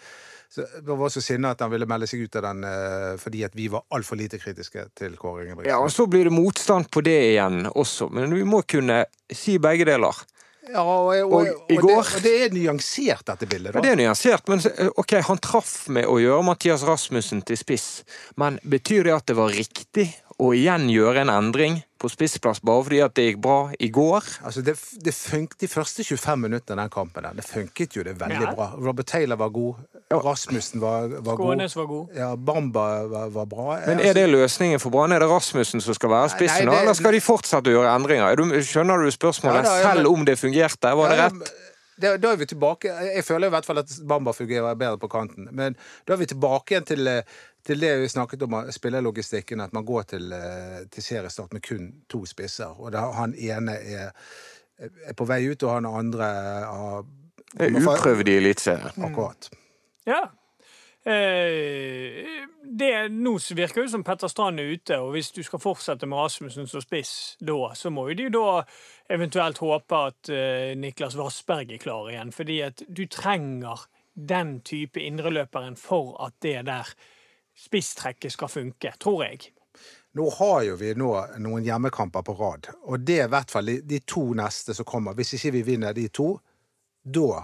så, 0.49 0.63
det 0.81 0.95
var 0.99 1.11
så 1.11 1.21
sinna 1.21 1.51
at 1.55 1.61
han 1.63 1.71
ville 1.73 1.87
melde 1.89 2.07
seg 2.09 2.23
ut 2.23 2.39
av 2.39 2.47
den 2.47 2.63
eh, 2.67 3.11
fordi 3.21 3.43
at 3.47 3.55
vi 3.57 3.67
var 3.71 3.83
altfor 3.93 4.19
lite 4.19 4.39
kritiske 4.41 4.87
til 4.97 5.17
Kåre 5.19 5.45
Ingebrigtsen. 5.45 5.73
Ja, 5.73 5.81
og 5.83 5.91
så 5.93 6.07
blir 6.09 6.29
det 6.29 6.33
motstand 6.35 6.89
på 6.93 7.03
det 7.05 7.19
igjen 7.33 7.65
også, 7.73 8.09
men 8.15 8.33
vi 8.35 8.45
må 8.47 8.63
kunne 8.67 9.03
si 9.33 9.57
begge 9.61 9.87
deler. 9.89 10.23
Ja, 10.67 10.83
og, 10.83 11.13
og, 11.31 11.47
Og 11.47 11.69
det, 11.69 11.93
og 11.95 12.23
det 12.23 12.33
er 12.43 12.55
nyansert, 12.55 13.23
dette 13.27 13.47
bildet. 13.47 13.75
Ja, 13.75 13.83
det 13.83 13.91
er 13.93 13.99
nyansert, 14.01 14.47
men 14.51 14.59
ok, 14.99 15.13
han 15.29 15.39
traff 15.43 15.87
med 15.93 16.07
å 16.09 16.17
gjøre 16.19 16.43
Mathias 16.43 16.83
Rasmussen 16.87 17.43
til 17.47 17.59
spiss. 17.59 17.87
Men 18.39 18.59
betyr 18.67 19.07
det 19.07 19.15
at 19.15 19.29
det 19.31 19.37
var 19.39 19.55
riktig 19.55 20.09
å 20.39 20.51
igjen 20.53 20.83
gjøre 20.93 21.23
en 21.23 21.29
endring 21.33 21.79
på 21.97 22.09
spissplass 22.13 22.59
bare 22.61 22.83
fordi 22.85 22.99
at 23.01 23.13
det 23.17 23.23
gikk 23.31 23.39
bra 23.41 23.71
i 23.81 23.87
går? 23.89 24.21
Altså, 24.45 24.61
det, 24.61 24.75
det 25.01 25.13
funket 25.17 25.57
de 25.63 25.67
første 25.71 26.03
25 26.05 26.43
minuttene 26.43 26.77
av 26.77 26.83
den 26.85 26.93
kampen. 26.93 27.23
der. 27.25 27.33
Det 27.39 27.45
funket 27.47 27.95
jo 27.97 28.03
det 28.05 28.13
veldig 28.19 28.41
Ja. 28.45 28.51
bra. 28.53 28.67
Robert 28.77 29.07
Taylor 29.09 29.35
var 29.41 29.49
god. 29.49 29.75
Rasmussen 30.13 30.79
var, 30.79 31.07
var 31.09 31.35
god. 31.35 31.45
Skånes 31.57 31.75
var 31.75 31.85
god. 31.89 32.09
Ja, 32.15 32.35
Bamba 32.35 32.85
var, 33.07 33.29
var 33.29 33.45
bra. 33.45 33.79
Men 33.87 33.99
er 33.99 34.13
det 34.13 34.27
løsningen 34.29 34.79
for 34.79 34.93
Brann? 34.93 35.11
Er 35.11 35.19
det 35.25 35.29
Rasmussen 35.31 35.81
som 35.81 35.93
skal 35.97 36.09
være 36.13 36.29
spissen, 36.35 36.65
Nei, 36.69 36.75
det- 36.75 36.81
eller 36.83 36.93
skal 37.01 37.11
de 37.17 37.19
fortsette 37.19 37.67
å 37.73 37.73
gjøre 37.79 37.95
endringer? 37.97 38.29
Er 38.31 38.35
du, 38.35 38.43
skjønner 38.61 39.01
du 39.03 39.09
spørsmålet? 39.11 39.63
Ja 39.63 39.69
da, 39.71 39.79
ja, 39.81 39.87
men- 39.87 39.97
Selv 39.97 40.13
om 40.13 40.25
det 40.25 40.37
fungerte, 40.39 40.93
var 40.95 41.09
det 41.09 41.17
rett? 41.25 41.51
Da, 41.99 42.11
da 42.21 42.29
er 42.31 42.35
vi 42.37 42.45
tilbake 42.45 42.83
Jeg 43.15 43.23
føler 43.25 43.47
i 43.47 43.49
hvert 43.49 43.65
fall 43.65 43.79
at 43.79 43.89
Bamba 44.05 44.29
fungerer 44.31 44.75
bedre 44.77 44.99
på 45.01 45.09
kanten. 45.09 45.47
Men 45.51 45.75
da 46.05 46.13
er 46.13 46.17
vi 46.17 46.27
tilbake 46.29 46.75
igjen 46.75 46.85
til, 46.85 47.07
eh, 47.07 47.23
til 47.67 47.81
det 47.83 47.91
vi 48.01 48.07
snakket 48.11 48.45
om, 48.47 48.57
spillerlogistikken. 48.71 49.61
At 49.61 49.73
man 49.75 49.85
går 49.85 50.07
til, 50.13 50.31
eh, 50.33 50.85
til 50.91 51.03
seriestart 51.03 51.53
med 51.53 51.63
kun 51.67 51.91
to 52.09 52.25
spisser. 52.25 52.79
Og 52.79 52.91
da, 52.95 53.07
han 53.17 53.35
ene 53.35 53.77
er, 53.77 54.11
er 54.79 55.13
på 55.17 55.27
vei 55.27 55.43
ut, 55.51 55.63
og 55.63 55.73
han 55.77 55.89
andre 55.89 56.31
er 57.59 57.71
må 57.71 57.93
uprøvd 57.93 58.27
i 58.27 58.37
Eliteserien. 58.41 59.03
Akkurat. 59.03 59.49
Ja. 60.07 60.23
Eh, 61.07 62.27
det, 62.63 62.91
nå 63.11 63.37
virker 63.55 63.85
jo 63.85 63.91
som 63.91 64.03
Petter 64.03 64.27
Strand 64.27 64.59
er 64.59 64.73
ute, 64.75 64.97
og 64.99 65.13
hvis 65.15 65.31
du 65.31 65.39
skal 65.45 65.61
fortsette 65.63 66.07
med 66.09 66.19
Rasmussen 66.19 66.67
som 66.67 66.83
spiss 66.83 67.37
da, 67.39 67.71
så 67.79 67.91
må 67.93 68.09
jo 68.09 68.17
de 68.19 68.27
da 68.35 68.47
eventuelt 69.15 69.61
håpe 69.63 70.01
at 70.11 70.31
eh, 70.33 70.73
Niklas 70.75 71.15
Vassberg 71.15 71.71
er 71.71 71.83
klar 71.83 72.11
igjen. 72.11 72.33
Fordi 72.35 72.59
at 72.67 72.83
du 72.87 73.05
trenger 73.07 73.87
den 74.17 74.59
type 74.67 74.99
indreløperen 74.99 75.77
for 75.79 76.17
at 76.25 76.35
det 76.43 76.65
der 76.67 76.91
spisstrekket 77.57 78.31
skal 78.33 78.51
funke, 78.51 78.93
tror 79.01 79.23
jeg. 79.25 79.51
Nå 80.17 80.29
har 80.39 80.63
jo 80.65 80.75
vi 80.79 80.93
nå 80.97 81.11
noen 81.43 81.65
hjemmekamper 81.65 82.23
på 82.25 82.33
rad, 82.39 82.69
og 82.89 83.03
det 83.05 83.19
er 83.21 83.27
i 83.27 83.33
hvert 83.33 83.51
fall 83.53 83.69
de, 83.85 83.99
to 84.09 84.23
neste 84.37 84.73
som 84.73 84.87
kommer. 84.87 85.13
Hvis 85.17 85.35
ikke 85.37 85.51
vi 85.59 85.61
vinner 85.73 85.93
de 85.93 86.07
to, 86.09 86.31
da 87.03 87.43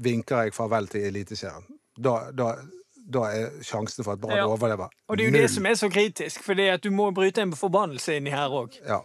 vinker 0.00 0.46
jeg 0.46 0.54
farvel 0.56 0.88
til 0.92 1.04
Eliteserien. 1.10 1.66
Da, 1.96 2.30
da, 2.36 2.54
da 2.96 3.26
er 3.32 3.58
sjansen 3.64 4.04
for 4.04 4.16
at 4.16 4.20
Brann 4.22 4.36
Ja. 4.36 4.46
overlever 4.48 4.88
Og 5.08 5.16
det 5.16 5.26
er 5.26 5.30
jo 5.30 5.36
det 5.36 5.50
som 5.50 5.66
er 5.66 5.76
så 5.80 5.88
kritisk, 5.92 6.42
for 6.44 6.54
det 6.54 6.70
at 6.78 6.82
du 6.84 6.90
må 6.90 7.10
bryte 7.16 7.44
en 7.44 7.52
forbannelse 7.56 8.16
inni 8.16 8.32
her 8.32 8.52
òg. 8.52 8.76
Ja. 8.86 9.02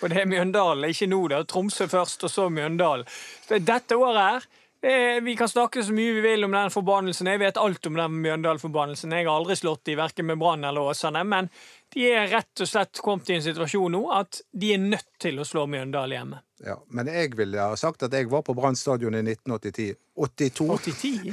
For 0.00 0.08
det 0.08 0.22
er 0.22 0.26
Mjøndalen, 0.28 0.88
ikke 0.88 1.06
nå, 1.08 1.20
da. 1.28 1.42
Tromsø 1.48 1.86
først, 1.88 2.24
og 2.24 2.30
så 2.32 2.48
Mjøndalen. 2.52 3.06
Dette 3.48 3.96
året 3.96 4.20
her 4.20 4.48
eh, 4.82 5.20
Vi 5.22 5.36
kan 5.36 5.48
snakke 5.48 5.84
så 5.84 5.94
mye 5.94 6.12
vi 6.18 6.24
vil 6.24 6.44
om 6.44 6.54
den 6.56 6.70
forbannelsen. 6.74 7.30
Jeg 7.32 7.42
vet 7.42 7.60
alt 7.60 7.86
om 7.86 7.98
den 7.98 8.20
Mjøndalen-forbannelsen. 8.24 9.14
Jeg 9.16 9.28
har 9.28 9.36
aldri 9.36 9.56
slått 9.58 9.88
i 9.92 9.98
verken 9.98 10.28
med 10.30 10.40
Brann 10.42 10.64
eller 10.64 10.92
Åsane. 10.92 11.24
Men 11.24 11.50
de 11.94 12.08
er 12.10 12.30
rett 12.32 12.64
og 12.64 12.68
slett 12.68 13.02
kommet 13.04 13.30
i 13.30 13.38
en 13.38 13.44
situasjon 13.44 13.92
nå 13.92 14.06
at 14.14 14.42
de 14.52 14.74
er 14.74 14.82
nødt 14.82 15.10
til 15.22 15.40
å 15.40 15.46
slå 15.48 15.66
Mjøndalen 15.70 16.18
hjemme. 16.18 16.42
Ja. 16.66 16.76
Men 16.94 17.08
jeg 17.10 17.32
ville 17.36 17.58
ha 17.58 17.76
sagt 17.76 18.02
at 18.06 18.12
jeg 18.14 18.30
var 18.30 18.42
på 18.46 18.54
Brann 18.54 18.76
stadion 18.78 19.14
i 19.14 19.22
1982. 19.24 19.94
82. 20.12 20.66
80-10? 20.68 21.32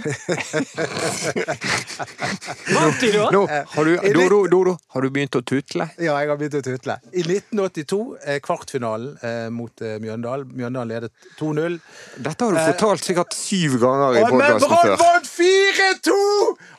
Vant 2.73 3.01
de 3.01 3.09
da? 3.11 3.25
Nå, 3.33 3.41
har 3.73 3.85
du, 3.85 3.91
i 4.07 4.11
Dodo, 4.15 4.47
Dodo, 4.47 4.75
har 4.95 5.03
du 5.03 5.09
begynt 5.11 5.35
å 5.35 5.41
tutle? 5.43 5.89
Ja, 5.99 6.15
jeg 6.21 6.31
har 6.31 6.39
begynt 6.39 6.55
å 6.59 6.63
tutle. 6.63 6.95
I 7.11 7.25
1982, 7.25 7.99
eh, 8.23 8.39
kvartfinalen 8.45 9.17
eh, 9.19 9.49
mot 9.53 9.83
eh, 9.83 9.97
Mjøndalen. 10.01 10.47
Mjøndalen 10.55 10.93
ledet 10.93 11.11
2-0. 11.41 11.75
Dette 12.23 12.47
har 12.47 12.55
du 12.55 12.61
fortalt 12.71 13.03
sikkert 13.09 13.35
syv 13.35 13.77
ganger 13.83 14.15
i 14.15 14.23
Og 14.23 14.31
Men 14.39 14.57
Brann 14.63 14.63
før. 14.63 14.95
vant 15.03 15.31
4-2! 15.35 16.19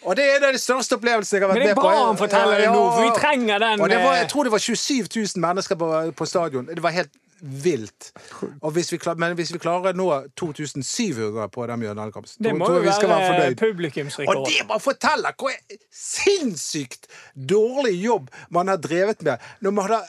Og 0.08 0.16
det 0.16 0.28
er 0.34 0.44
den 0.48 0.60
største 0.60 0.96
opplevelsen 0.96 1.36
jeg 1.36 1.44
har 1.44 1.52
vært 1.52 1.60
med 1.60 1.74
på. 1.76 1.84
Men 1.84 1.90
det 1.90 1.96
er 1.96 2.00
bra 2.00 2.06
han 2.08 2.20
forteller 2.20 2.64
det 2.64 2.70
nå, 2.72 2.84
for 2.96 3.02
vi 3.04 3.16
trenger 3.20 3.66
den, 3.66 3.80
Og 3.84 3.92
det 3.92 4.00
var, 4.00 4.14
eh, 4.16 4.22
jeg 4.24 4.30
tror 4.32 4.48
det 4.48 4.54
var 4.56 4.68
27 4.70 5.10
000 5.20 5.44
mennesker 5.44 5.80
på, 5.84 5.90
på 6.16 6.28
stadion. 6.32 6.70
Det 6.70 6.80
var 6.80 6.96
helt 6.96 7.12
vilt. 7.40 8.12
Hvis 8.72 8.92
vi 8.92 8.98
klar, 8.98 9.18
men 9.20 9.34
hvis 9.38 9.52
vi 9.54 9.58
klarer 9.62 9.96
nå 9.96 10.06
2700 10.36 11.48
på 11.48 11.66
den 11.66 11.80
Mjøndalen-kampen, 11.80 12.32
Det 12.44 12.54
må 12.56 12.68
jo 12.70 12.80
være 12.84 13.08
fornøyd. 13.08 13.50
Og 13.50 13.56
publikumsrekord. 13.56 14.46
det 14.46 14.68
bare 14.68 14.80
forteller 14.80 15.36
hvor 15.38 15.50
sinnssykt 15.92 17.06
dårlig 17.34 17.96
jobb 18.04 18.30
man 18.50 18.68
har 18.68 18.76
drevet 18.76 19.22
med 19.22 19.38
når 19.60 19.70
man 19.70 19.90
har 19.90 20.08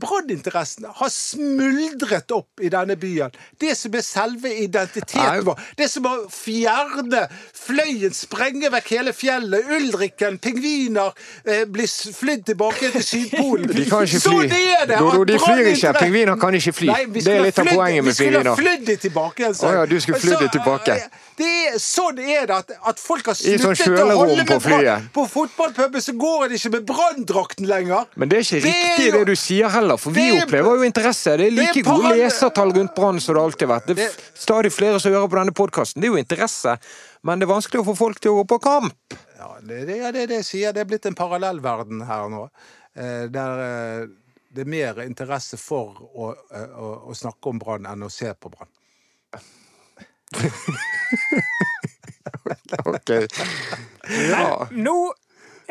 Branninteressen 0.00 0.86
har 0.88 1.08
smuldret 1.12 2.30
opp 2.32 2.60
i 2.64 2.68
denne 2.72 2.96
byen. 2.96 3.32
Det 3.60 3.74
som 3.76 3.92
er 3.98 4.04
selve 4.06 4.48
identiteten 4.64 5.44
vår. 5.46 5.58
Det 5.76 5.88
som 5.92 6.06
å 6.08 6.14
fjerne 6.32 7.26
Fløyen, 7.62 8.14
sprenge 8.16 8.70
vekk 8.72 8.88
hele 8.96 9.12
fjellet, 9.14 9.68
Ulriken, 9.76 10.38
pingviner 10.42 11.12
eh, 11.44 11.64
blir 11.70 11.86
flydd 12.16 12.46
tilbake 12.48 12.90
til 12.94 13.04
Sydpolen. 13.06 13.68
De 13.78 13.84
kan 13.90 14.06
ikke 14.08 14.22
Sånn 14.22 14.40
fly. 14.48 14.62
er 14.80 14.86
det! 14.90 14.98
Dodo, 14.98 15.24
de 15.28 15.36
flyr 15.42 15.68
ikke. 15.74 15.92
Pingviner 16.00 16.40
kan 16.40 16.56
ikke 16.58 16.74
fly. 16.80 16.88
Nei, 16.92 17.04
Det 17.12 17.26
er 17.36 17.44
litt 17.46 17.60
av 17.62 17.68
poenget 17.70 18.02
med 18.02 18.10
Vi 18.10 18.16
skulle 18.18 18.40
pingviner. 18.42 18.58
flydd 18.62 18.86
dem 18.88 19.02
tilbake 19.04 19.46
Altså. 19.52 19.68
Oh, 19.68 19.76
ja, 19.76 19.84
du 19.86 19.96
skulle 20.00 20.20
flydd 20.22 20.48
tilbake. 20.56 20.96
eh, 20.96 21.20
Det 21.38 21.46
er, 21.48 21.78
sånn 21.80 22.18
er 22.20 22.46
det 22.50 22.56
at, 22.56 22.72
at 22.92 22.98
folk 23.00 23.26
har 23.30 23.34
sluttet 23.38 23.62
sånn 23.64 23.76
sluttet 23.78 24.10
å 24.12 24.18
holde 24.20 24.44
på 24.48 24.58
flyet. 24.62 25.06
På 25.14 25.24
fotballpuben 25.30 26.02
så 26.04 26.12
går 26.20 26.48
det 26.52 26.58
ikke 26.60 26.72
med 26.76 26.84
branndrakten 26.90 27.66
lenger. 27.70 28.04
Men 28.20 28.28
det 28.28 28.38
er 28.38 28.44
ikke 28.48 28.60
Det 28.62 28.72
er 28.72 28.82
riktig 28.82 29.06
jo- 29.06 29.14
det 29.18 29.26
du 29.26 29.34
sier 29.40 29.68
heller, 29.72 29.80
for 30.00 30.10
vi 30.14 30.20
Det 30.30 30.36
er- 30.38 30.44
opplever 30.46 30.76
jo 30.76 30.82
interesse. 30.86 31.36
Det 31.36 31.46
er 31.46 31.50
like 31.50 31.72
Det 31.74 31.86
er 31.86 31.90
gode 31.90 32.12
lesertall 32.16 32.72
rundt 32.76 32.94
Brann 32.94 33.20
som 33.20 33.34
det 33.34 33.42
alltid 33.42 33.68
har 33.68 33.80
vært. 33.80 33.86
Det 33.86 33.98
er 33.98 34.10
stadig 34.34 34.72
flere 34.72 35.00
som 35.00 35.12
hører 35.12 35.28
på 35.28 35.38
denne 35.40 35.52
podkasten. 35.52 36.00
Det 36.00 36.08
er 36.08 36.12
jo 36.14 36.22
interesse, 36.22 36.78
men 37.22 37.38
det 37.38 37.48
er 37.48 37.52
vanskelig 37.54 37.80
å 37.82 37.84
få 37.90 37.96
folk 37.96 38.20
til 38.20 38.30
å 38.32 38.42
gå 38.42 38.46
på 38.54 38.60
kamp. 38.62 39.14
Ja, 39.38 39.56
det, 39.60 39.86
det, 39.86 39.98
det 40.12 40.22
er 40.22 40.26
det 40.26 40.36
jeg 40.42 40.44
sier. 40.44 40.72
Det 40.72 40.80
er 40.80 40.84
blitt 40.90 41.06
en 41.06 41.14
parallellverden 41.14 42.04
her 42.06 42.28
nå. 42.28 42.48
Eh, 42.96 43.26
der 43.32 43.62
eh, 43.66 44.06
det 44.52 44.66
er 44.66 44.68
mer 44.68 44.94
interesse 45.02 45.56
for 45.56 45.94
å, 46.14 46.34
eh, 46.52 46.68
å, 46.76 47.08
å 47.08 47.14
snakke 47.16 47.48
om 47.48 47.58
Brann 47.58 47.86
enn 47.88 48.02
å 48.04 48.10
se 48.12 48.32
på 48.34 48.50
Brann. 48.52 48.68
Ok. 52.84 53.10
Ja. 54.30 54.68
Nå 54.70 54.94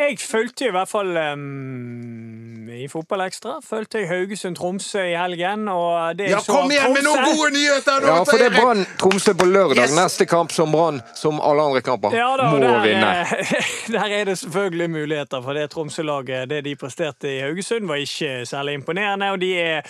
Jeg 0.02 0.18
fulgte 0.20 0.66
i 0.66 0.72
hvert 0.74 0.90
fall 0.90 1.12
um, 1.14 2.70
i 2.74 2.88
Fotballekstra. 2.90 3.60
Fulgte 3.62 4.00
jeg 4.02 4.08
Haugesund-Tromsø 4.10 5.04
i 5.12 5.16
helgen. 5.20 5.68
Og 5.70 6.18
det 6.18 6.30
Ja, 6.32 6.40
så 6.42 6.56
kom 6.56 6.72
igjen 6.72 6.88
igjen 6.88 6.96
med 6.96 7.06
noen 7.06 7.36
gode 7.36 7.50
nyheter 7.54 8.00
nå! 8.02 8.08
ja, 8.10 8.16
for 8.26 8.42
det 8.42 8.48
er 8.48 8.56
Brann 8.56 8.82
Tromsø 9.02 9.34
på 9.38 9.46
lørdag. 9.46 9.84
Yes. 9.84 9.94
Neste 9.98 10.26
kamp 10.30 10.52
som 10.56 10.72
Brann, 10.74 11.02
som 11.20 11.38
alle 11.44 11.62
andre 11.70 11.82
kamper, 11.86 12.16
Ja 12.18 12.32
da, 12.40 12.48
må 12.52 12.62
der, 12.64 12.80
vinne. 12.86 13.12
eh, 13.22 13.70
Der 13.96 14.16
er 14.22 14.26
det 14.32 14.38
selvfølgelig 14.42 14.90
muligheter, 14.96 15.42
for 15.46 15.54
det 15.58 15.68
Tromsø-laget 15.76 16.50
det 16.50 16.64
de 16.66 16.76
presterte 16.80 17.30
i 17.36 17.40
Haugesund, 17.44 17.86
var 17.92 18.02
ikke 18.02 18.46
særlig 18.50 18.74
imponerende. 18.80 19.30
Og 19.36 19.42
de 19.42 19.52
er 19.62 19.82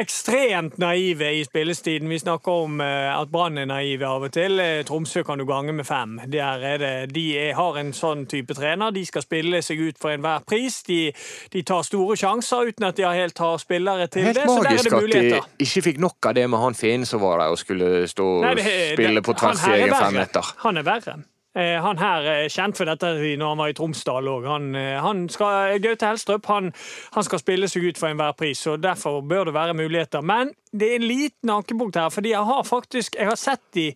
ekstremt 0.00 0.78
naive 0.78 1.32
i 1.40 1.42
spillestiden. 1.44 2.08
Vi 2.12 2.18
snakker 2.22 2.52
om 2.66 2.80
eh, 2.80 3.10
at 3.20 3.32
Brann 3.32 3.58
er 3.58 3.66
naive 3.70 4.06
av 4.06 4.28
og 4.28 4.32
til. 4.36 4.60
Eh, 4.62 4.84
Tromsø 4.86 5.24
kan 5.26 5.38
du 5.42 5.46
gange 5.48 5.72
med 5.72 5.86
fem. 5.88 6.20
Der 6.32 6.62
er 6.74 6.78
det, 6.78 6.94
de 7.14 7.26
er, 7.48 7.54
har 7.58 7.80
en 7.80 7.92
sånn 7.96 8.26
type 8.30 8.54
trener. 8.54 8.94
De 8.94 9.02
skal 9.08 9.24
spille 9.26 9.55
seg 9.64 9.80
ut 9.80 9.98
for 10.00 10.10
enhver 10.10 10.42
pris. 10.46 10.82
De, 10.88 11.12
de 11.52 11.62
tar 11.62 11.82
store 11.86 12.16
sjanser 12.16 12.72
uten 12.72 12.84
at 12.88 12.96
de 12.96 13.06
helt 13.06 13.38
har 13.38 13.56
spillere 13.62 14.06
til 14.08 14.22
Helt 14.28 14.36
det. 14.36 14.48
Så 14.48 14.58
der 14.62 14.70
er 14.70 14.74
magisk 14.74 14.92
at 14.92 15.10
de 15.12 15.64
ikke 15.66 15.82
fikk 15.90 15.98
nok 16.02 16.26
av 16.26 16.34
det 16.34 16.48
med 16.50 16.58
han 16.58 16.74
Finn 16.74 17.06
som 17.06 17.20
var 17.20 17.38
der 17.38 17.54
og 17.54 17.58
skulle 17.58 18.06
stå 18.10 18.26
Nei, 18.42 18.54
det- 18.54 18.92
spille 18.98 19.22
på 19.22 19.32
tvers 19.38 19.64
i 19.68 19.72
egen 19.80 19.94
femmeter. 19.94 20.52
Han 20.66 20.76
er 20.76 20.82
verre. 20.82 21.16
Eh, 21.56 21.80
Han 21.80 21.96
her 21.96 22.20
er 22.28 22.48
kjent 22.52 22.76
for 22.76 22.84
dette 22.84 23.06
når 23.16 23.48
han 23.48 23.56
var 23.58 23.68
i 23.68 23.72
Tromsdal 23.72 24.26
òg. 24.28 24.44
Han, 24.44 24.74
eh, 24.76 25.26
skal, 25.32 25.78
Gaute 25.80 26.04
Helstrup 26.06 26.44
han, 26.46 26.72
han 27.14 27.24
skal 27.24 27.38
spille 27.40 27.68
seg 27.68 27.86
ut 27.88 27.96
for 27.96 28.08
enhver 28.12 28.34
pris, 28.36 28.66
og 28.66 28.82
derfor 28.82 29.22
bør 29.24 29.44
det 29.48 29.54
være 29.54 29.74
muligheter. 29.74 30.20
Men 30.20 30.50
det 30.72 30.90
er 30.90 30.96
en 31.00 31.08
liten 31.08 31.48
ankepunkt 31.50 31.96
her, 31.96 32.10
fordi 32.12 32.34
jeg 32.34 32.44
har 32.44 32.62
faktisk 32.62 33.16
Jeg 33.16 33.26
har 33.30 33.36
sett 33.40 33.62
de 33.74 33.94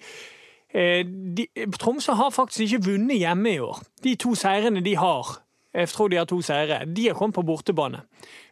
eh, 0.72 1.04
de, 1.04 1.46
Tromsø 1.78 2.12
har 2.16 2.30
faktisk 2.30 2.60
ikke 2.72 2.84
vunnet 2.94 3.18
hjemme 3.18 3.52
i 3.52 3.58
år. 3.60 3.82
De 4.04 4.14
to 4.16 4.34
seirene 4.34 4.80
de 4.84 4.96
har, 4.96 5.36
jeg 5.74 5.88
tror 5.88 6.08
de 6.10 6.16
har 6.18 6.26
to 6.26 6.40
seire, 6.42 6.84
de 6.86 7.08
har 7.08 7.14
kommet 7.18 7.34
på 7.36 7.44
bortebane. 7.46 8.02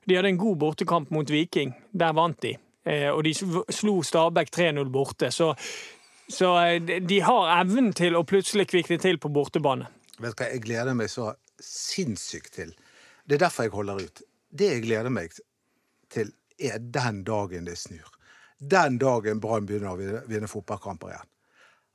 De 0.07 0.15
hadde 0.17 0.29
en 0.33 0.39
god 0.41 0.57
bortekamp 0.61 1.11
mot 1.11 1.31
Viking. 1.31 1.73
Der 1.93 2.13
vant 2.17 2.41
de. 2.43 2.55
Eh, 2.87 3.09
Og 3.11 3.25
de 3.25 3.33
slo 3.35 4.03
Stabæk 4.03 4.51
3-0 4.55 4.89
borte. 4.95 5.31
Så, 5.35 5.55
så 6.29 6.53
eh, 6.65 6.79
de- 7.01 7.21
har 7.21 7.61
evnen 7.61 7.93
til 7.93 8.15
å 8.17 8.23
plutselig 8.25 8.69
kvikne 8.71 8.99
til 9.03 9.19
på 9.19 9.29
bortebane. 9.35 9.87
Vet 10.19 10.37
du 10.37 10.43
hva 10.45 10.51
jeg 10.53 10.63
gleder 10.65 10.95
meg 10.95 11.11
så 11.11 11.33
sinnssykt 11.61 12.53
til? 12.55 12.73
Det 13.29 13.35
er 13.37 13.45
derfor 13.47 13.67
jeg 13.69 13.75
holder 13.75 14.05
ut. 14.07 14.23
Det 14.51 14.71
jeg 14.73 14.83
gleder 14.87 15.11
meg 15.13 15.35
til, 16.11 16.31
er 16.59 16.79
den 16.79 17.25
dagen 17.25 17.67
det 17.69 17.77
snur. 17.79 18.07
Den 18.59 18.97
dagen 18.99 19.39
Brann 19.41 19.67
begynner 19.69 19.93
å 19.93 20.23
vinne 20.27 20.49
fotballkamper 20.51 21.13
igjen. 21.13 21.29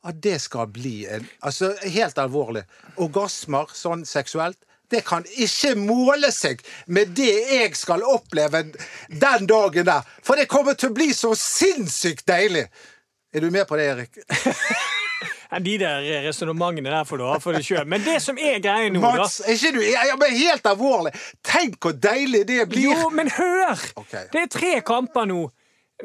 At 0.03 0.19
det 0.23 0.37
skal 0.43 0.67
bli 0.67 1.05
en 1.07 1.25
Altså, 1.41 1.73
helt 1.87 2.17
alvorlig. 2.19 2.63
Orgasmer 2.99 3.71
sånn 3.75 4.05
seksuelt 4.07 4.59
det 4.93 5.03
kan 5.07 5.25
ikke 5.27 5.73
måle 5.79 6.31
seg 6.33 6.61
med 6.87 7.13
det 7.17 7.33
jeg 7.51 7.75
skal 7.77 8.05
oppleve 8.07 8.65
den 9.09 9.47
dagen 9.49 9.87
der. 9.89 10.09
For 10.23 10.39
det 10.39 10.49
kommer 10.51 10.77
til 10.77 10.91
å 10.91 10.97
bli 10.97 11.11
så 11.15 11.33
sinnssykt 11.37 12.27
deilig! 12.29 12.67
Er 13.33 13.41
du 13.41 13.49
med 13.49 13.65
på 13.67 13.79
det, 13.79 13.89
Erik? 13.93 14.19
De 15.63 15.77
der 15.77 16.01
resonnementene 16.23 16.89
der 16.89 17.03
får 17.05 17.17
du 17.17 17.23
ha 17.27 17.35
for 17.41 17.53
deg 17.53 17.65
sjøl. 17.65 17.85
Men 17.85 18.01
det 18.01 18.15
som 18.23 18.39
er 18.41 18.57
greia 18.61 18.89
nå, 18.89 19.01
da 19.03 19.11
Mats, 19.19 19.35
er 19.45 19.53
ikke 19.53 19.73
du 19.75 19.81
jeg, 19.83 19.93
ja, 20.09 20.15
Helt 20.33 20.69
alvorlig! 20.69 21.11
Tenk 21.45 21.77
hvor 21.83 21.93
deilig 21.93 22.41
det 22.49 22.63
blir! 22.71 22.89
Jo, 22.89 23.09
men 23.13 23.29
hør! 23.29 23.83
Okay. 24.01 24.25
Det 24.33 24.47
er 24.47 24.49
tre 24.49 24.71
kamper 24.85 25.29
nå. 25.29 25.43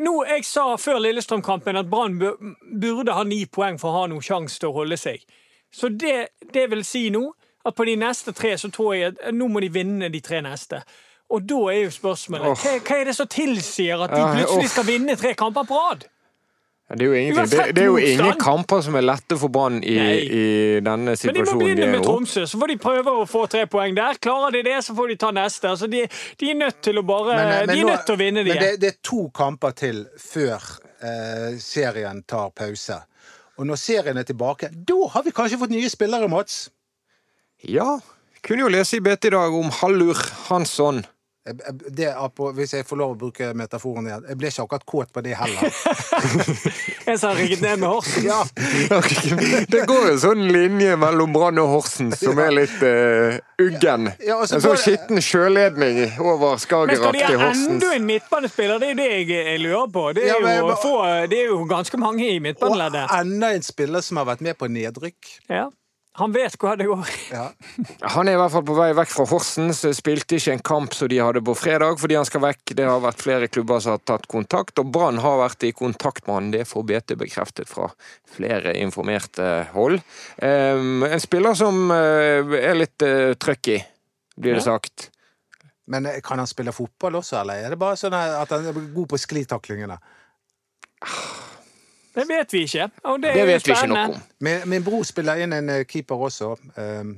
Nå, 0.05 0.15
Jeg 0.29 0.45
sa 0.45 0.77
før 0.79 1.01
Lillestrøm-kampen 1.01 1.81
at 1.81 1.89
Brann 1.91 2.19
burde 2.21 3.17
ha 3.17 3.25
ni 3.25 3.47
poeng 3.47 3.81
for 3.81 3.91
å 3.91 4.03
ha 4.03 4.11
noen 4.13 4.23
sjanse 4.23 4.61
til 4.61 4.69
å 4.71 4.77
holde 4.83 5.01
seg. 5.01 5.25
Så 5.73 5.89
det, 5.89 6.29
det 6.53 6.69
vil 6.71 6.85
si 6.87 7.09
nå 7.15 7.25
at 7.69 7.77
på 7.77 7.87
de 7.89 7.97
neste 8.01 8.33
tre 8.37 8.55
så 8.59 8.71
tror 8.75 8.95
jeg 8.97 9.13
at 9.13 9.35
nå 9.35 9.49
må 9.53 9.63
de 9.65 9.71
vinne 9.73 10.11
de 10.13 10.21
tre 10.25 10.43
neste. 10.45 10.83
Og 11.29 11.45
da 11.45 11.59
er 11.75 11.83
jo 11.85 11.91
spørsmålet 11.93 12.47
oh. 12.49 12.61
hva, 12.63 12.77
hva 12.81 13.01
er 13.01 13.11
det 13.11 13.17
som 13.19 13.29
tilsier 13.29 14.01
at 14.01 14.15
de 14.15 14.23
plutselig 14.23 14.71
skal 14.73 14.87
vinne 14.89 15.17
tre 15.21 15.35
kamper 15.37 15.69
på 15.69 15.77
rad? 15.77 16.07
Ja, 16.89 16.95
Det 16.97 17.03
er 17.03 17.07
jo, 17.07 17.15
ingenting. 17.15 17.51
Det, 17.51 17.75
det 17.77 17.83
er 17.83 17.87
jo 17.87 17.97
ingen 17.97 18.39
kamper 18.41 18.81
som 18.81 18.95
er 18.97 19.05
lette 19.05 19.37
for 19.37 19.53
Brann 19.53 19.83
i, 19.85 19.97
i 20.25 20.45
denne 20.81 21.17
situasjonen. 21.21 21.37
Men 21.37 21.45
de 21.45 21.53
må 21.53 21.59
begynne 21.61 21.89
med. 21.93 22.05
Tromsø, 22.05 22.47
så 22.49 22.61
får 22.61 22.73
de 22.73 22.77
prøve 22.81 23.13
å 23.13 23.27
få 23.29 23.45
tre 23.53 23.67
poeng 23.69 23.97
der. 23.97 24.17
Klarer 24.25 24.57
de 24.57 24.63
det, 24.71 24.79
så 24.87 24.97
får 24.97 25.13
de 25.13 25.19
ta 25.21 25.33
neste. 25.37 25.69
Altså, 25.69 25.91
de, 25.93 26.07
de 26.41 26.49
er 26.49 26.57
nødt 26.57 26.81
til 26.89 27.03
å 27.03 27.05
bare 27.05 27.37
Men, 27.37 27.53
eh, 27.53 27.67
men 27.67 27.75
De 27.75 27.83
er 27.83 27.91
nødt 27.93 28.09
til 28.09 28.17
å 28.17 28.23
vinne 28.23 28.47
de. 28.47 28.55
Men 28.55 28.65
det, 28.65 28.73
det 28.81 28.93
er 28.95 28.99
to 29.05 29.21
kamper 29.37 29.77
til 29.77 30.01
før 30.23 30.65
eh, 31.05 31.61
serien 31.61 32.25
tar 32.25 32.57
pause. 32.57 33.03
Og 33.59 33.69
når 33.69 33.85
serien 33.85 34.17
er 34.17 34.25
tilbake, 34.25 34.73
da 34.73 34.99
har 35.13 35.29
vi 35.29 35.35
kanskje 35.37 35.61
fått 35.61 35.77
nye 35.77 35.93
spillere, 35.93 36.31
Mats. 36.33 36.71
Ja, 37.67 37.99
kunne 38.47 38.63
jo 38.67 38.69
lese 38.73 38.97
i 38.97 39.01
BT 39.01 39.25
i 39.25 39.31
dag 39.35 39.55
om 39.55 39.71
Hallur 39.81 40.19
Hansson. 40.49 41.05
Det, 41.97 42.05
er 42.13 42.29
på- 42.29 42.51
hvis 42.53 42.75
jeg 42.75 42.85
får 42.85 42.97
lov 43.01 43.13
å 43.15 43.17
bruke 43.19 43.47
metaforen 43.57 44.05
igjen. 44.07 44.25
Jeg 44.29 44.37
ble 44.37 44.49
ikke 44.51 44.65
akkurat 44.67 44.85
kåt 44.85 45.13
på 45.17 45.23
det 45.25 45.33
heller. 45.39 45.73
jeg 47.09 47.19
sa 47.23 47.31
rygget 47.33 47.63
ned 47.65 47.79
med 47.81 47.89
horsen. 47.89 48.27
Ja, 48.27 48.43
Det 49.73 49.81
går 49.89 50.11
en 50.11 50.21
sånn 50.21 50.45
linje 50.53 50.99
mellom 51.01 51.33
Brann 51.33 51.57
og 51.63 51.71
Horsens 51.73 52.21
som 52.21 52.37
er 52.45 52.53
litt 52.53 52.77
uh, 52.85 53.39
uggen. 53.65 54.11
Ja, 54.21 54.37
og 54.43 54.45
så 54.51 54.59
en 54.59 54.65
sånn 54.67 54.77
skitten 54.83 55.25
sjøledning 55.25 56.03
over 56.21 56.59
Men 56.59 56.61
skal 56.61 56.93
de 56.93 57.01
ha 57.41 57.49
enda 57.55 57.95
en 57.97 58.07
midtbanespiller? 58.13 58.79
Det 58.85 58.91
er 58.91 58.93
jo 58.93 59.01
det 59.01 59.09
jeg, 59.15 59.29
jeg 59.49 59.65
lurer 59.65 59.91
på. 59.97 60.07
Det 60.19 60.27
er, 60.29 60.35
Ja, 60.35 60.39
men- 60.45 60.61
jo, 60.61 60.77
få, 60.85 60.95
det 61.33 61.43
er 61.47 61.53
jo 61.55 61.63
ganske 61.71 61.97
mange 62.05 62.29
i 62.29 62.37
og 62.37 62.77
enda 63.25 63.55
en 63.57 63.65
spiller 63.65 64.05
som 64.05 64.21
har 64.21 64.29
vært 64.35 64.45
med 64.45 64.59
på 64.61 64.69
nedrykk. 64.69 65.33
Ja. 65.49 65.71
Han 66.19 66.33
vet 66.35 66.57
hva 66.59 66.73
det 66.79 66.87
går. 66.89 67.11
Ja. 67.31 67.45
Han 68.15 68.29
er 68.29 68.35
i 68.35 68.39
hvert 68.41 68.53
fall 68.55 68.65
på 68.67 68.75
vei 68.75 68.89
vekk 68.99 69.13
fra 69.15 69.27
Horsens. 69.31 69.85
Spilte 69.95 70.39
ikke 70.39 70.57
en 70.57 70.63
kamp 70.67 70.95
som 70.97 71.11
de 71.13 71.21
hadde 71.23 71.43
på 71.47 71.55
fredag 71.55 72.01
fordi 72.03 72.17
han 72.19 72.27
skal 72.27 72.43
vekk. 72.43 72.75
Det 72.79 72.87
har 72.89 73.03
vært 73.05 73.23
flere 73.23 73.49
klubber 73.53 73.83
som 73.85 73.95
har 73.95 74.03
tatt 74.09 74.27
kontakt, 74.31 74.79
og 74.83 74.91
Brann 74.95 75.21
har 75.23 75.39
vært 75.45 75.67
i 75.69 75.71
kontakt 75.79 76.27
med 76.27 76.35
han. 76.35 76.51
Det 76.55 76.65
får 76.71 76.87
BT 76.91 77.15
bekreftet 77.21 77.71
fra 77.71 77.87
flere 78.35 78.75
informerte 78.83 79.47
hold. 79.77 80.01
Um, 80.43 81.05
en 81.07 81.23
spiller 81.23 81.55
som 81.59 81.87
eh, 81.95 82.57
er 82.59 82.77
litt 82.79 83.07
uh, 83.07 83.33
trøkk 83.39 83.73
i, 83.77 83.79
blir 84.39 84.59
det 84.59 84.65
Ja. 84.65 84.75
sagt. 84.75 85.11
Men 85.89 86.05
eh, 86.11 86.19
kan 86.25 86.43
han 86.43 86.51
spille 86.51 86.75
fotball 86.77 87.21
også, 87.23 87.39
eller 87.41 87.63
er 87.65 87.73
det 87.73 87.79
bare 87.81 87.97
sånn 87.97 88.13
at 88.19 88.51
han 88.53 88.67
er 88.69 88.77
god 88.93 89.09
på 89.15 89.21
sklitaklingene? 89.23 89.97
Det 92.19 92.27
vet 92.29 92.53
vi 92.55 92.65
ikke. 92.67 92.91
Og 93.13 93.21
det, 93.23 93.33
Det 93.39 93.47
vet 93.49 93.67
vi 93.69 93.73
ikke 93.77 93.89
noe 93.95 94.05
om. 94.13 94.21
Min, 94.47 94.65
min 94.75 94.83
bror 94.87 95.07
spiller 95.09 95.41
inn 95.45 95.53
en 95.57 95.69
eh, 95.79 95.85
keeper 95.89 96.27
også, 96.29 96.53
eh, 96.77 97.15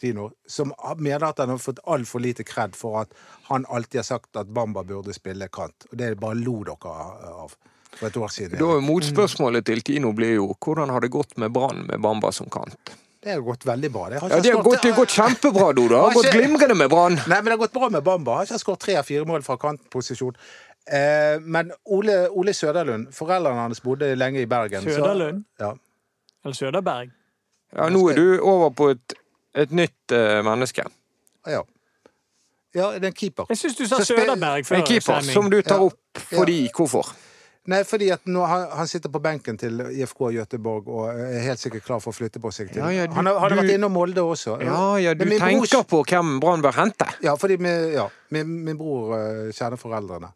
Tino, 0.00 0.30
som 0.46 0.72
har- 0.82 0.96
mener 0.98 1.28
at 1.28 1.38
han 1.38 1.48
har 1.54 1.58
fått 1.62 1.78
altfor 1.86 2.20
lite 2.20 2.44
kred 2.44 2.74
for 2.76 3.00
at 3.04 3.12
han 3.50 3.64
alltid 3.70 3.98
har 4.02 4.08
sagt 4.08 4.36
at 4.36 4.46
Bamba 4.52 4.82
burde 4.84 5.14
spille 5.14 5.48
kant. 5.48 5.86
Og 5.92 5.96
det 5.98 6.14
bare 6.20 6.34
lo 6.40 6.58
dere 6.66 6.96
av 7.30 7.54
for 7.94 8.06
et 8.10 8.16
år 8.18 8.28
siden. 8.34 8.58
Da 8.58 8.80
Motspørsmålet 8.82 9.64
til 9.64 9.80
Tino 9.86 10.12
blir 10.12 10.34
jo 10.34 10.48
hvordan 10.58 10.90
har 10.90 11.00
det 11.00 11.10
gått 11.14 11.36
med 11.38 11.52
Brann 11.54 11.86
med 11.86 12.02
Bamba 12.02 12.32
som 12.32 12.50
kant? 12.50 12.76
Det 13.24 13.32
har 13.32 13.40
gått 13.40 13.64
veldig 13.64 13.88
bra. 13.92 14.08
Det 14.10 14.18
har 14.20 14.28
Ja, 14.28 14.40
Det 14.40 14.52
har 14.52 14.62
gått, 14.62 14.82
det 14.82 14.90
har 14.92 14.98
gått 14.98 15.14
kjempebra, 15.14 15.72
Dodo. 15.72 15.88
Det 15.88 15.96
har 16.02 16.12
gått 16.12 16.32
glimrende 16.34 16.74
med 16.76 16.90
Brann. 16.90 17.14
Nei, 17.26 17.38
men 17.40 17.44
det 17.44 17.50
har 17.56 17.62
gått 17.62 17.72
bra 17.72 17.88
med 17.88 18.02
Bamba. 18.04 18.30
Han 18.32 18.46
Har 18.46 18.50
ikke 18.50 18.58
skåret 18.60 18.80
tre 18.80 18.96
av 18.96 19.04
fire 19.08 19.24
mål 19.24 19.42
fra 19.42 19.56
kantposisjon. 19.56 20.34
Eh, 20.86 21.38
men 21.40 21.72
Ole, 21.86 22.28
Ole 22.30 22.52
Søderlund, 22.52 23.06
foreldrene 23.12 23.60
hans 23.60 23.80
bodde 23.80 24.14
lenge 24.16 24.40
i 24.42 24.46
Bergen. 24.46 24.82
så- 24.82 24.90
Søderlund? 24.98 25.44
Ja. 25.60 25.72
Eller 26.44 26.54
Søderberg. 26.54 27.10
Ja, 27.76 27.88
Nå 27.88 28.08
er 28.10 28.14
du 28.14 28.38
over 28.42 28.70
på 28.70 28.90
et, 28.90 29.14
et 29.54 29.70
nytt 29.72 30.12
uh, 30.12 30.42
menneske. 30.44 30.84
ja. 31.46 31.60
Ja, 32.74 32.88
det 32.94 33.04
er 33.04 33.06
en 33.06 33.12
keeper. 33.14 33.44
Jeg 33.48 33.56
syns 33.58 33.76
du 33.78 33.84
sa 33.86 34.00
Søderberg 34.02 34.64
før 34.66 34.76
En 34.76 34.82
keeper 34.86 35.20
sending. 35.20 35.32
som 35.32 35.50
du 35.50 35.60
tar 35.62 35.76
Ja. 35.78 35.82
opp 35.84 36.18
fordi 36.18 36.68
Hvorfor? 36.74 37.06
Nei, 37.66 37.82
fordi 37.84 38.08
at 38.10 38.26
nå, 38.26 38.44
han, 38.44 38.66
han 38.76 38.86
sitter 38.88 39.08
på 39.08 39.20
benken 39.22 39.56
til 39.58 39.80
IFK 39.80 40.20
Göteborg 40.34 40.88
og 40.88 41.20
er 41.20 41.38
helt 41.40 41.58
sikkert 41.62 41.84
klar 41.86 42.00
for 42.02 42.10
å 42.10 42.14
flytte 42.14 42.40
på 42.42 42.50
seg 42.52 42.72
til. 42.72 42.82
Ja, 42.82 42.88
ja, 42.90 43.06
du- 43.06 43.12
han 43.14 43.26
har 43.26 43.48
du- 43.48 43.56
vært 43.56 43.70
innom 43.74 43.92
Molde 43.92 44.20
også. 44.20 44.58
Ja, 44.60 44.96
ja, 44.96 45.14
du 45.14 45.24
tenker 45.24 45.62
bror- 45.62 45.84
på 45.86 46.02
hvem 46.04 46.40
Brann 46.40 46.60
bør 46.62 46.72
hente. 46.72 47.06
Ja, 47.22 47.34
fordi 47.36 47.56
min, 47.56 47.92
ja, 47.92 48.08
min, 48.30 48.64
min 48.64 48.76
bror 48.76 49.14
uh, 49.14 49.52
kjenner 49.52 49.76
foreldrene. 49.78 50.32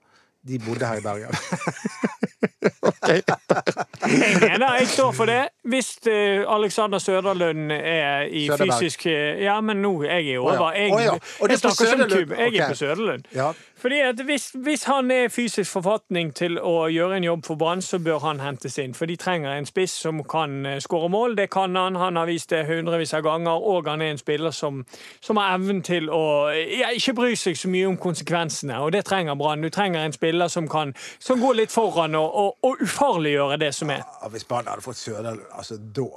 De 0.49 0.59
bodde 0.59 0.87
her 0.87 0.97
i 0.97 1.01
Bergen. 1.01 1.29
Jeg 2.43 4.41
mener 4.41 4.75
jeg 4.79 4.89
står 4.89 5.13
for 5.13 5.25
det. 5.25 5.49
Hvis 5.65 5.99
eh, 6.07 6.45
Alexander 6.49 6.99
Søderlund 6.99 7.73
er 7.73 8.21
i 8.21 8.47
Søderberg. 8.47 8.73
fysisk 8.73 9.07
eh, 9.07 9.43
Ja, 9.43 9.61
men 9.61 9.77
nå 9.77 10.03
jeg 10.03 10.13
er 10.13 10.19
jeg 10.19 10.39
over. 10.39 10.73
Jeg, 10.73 10.93
oh, 10.93 11.03
ja. 11.03 11.11
oh, 11.15 11.19
ja. 11.41 11.47
jeg 11.49 11.59
snakker 11.59 11.75
som 11.75 11.87
Søderlund. 11.87 12.27
kub. 12.27 12.39
Jeg 12.39 12.55
er 12.55 12.69
på 12.69 12.75
Søderlund. 12.75 13.25
Ja. 13.35 13.53
Fordi 13.81 14.01
at 14.01 14.21
hvis, 14.25 14.51
hvis 14.55 14.83
han 14.85 15.11
er 15.11 15.29
fysisk 15.29 15.71
forfatning 15.71 16.35
til 16.35 16.59
å 16.59 16.89
gjøre 16.91 17.17
en 17.17 17.25
jobb 17.25 17.45
for 17.47 17.55
Brann, 17.55 17.83
så 17.83 17.99
bør 17.99 18.19
han 18.19 18.41
hentes 18.41 18.79
inn. 18.79 18.95
For 18.95 19.07
de 19.07 19.17
trenger 19.17 19.53
en 19.55 19.67
spiss 19.67 19.93
som 20.03 20.25
kan 20.25 20.67
eh, 20.67 20.81
skåre 20.81 21.09
mål. 21.09 21.37
Det 21.37 21.51
kan 21.51 21.77
han. 21.77 21.97
Han 21.97 22.17
har 22.17 22.27
vist 22.27 22.51
det 22.51 22.67
hundrevis 22.67 23.15
av 23.15 23.23
ganger. 23.23 23.63
Og 23.63 23.87
han 23.87 24.03
er 24.03 24.11
en 24.15 24.19
spiller 24.19 24.51
som, 24.51 24.85
som 25.21 25.37
har 25.37 25.55
evnen 25.55 25.83
til 25.83 26.11
å 26.11 26.51
ja, 26.55 26.91
ikke 26.95 27.15
bry 27.15 27.35
seg 27.39 27.59
så 27.59 27.71
mye 27.71 27.87
om 27.87 27.97
konsekvensene. 27.97 28.81
Og 28.83 28.93
det 28.93 29.05
trenger 29.07 29.39
Brann. 29.39 29.63
Du 29.63 29.71
trenger 29.71 30.05
en 30.05 30.17
spiller 30.17 30.49
som 30.49 30.69
kan 30.69 30.95
som 31.19 31.41
går 31.41 31.55
litt 31.55 31.73
foran 31.73 32.15
og, 32.19 32.28
og, 32.29 32.57
å 32.63 32.75
ufarliggjøre 32.83 33.59
det 33.61 33.73
som 33.77 33.91
er. 33.95 34.05
Ja, 34.23 34.31
Hvis 34.33 34.47
Brann 34.49 34.69
hadde 34.71 34.85
fått 34.85 35.01
Sørdal, 35.01 35.41
altså 35.53 35.79
da 35.79 36.09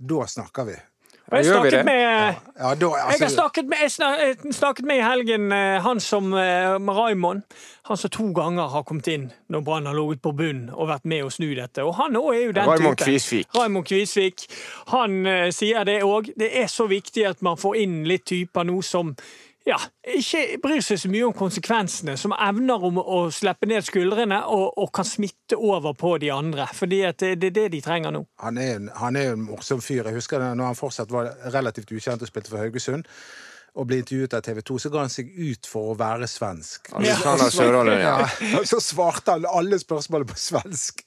Da 0.00 0.26
snakker 0.26 0.64
vi. 0.64 0.78
Og 1.30 1.36
jeg 1.38 1.46
Gjør 1.46 1.62
vi 1.62 1.70
snakket 1.70 1.78
det? 1.78 1.84
med 1.84 2.34
Ja, 2.58 2.74
da, 2.74 2.86
Jeg 2.86 3.02
har 3.02 3.12
altså, 3.12 3.28
snakket 3.28 3.66
med, 3.66 3.78
jeg 3.82 3.90
snakket, 3.90 4.44
jeg 4.44 4.54
snakket 4.54 4.84
med 4.84 4.96
i 4.96 5.02
helgen 5.02 5.52
eh, 5.52 5.82
han 5.82 6.00
som 6.00 6.32
eh, 6.32 6.78
med 6.80 6.94
Raymond. 6.94 7.42
Han 7.86 7.96
som 7.96 8.10
to 8.10 8.32
ganger 8.32 8.66
har 8.68 8.82
kommet 8.82 9.06
inn 9.06 9.28
når 9.48 9.60
Brann 9.60 9.86
har 9.86 9.94
ligget 9.94 10.22
på 10.22 10.32
bunn 10.32 10.64
og 10.74 10.88
vært 10.90 11.06
med 11.06 11.24
å 11.24 11.30
snu 11.30 11.52
dette. 11.54 11.84
Og 11.86 11.94
han 12.00 12.18
òg 12.18 12.32
er 12.34 12.42
jo 12.48 12.56
den 12.56 12.66
Raymond 12.70 12.98
typen. 12.98 13.12
Kvisvik. 13.12 13.46
Raymond 13.54 13.86
Kvisvik. 13.86 14.46
Han 14.90 15.20
uh, 15.26 15.50
sier 15.54 15.86
det 15.86 16.00
òg. 16.02 16.32
Det 16.38 16.50
er 16.62 16.66
så 16.66 16.88
viktig 16.90 17.26
at 17.30 17.46
man 17.46 17.58
får 17.60 17.78
inn 17.84 18.02
litt 18.10 18.26
typer 18.26 18.66
nå 18.66 18.82
som 18.82 19.14
ja, 19.68 19.76
ikke 20.16 20.56
bryr 20.62 20.80
seg 20.84 20.98
så 21.02 21.10
mye 21.12 21.26
om 21.28 21.34
konsekvensene, 21.36 22.14
som 22.16 22.32
evner 22.32 22.86
om 22.88 22.96
å 23.02 23.18
slippe 23.34 23.68
ned 23.68 23.84
skuldrene 23.84 24.38
og, 24.48 24.70
og 24.80 24.88
kan 24.96 25.04
smitte 25.04 25.58
over 25.58 25.92
på 25.98 26.14
de 26.22 26.30
andre. 26.32 26.64
Fordi 26.74 27.02
det, 27.12 27.34
det 27.42 27.50
er 27.52 27.56
det 27.58 27.66
de 27.76 27.82
trenger 27.84 28.14
nå. 28.16 28.24
han, 28.40 28.58
er 28.58 28.78
en, 28.78 28.88
han 28.96 29.16
er 29.20 29.34
en 29.34 29.44
morsom 29.50 29.82
fyr. 29.84 30.06
Jeg 30.08 30.16
husker 30.16 30.40
det, 30.40 30.54
når 30.56 30.72
han 30.72 30.78
fortsatt 30.80 31.12
var 31.12 31.28
relativt 31.52 31.92
ukjent 31.92 32.24
og 32.24 32.30
spilte 32.32 32.52
for 32.54 32.62
Haugesund. 32.64 33.04
Og 33.78 33.86
ble 33.86 34.00
intervjuet 34.00 34.32
av 34.34 34.40
TV 34.42 34.56
2, 34.66 34.76
så 34.82 34.90
ga 34.90 35.04
han 35.04 35.12
seg 35.14 35.28
ut 35.30 35.68
for 35.70 35.92
å 35.92 35.98
være 36.00 36.26
svensk. 36.26 36.88
Ja. 38.02 38.16
Ja, 38.56 38.64
så 38.66 38.80
svarte 38.82 39.36
han 39.36 39.46
alle 39.46 39.78
spørsmålene 39.78 40.26
på 40.32 40.40
svensk. 40.40 41.04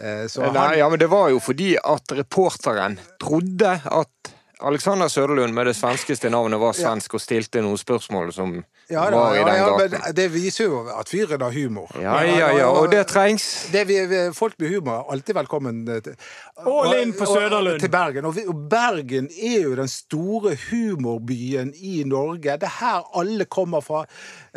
Eh, 0.00 0.24
Så 0.26 0.48
Nei, 0.56 0.72
ja, 0.80 0.88
men 0.90 0.98
det 0.98 1.06
var 1.12 1.28
jo 1.30 1.38
fordi 1.42 1.76
at 1.78 2.16
reporteren 2.18 2.98
trodde 3.22 3.76
at 3.84 4.32
Alexander 4.60 5.08
Søderlund 5.08 5.52
med 5.54 5.66
det 5.66 5.76
svenskeste 5.76 6.30
navnet 6.30 6.58
var 6.60 6.72
svensk 6.74 7.14
og 7.14 7.20
stilte 7.22 7.60
noen 7.62 7.78
spørsmål 7.78 8.32
som 8.34 8.56
ja, 8.90 9.04
da, 9.06 9.14
var 9.14 9.36
i 9.36 9.42
den 9.44 9.54
ja, 9.54 9.66
gaten. 9.68 9.92
men 10.02 10.16
det 10.16 10.24
viser 10.34 10.64
jo 10.64 10.80
at 10.90 11.08
fyren 11.12 11.44
har 11.44 11.52
humor. 11.54 11.92
Ja, 11.94 12.16
ja, 12.26 12.48
ja, 12.56 12.66
og 12.72 12.90
det 12.90 13.04
trengs. 13.12 13.68
Det 13.72 13.84
vi, 13.86 13.98
folk 14.34 14.56
med 14.58 14.72
humor 14.72 14.96
er 14.96 15.12
alltid 15.14 15.36
velkommen 15.38 15.84
eh, 15.88 16.00
til, 16.02 16.16
All 16.64 16.96
in 16.98 17.12
på 17.12 17.22
og- 17.22 17.28
og- 17.28 17.36
Søderlund. 17.36 17.80
til 17.80 17.90
Bergen. 17.90 18.24
Og, 18.24 18.34
vi, 18.36 18.46
og 18.48 18.64
Bergen 18.70 19.28
er 19.42 19.60
jo 19.62 19.76
den 19.76 19.88
store 19.88 20.56
humorbyen 20.70 21.72
i 21.76 22.02
Norge. 22.06 22.58
Det 22.58 22.66
er 22.66 22.76
her 22.80 23.06
alle 23.20 23.44
kommer 23.44 23.80
fra. 23.80 24.04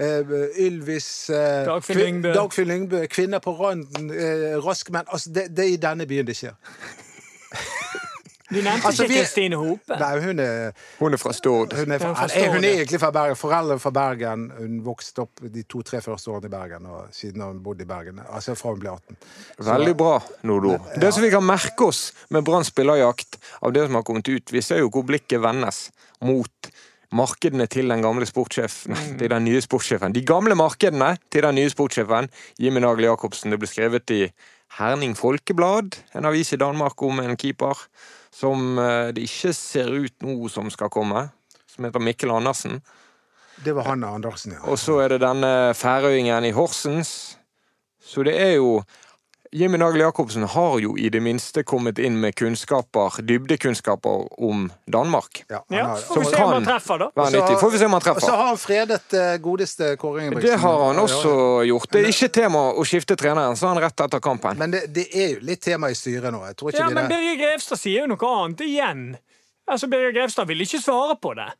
Uh, 0.01 0.47
Ylvis 0.57 1.29
uh, 1.29 1.35
Dagfinn 1.67 1.99
Lyngbø. 1.99 2.33
Dagfinn 2.33 2.67
Lyngbø. 2.67 3.05
Kvinner 3.05 3.39
på 3.39 3.53
randen. 3.59 4.09
Uh, 4.09 4.57
raske 4.65 4.91
menn. 4.91 5.05
Altså, 5.11 5.29
det, 5.29 5.51
det 5.57 5.65
er 5.65 5.73
i 5.75 5.81
denne 5.81 6.07
byen 6.09 6.25
det 6.25 6.39
skjer. 6.39 6.57
Du 8.51 8.57
nevnte 8.59 8.89
Altså, 8.89 9.05
ikke 9.07 9.21
Kristine 9.21 9.55
Hope. 9.55 9.95
Nei, 9.99 10.09
hun 10.25 10.39
er, 10.43 10.71
Hun 10.99 11.13
er 11.15 11.21
fra 11.21 11.31
Stord. 11.33 11.71
hun 11.77 11.91
er, 11.95 12.01
fra, 12.03 12.11
hun, 12.17 12.29
er, 12.35 12.49
hun 12.51 12.63
er 12.67 12.73
egentlig 12.81 12.99
fra 12.99 13.11
Bergen. 13.15 13.39
Foreldre 13.39 13.77
fra 13.79 13.91
Bergen. 13.95 14.43
Hun 14.57 14.77
vokste 14.85 15.23
opp 15.23 15.39
de 15.53 15.63
to-tre 15.71 16.01
første 16.03 16.31
årene 16.33 16.49
i 16.51 16.53
Bergen, 16.53 16.85
og 16.91 17.07
siden 17.15 17.41
hun 17.45 17.63
bodde 17.63 17.85
i 17.85 17.89
Bergen. 17.89 18.19
Altså 18.27 18.55
fra 18.59 18.73
hun 18.75 18.83
ble 18.83 18.91
18. 18.97 19.17
Veldig 19.71 19.95
bra, 20.03 20.17
Nordo. 20.43 20.75
Det 20.99 21.13
som 21.15 21.23
vi 21.23 21.31
kan 21.31 21.47
merke 21.47 21.87
oss 21.87 22.03
med 22.29 22.43
Brann 22.47 22.67
spillerjakt, 22.67 23.39
av 23.63 23.73
det 23.73 23.87
som 23.87 23.95
har 24.01 24.03
kommet 24.03 24.27
ut, 24.27 24.51
vi 24.51 24.61
ser 24.61 24.83
jo 24.83 24.91
hvor 24.91 25.07
blikket 25.07 25.39
vendes 25.43 25.85
mot 26.21 26.71
markedene 27.11 27.65
til 27.71 27.89
den 27.91 28.03
gamle 28.03 28.27
sportssjefen, 28.27 28.95
Mm. 28.95 29.17
til 29.19 29.29
den 29.31 29.43
nye 29.47 29.61
sportssjefen. 29.63 30.13
De 30.15 30.21
gamle 30.27 30.55
markedene 30.55 31.15
til 31.31 31.43
den 31.47 31.55
nye 31.55 31.69
sportssjefen, 31.71 32.29
Jimmy 32.59 32.79
Nagel 32.83 33.07
Jacobsen. 33.09 33.51
Det 33.51 33.59
ble 33.59 33.67
skrevet 33.67 34.11
i 34.15 34.25
Herning 34.77 35.15
Folkeblad, 35.19 35.97
en 36.15 36.25
avis 36.29 36.53
i 36.55 36.59
Danmark, 36.59 37.01
om 37.03 37.19
en 37.19 37.35
keeper 37.35 37.75
som 38.33 38.79
eh, 38.79 39.11
det 39.15 39.27
ikke 39.27 39.53
ser 39.55 39.91
ut 39.91 40.25
nå 40.25 40.35
som 40.51 40.71
skal 40.73 40.91
komme, 40.93 41.27
som 41.67 41.87
heter 41.87 42.03
Mikkel 42.03 42.31
Andersen. 42.31 42.79
Det 43.61 43.75
var 43.77 43.91
han 43.91 44.03
Andersen, 44.03 44.55
ja. 44.57 44.63
Og 44.65 44.79
så 44.79 44.97
er 45.03 45.13
det 45.13 45.21
denne 45.21 45.73
færøyingen 45.77 46.47
i 46.47 46.55
Horsens. 46.55 47.37
Så 48.01 48.23
det 48.25 48.33
er 48.41 48.55
jo 48.57 48.79
Jimmy 49.53 49.77
Nagel 49.77 49.99
Jacobsen 49.99 50.43
har 50.43 50.77
jo 50.79 50.93
i 50.97 51.09
det 51.11 51.19
minste 51.19 51.63
kommet 51.67 51.99
inn 51.99 52.15
med 52.21 52.35
kunnskaper, 52.39 53.17
dybdekunnskaper 53.27 54.29
om 54.43 54.69
Danmark. 54.87 55.43
ja, 55.49 55.59
Ja, 55.69 55.95
får 55.95 56.19
vi 56.19 56.25
se 56.25 56.43
om 56.43 56.53
han 56.53 56.65
treffer, 56.65 56.97
da. 56.97 57.09
Være 57.15 57.31
Så- 57.31 57.37
nyttig. 57.41 57.59
Får 57.59 57.71
vi 57.71 57.77
se 57.77 57.85
om 57.85 57.91
han 57.91 58.01
Og 58.15 58.21
så 58.21 58.31
har 58.31 58.47
han 58.47 58.57
fredet 58.57 59.13
eh, 59.13 59.37
godeste 59.37 59.97
Kåre 59.97 60.21
Ingebrigtsen. 60.23 60.51
Det 60.51 60.59
har 60.59 60.85
han 60.85 60.95
også 60.99 61.65
gjort. 61.67 61.89
Det 61.91 62.03
er 62.05 62.07
ikke 62.07 62.29
tema 62.31 62.71
å 62.71 62.85
skifte 62.85 63.15
treneren, 63.17 63.57
sa 63.57 63.67
han 63.73 63.77
rett 63.83 63.99
etter 63.99 64.19
kampen. 64.19 64.57
Men 64.57 64.71
det, 64.71 64.93
det 64.93 65.07
er 65.13 65.33
jo 65.35 65.39
litt 65.41 65.61
tema 65.61 65.89
i 65.91 65.93
styret 65.99 66.31
nå. 66.31 66.45
Jeg 66.47 66.55
tror 66.55 66.69
ikke 66.71 66.79
Ja, 66.79 66.89
men. 66.89 67.07
Birger 67.09 67.35
Grevstad 67.43 67.77
sier 67.77 68.01
jo 68.01 68.07
noe 68.07 68.31
annet 68.45 68.61
igjen. 68.61 69.17
Altså, 69.67 69.87
Birger 69.89 70.11
Grevstad 70.13 70.47
vil 70.47 70.61
ikke 70.61 70.79
svare 70.81 71.15
på 71.19 71.35
det. 71.35 71.51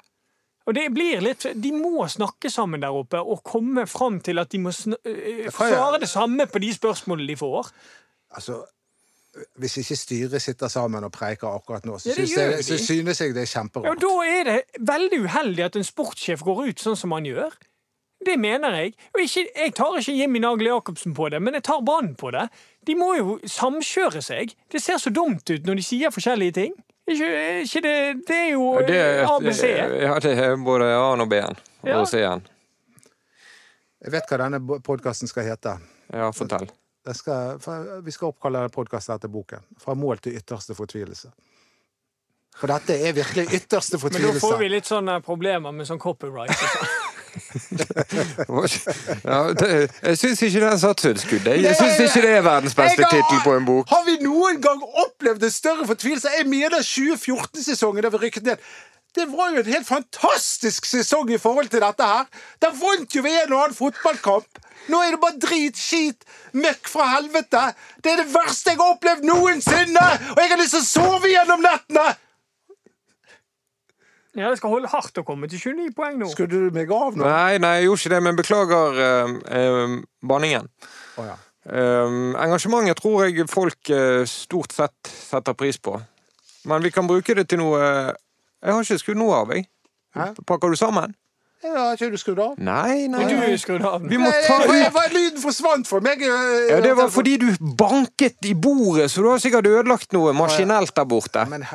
Og 0.72 0.76
det 0.78 0.86
blir 0.96 1.20
litt, 1.26 1.44
De 1.60 1.72
må 1.76 2.06
snakke 2.08 2.48
sammen 2.54 2.80
der 2.84 2.96
oppe 2.96 3.20
og 3.20 3.42
komme 3.44 3.84
fram 3.92 4.22
til 4.24 4.40
at 4.40 4.52
de 4.54 4.60
må 4.64 4.72
øh, 4.72 5.18
jeg- 5.44 5.52
svare 5.52 6.00
det 6.00 6.08
samme 6.10 6.46
på 6.48 6.62
de 6.64 6.70
spørsmålene 6.74 7.28
de 7.28 7.36
får. 7.36 7.72
Altså, 8.38 8.62
Hvis 9.60 9.78
ikke 9.80 9.96
styret 9.96 10.42
sitter 10.44 10.68
sammen 10.68 11.04
og 11.08 11.12
preiker 11.16 11.48
akkurat 11.48 11.86
nå, 11.88 11.98
så, 12.00 12.10
Ja, 12.10 12.14
synes, 12.16 12.32
jeg, 12.36 12.64
så 12.66 12.78
synes 12.86 13.20
jeg 13.22 13.34
det 13.36 13.38
er 13.38 13.48
Ja, 13.48 13.62
kjemperart. 13.62 14.02
da 14.02 14.14
er 14.28 14.44
det 14.44 14.62
veldig 14.80 15.20
uheldig 15.24 15.64
at 15.66 15.76
en 15.80 15.84
sportssjef 15.88 16.44
går 16.44 16.66
ut 16.70 16.80
sånn 16.84 16.98
som 17.00 17.12
han 17.16 17.24
gjør. 17.26 17.52
Det 18.26 18.36
mener 18.40 18.76
jeg. 18.76 18.94
Og 19.16 19.22
ikke, 19.24 19.46
jeg 19.56 19.74
tar 19.76 19.96
ikke 19.98 20.18
Jimmy 20.20 20.40
Nagel 20.40 20.68
Jacobsen 20.68 21.16
på 21.16 21.30
det, 21.32 21.40
men 21.42 21.54
jeg 21.54 21.64
tar 21.64 21.80
Brann 21.82 22.14
på 22.16 22.32
det. 22.32 22.50
De 22.86 22.96
må 22.96 23.16
jo 23.18 23.40
samkjøre 23.48 24.22
seg. 24.22 24.52
Det 24.72 24.82
ser 24.84 25.00
så 25.02 25.10
dumt 25.16 25.50
ut 25.50 25.64
når 25.66 25.76
de 25.80 25.82
sier 25.84 26.12
forskjellige 26.12 26.54
ting. 26.54 26.74
Ikke, 27.10 27.30
ikke 27.66 27.82
det, 27.82 27.94
det 28.28 28.36
er 28.38 28.50
jo 28.54 28.66
Det, 28.88 29.00
ABC. 29.26 29.64
ja, 30.04 30.20
det 30.22 30.34
er 30.38 30.56
både 30.62 30.86
A-en 30.96 31.24
og 31.26 31.30
B-en. 31.32 31.58
Ja. 31.84 32.00
Og 32.00 32.08
C-en. 32.08 32.44
Jeg 34.02 34.14
vet 34.14 34.30
hva 34.30 34.38
denne 34.44 34.60
podkasten 34.86 35.30
skal 35.30 35.50
hete. 35.50 35.76
Ja, 36.14 36.30
fortell. 36.34 36.70
Skal, 37.18 37.58
vi 38.06 38.14
skal 38.14 38.30
oppkalle 38.30 38.68
podkasten 38.70 39.16
etter 39.16 39.30
boken. 39.34 39.64
'Fra 39.82 39.94
mål 39.98 40.22
til 40.22 40.38
ytterste 40.38 40.74
fortvilelse'. 40.78 41.32
For 42.58 42.68
dette 42.68 42.94
er 43.08 43.14
virkelig 43.14 43.48
ytterste 43.58 43.98
fortvilelse. 43.98 44.34
Men 44.34 44.42
da 44.42 44.48
får 44.48 44.58
vi 44.60 44.70
litt 44.70 44.86
sånne 44.90 45.22
problemer 45.26 45.72
med 45.72 45.88
sånn 45.88 46.00
copyright. 46.00 46.52
og. 48.48 48.70
Ja, 49.32 49.54
det, 49.54 49.68
jeg 50.04 50.18
syns 50.18 50.42
ikke 50.42 50.62
den 50.64 50.80
satt 50.80 51.04
så 51.04 51.12
skudd. 51.22 51.48
Jeg 51.48 51.76
syns 51.78 52.00
ikke 52.00 52.24
det 52.26 52.32
er 52.38 52.46
verdens 52.46 52.76
beste 52.76 53.08
tittel 53.12 53.42
på 53.44 53.54
en 53.56 53.68
bok. 53.68 53.90
Har 53.92 54.06
vi 54.08 54.18
noen 54.24 54.62
gang 54.64 54.82
opplevd 55.06 55.44
en 55.46 55.54
større 55.54 55.88
fortvilelse? 55.88 56.32
Jeg 56.38 56.48
mener 56.50 56.82
2014-sesongen 56.86 58.06
da 58.06 58.12
vi 58.14 58.24
rykket 58.26 58.50
ned. 58.50 58.66
Det 59.16 59.28
var 59.28 59.52
jo 59.52 59.60
en 59.60 59.72
helt 59.74 59.88
fantastisk 59.88 60.86
sesong 60.88 61.32
i 61.36 61.40
forhold 61.42 61.68
til 61.70 61.84
dette 61.84 62.08
her. 62.08 62.28
Da 62.64 62.72
vant 62.72 63.16
jo 63.16 63.24
vi 63.26 63.34
en 63.42 63.54
og 63.54 63.64
annen 63.66 63.76
fotballkamp. 63.76 64.62
Nå 64.90 65.02
er 65.04 65.14
det 65.14 65.22
bare 65.22 65.40
drit, 65.42 65.78
skit, 65.78 66.24
møkk 66.58 66.88
fra 66.90 67.10
helvete. 67.18 67.64
Det 68.04 68.14
er 68.14 68.24
det 68.24 68.32
verste 68.34 68.74
jeg 68.74 68.80
har 68.80 68.96
opplevd 68.96 69.28
noensinne! 69.28 70.06
Og 70.34 70.42
jeg 70.42 70.54
har 70.54 70.62
lyst 70.62 70.78
til 70.78 70.84
å 70.84 70.90
sove 70.90 71.32
gjennom 71.32 71.64
nettene! 71.64 72.08
Ja, 74.38 74.48
det 74.48 74.62
skal 74.62 74.72
holde 74.72 74.88
hardt 74.88 75.20
å 75.20 75.26
komme 75.28 75.50
til 75.52 75.60
29 75.60 75.92
poeng 75.96 76.20
nå. 76.22 76.30
Skulle 76.32 76.70
du 76.70 76.76
meg 76.76 76.92
av 76.96 77.18
nå? 77.20 77.26
Nei, 77.26 77.58
nei, 77.60 77.74
jeg 77.82 77.90
gjorde 77.90 78.02
ikke 78.02 78.14
det, 78.14 78.20
men 78.24 78.38
beklager 78.38 79.00
uh, 79.02 79.34
uh, 79.44 79.96
banningen. 80.24 80.70
Oh, 81.20 81.26
ja. 81.28 81.36
uh, 81.68 82.16
engasjementet 82.40 83.02
tror 83.02 83.26
jeg 83.28 83.50
folk 83.52 83.92
stort 84.32 84.76
sett 84.78 85.12
setter 85.12 85.58
pris 85.60 85.82
på. 85.84 85.98
Men 86.70 86.86
vi 86.86 86.94
kan 86.96 87.10
bruke 87.10 87.36
det 87.36 87.48
til 87.50 87.58
noe 87.58 87.82
Jeg 87.82 88.70
har 88.70 88.84
ikke 88.86 89.02
skrudd 89.02 89.20
noe 89.20 89.40
av, 89.42 89.52
jeg. 89.56 89.66
Hæ? 90.16 90.32
Pakker 90.48 90.72
du 90.72 90.78
sammen? 90.80 91.16
Ja, 91.64 91.74
har 91.78 91.94
ikke 92.00 92.08
du 92.10 92.18
skrudd 92.18 92.40
av? 92.42 92.54
Nei, 92.58 93.06
nei. 93.12 93.26
Du 93.30 93.36
er 93.38 93.52
skrudd 93.62 93.84
av. 93.86 94.02
Vi 94.10 94.18
må 94.18 94.32
ta 94.48 94.56
ut. 94.64 94.72
ut 94.72 94.96
er 95.04 95.14
Lyden 95.14 95.42
forsvant 95.44 95.86
for 95.88 96.02
meg. 96.02 96.22
eh, 96.26 96.72
ja, 96.72 96.80
Det 96.82 96.96
var 96.98 97.10
fordi 97.14 97.36
du 97.38 97.46
banket 97.78 98.48
i 98.50 98.54
bordet, 98.58 99.12
så 99.14 99.22
du 99.22 99.30
har 99.30 99.38
sikkert 99.44 99.68
ødelagt 99.70 100.12
noe 100.18 100.34
maskinelt 100.34 100.96
der 100.98 101.06
borte. 101.06 101.46
Men 101.50 101.66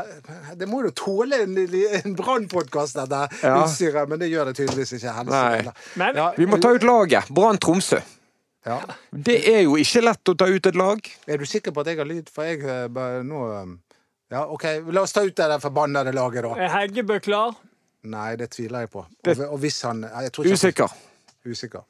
det 0.59 0.66
må 0.68 0.82
jo 0.82 0.91
tåle 0.91 1.43
en, 1.45 1.55
en 2.03 2.16
brannpodkast, 2.18 2.99
dette 2.99 3.28
Ja. 3.47 3.62
utstyret. 3.62 4.09
Men 4.09 4.18
det 4.18 4.30
gjør 4.32 4.51
det 4.51 4.57
tydeligvis 4.59 4.93
ikke. 4.99 5.14
Nei. 5.30 5.57
Helse. 5.62 5.72
Men 5.97 6.16
Ja, 6.16 6.32
Vi 6.37 6.47
må 6.47 6.59
ta 6.61 6.74
ut 6.74 6.82
laget. 6.82 7.30
Brann 7.30 7.59
Tromsø. 7.59 8.01
ja. 8.66 8.80
Det 9.12 9.39
er 9.49 9.61
jo 9.62 9.76
ikke 9.76 10.03
lett 10.03 10.24
å 10.28 10.37
ta 10.37 10.47
ut 10.51 10.66
et 10.66 10.74
lag. 10.74 10.99
Er 11.28 11.39
du 11.39 11.45
sikker 11.47 11.70
på 11.70 11.80
at 11.80 11.87
jeg 11.87 11.99
har 11.99 12.05
lyd? 12.11 12.28
For 12.34 12.43
jeg 12.45 12.59
eh, 12.66 12.89
bare 12.89 13.22
nå 13.22 13.45
eh, 13.62 13.76
Ja, 14.32 14.43
OK, 14.51 14.64
la 14.91 15.03
oss 15.07 15.12
ta 15.14 15.22
ut 15.22 15.37
det 15.37 15.47
der 15.49 15.61
forbannede 15.62 16.11
laget, 16.12 16.43
da. 16.43 16.57
er 16.59 16.68
Heggebø 16.74 17.20
klar? 17.22 17.55
Nei, 18.07 18.36
det 18.38 18.50
tviler 18.54 18.84
jeg 18.86 18.90
på. 18.92 19.02
Det- 19.24 19.38
og 19.48 19.59
hvis 19.62 19.80
han 19.86 20.02
jeg 20.07 20.32
tror 20.32 20.46
ikke 20.46 20.59
Usikker. 20.61 20.88
Han, 20.88 21.52
usikker. 21.52 21.84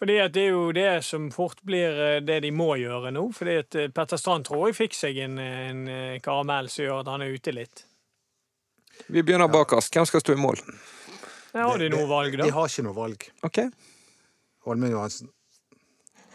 Fordi 0.00 0.16
at 0.18 0.32
Det 0.32 0.42
er 0.46 0.48
jo 0.54 0.72
det 0.72 1.04
som 1.04 1.30
fort 1.30 1.58
blir 1.66 1.98
eh, 2.16 2.20
det 2.24 2.38
de 2.42 2.50
må 2.50 2.70
gjøre 2.80 3.10
nå. 3.12 3.26
Fordi 3.36 3.56
at 3.60 3.74
eh, 3.76 3.88
Petter 3.92 4.16
Strand 4.16 4.44
tror 4.48 4.68
jeg 4.70 4.76
fikk 4.78 4.94
seg 4.96 5.18
en, 5.26 5.38
en 5.38 5.82
eh, 5.88 6.20
karamell 6.24 6.70
som 6.72 6.84
gjør 6.86 7.00
at 7.02 7.10
han 7.12 7.22
er 7.26 7.34
ute 7.36 7.52
litt. 7.52 7.84
Vi 9.08 9.22
begynner 9.22 9.48
bakerst. 9.52 9.92
Hvem 9.92 10.06
skal 10.08 10.20
stå 10.24 10.32
i 10.32 10.40
mål? 10.40 10.56
Der 11.52 11.66
har 11.66 11.78
de 11.82 11.88
noe 11.90 12.06
valg, 12.08 12.36
De 12.38 12.50
har 12.50 12.68
ikke 12.70 12.84
noe 12.86 12.94
valg. 12.96 13.26
Ok. 13.42 13.58
Holmen 14.64 14.90
Johansen, 14.92 15.28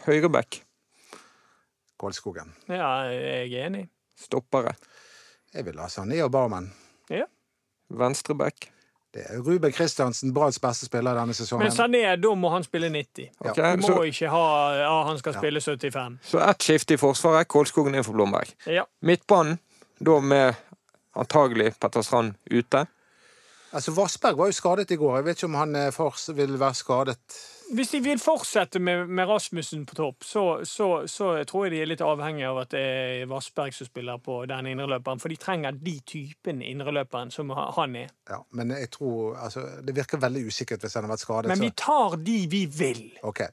Høyreback. 0.06 0.60
Kålskogen. 1.98 2.52
Ja, 2.68 3.08
jeg 3.08 3.52
er 3.54 3.66
enig. 3.66 3.86
Stoppere. 4.18 4.74
Jeg 5.54 5.64
vil 5.64 5.78
ha 5.80 5.86
Sané 5.88 6.18
og 6.24 6.30
Barmen. 6.34 6.68
Ja. 7.10 7.24
Venstreback. 7.88 8.68
Det 9.16 9.22
er 9.32 9.38
Ruben 9.40 9.72
Kristiansen, 9.72 10.34
Branns 10.36 10.58
beste 10.60 10.84
spiller 10.90 11.16
denne 11.16 11.32
sesongen. 11.32 11.64
Men 11.64 11.72
Sané, 11.72 12.02
da 12.20 12.32
må 12.36 12.50
han 12.52 12.66
spille 12.66 12.90
90. 12.92 13.30
Okay, 13.40 13.76
Du 13.78 13.86
må 13.86 13.88
så, 13.88 14.02
ikke 14.10 14.28
ha 14.28 14.42
ja, 14.76 14.90
han 15.08 15.20
skal 15.22 15.38
spille 15.38 15.62
75. 15.64 16.18
så 16.32 16.42
ett 16.44 16.66
skifte 16.66 16.98
i 16.98 17.00
forsvaret. 17.00 17.48
Kålskogen 17.48 17.96
inn 17.96 18.04
for 18.04 18.12
Blomberg. 18.18 18.52
Ja. 18.68 18.84
Midtbanen, 19.00 19.56
da 20.04 20.18
med 20.20 20.60
antagelig 21.16 21.72
Petter 21.80 22.04
Strand 22.04 22.36
ute. 22.50 22.84
Altså, 23.72 23.96
Vassberg 23.96 24.36
var 24.36 24.52
jo 24.52 24.56
skadet 24.58 24.92
i 24.92 25.00
går. 25.00 25.16
Jeg 25.16 25.28
vet 25.30 25.40
ikke 25.40 25.48
om 25.48 25.58
han 25.62 25.76
eh, 25.80 26.36
vil 26.36 26.60
være 26.60 26.76
skadet. 26.76 27.40
Hvis 27.74 27.90
de 27.90 27.98
vil 28.04 28.20
fortsette 28.22 28.78
med, 28.78 29.08
med 29.10 29.26
Rasmussen 29.26 29.82
på 29.86 29.96
topp, 29.98 30.22
så, 30.24 30.42
så, 30.64 30.86
så 31.10 31.32
tror 31.50 31.64
jeg 31.66 31.72
de 31.74 31.80
er 31.82 31.88
litt 31.90 32.02
avhengig 32.04 32.44
av 32.46 32.60
at 32.62 32.70
det 32.76 32.82
er 32.86 33.24
Vassberg 33.30 33.74
som 33.74 33.88
spiller 33.88 34.20
på 34.22 34.36
den 34.46 34.68
indreløperen. 34.70 35.18
For 35.18 35.32
de 35.32 35.38
trenger 35.42 35.74
de 35.74 35.96
typen 36.06 36.62
indreløperen 36.62 37.32
som 37.34 37.50
han 37.50 37.96
er. 37.98 38.12
Ja, 38.30 38.38
men 38.54 38.70
jeg 38.70 38.92
tror 38.94 39.34
altså, 39.42 39.64
Det 39.82 39.96
virker 39.96 40.22
veldig 40.22 40.44
usikkert 40.46 40.86
hvis 40.86 40.94
han 40.94 41.08
har 41.08 41.16
vært 41.16 41.24
skadet. 41.26 41.50
Men 41.50 41.64
vi 41.66 41.72
tar 41.74 42.16
de 42.22 42.38
vi 42.54 42.62
vil, 42.70 43.02
Okay. 43.26 43.50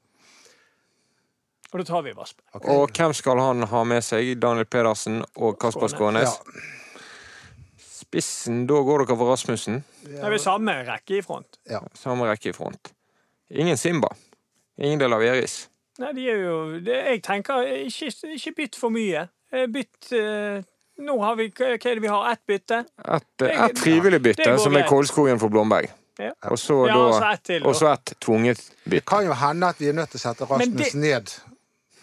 og 1.73 1.79
da 1.81 1.89
tar 1.89 2.05
vi 2.05 2.13
Vassberg. 2.13 2.45
Okay. 2.53 2.69
Og 2.77 2.93
hvem 2.93 3.13
skal 3.17 3.41
han 3.41 3.65
ha 3.73 3.83
med 3.83 4.05
seg? 4.05 4.35
Daniel 4.37 4.69
Pedersen 4.69 5.23
og 5.41 5.57
Kasper 5.59 5.89
Skånes. 5.89 6.29
Ja. 6.37 6.65
Spissen, 7.81 8.67
da 8.69 8.77
går 8.85 9.07
dere 9.07 9.17
for 9.17 9.33
Rasmussen. 9.33 9.81
Det 10.05 10.19
er 10.21 10.29
vi 10.35 10.37
samme 10.43 10.83
rekke 10.85 11.17
i 11.17 11.23
front. 11.25 11.57
Ja. 11.65 11.79
Samme 11.97 12.29
rekke 12.29 12.51
i 12.51 12.53
front. 12.53 12.93
Ingen 13.53 13.77
Simba. 13.77 14.09
Ingen 14.81 14.99
del 14.99 15.13
av 15.13 15.21
Eris. 15.23 15.69
Nei, 16.01 16.11
de 16.17 16.23
er 16.29 16.39
jo 16.41 16.53
det, 16.81 16.95
Jeg 17.11 17.19
tenker 17.25 17.67
ikke, 17.85 18.07
ikke 18.33 18.53
bytt 18.57 18.77
for 18.81 18.89
mye. 18.93 19.27
Eh, 19.53 19.67
Bytt 19.69 20.09
eh, 20.17 20.63
Nå 21.05 21.17
har 21.21 21.35
vi 21.37 21.49
Hva 21.53 21.67
er 21.75 21.77
det 21.77 22.01
vi 22.01 22.09
har? 22.09 22.31
Ett 22.33 22.41
bytte? 22.49 22.79
Et, 23.05 23.45
et 23.45 23.79
frivillig 23.81 24.19
bytte, 24.25 24.47
ja, 24.49 24.57
som 24.57 24.73
er 24.73 24.81
greit. 24.83 24.89
Kålskogen 24.89 25.39
for 25.41 25.53
Blomberg. 25.53 25.91
Ja. 26.21 26.31
Og 26.49 26.57
så 26.61 26.79
Ja, 26.87 27.33
ett 27.33 28.13
tvunget 28.21 28.57
bytte. 28.57 28.89
Det 28.89 29.05
Kan 29.05 29.25
jo 29.25 29.33
hende 29.37 29.69
at 29.69 29.79
vi 29.81 29.89
er 29.89 29.93
nødt 29.97 30.09
til 30.13 30.21
å 30.21 30.25
sette 30.27 30.49
Rasmus 30.49 30.91
det- 30.91 30.99
ned. 31.01 31.33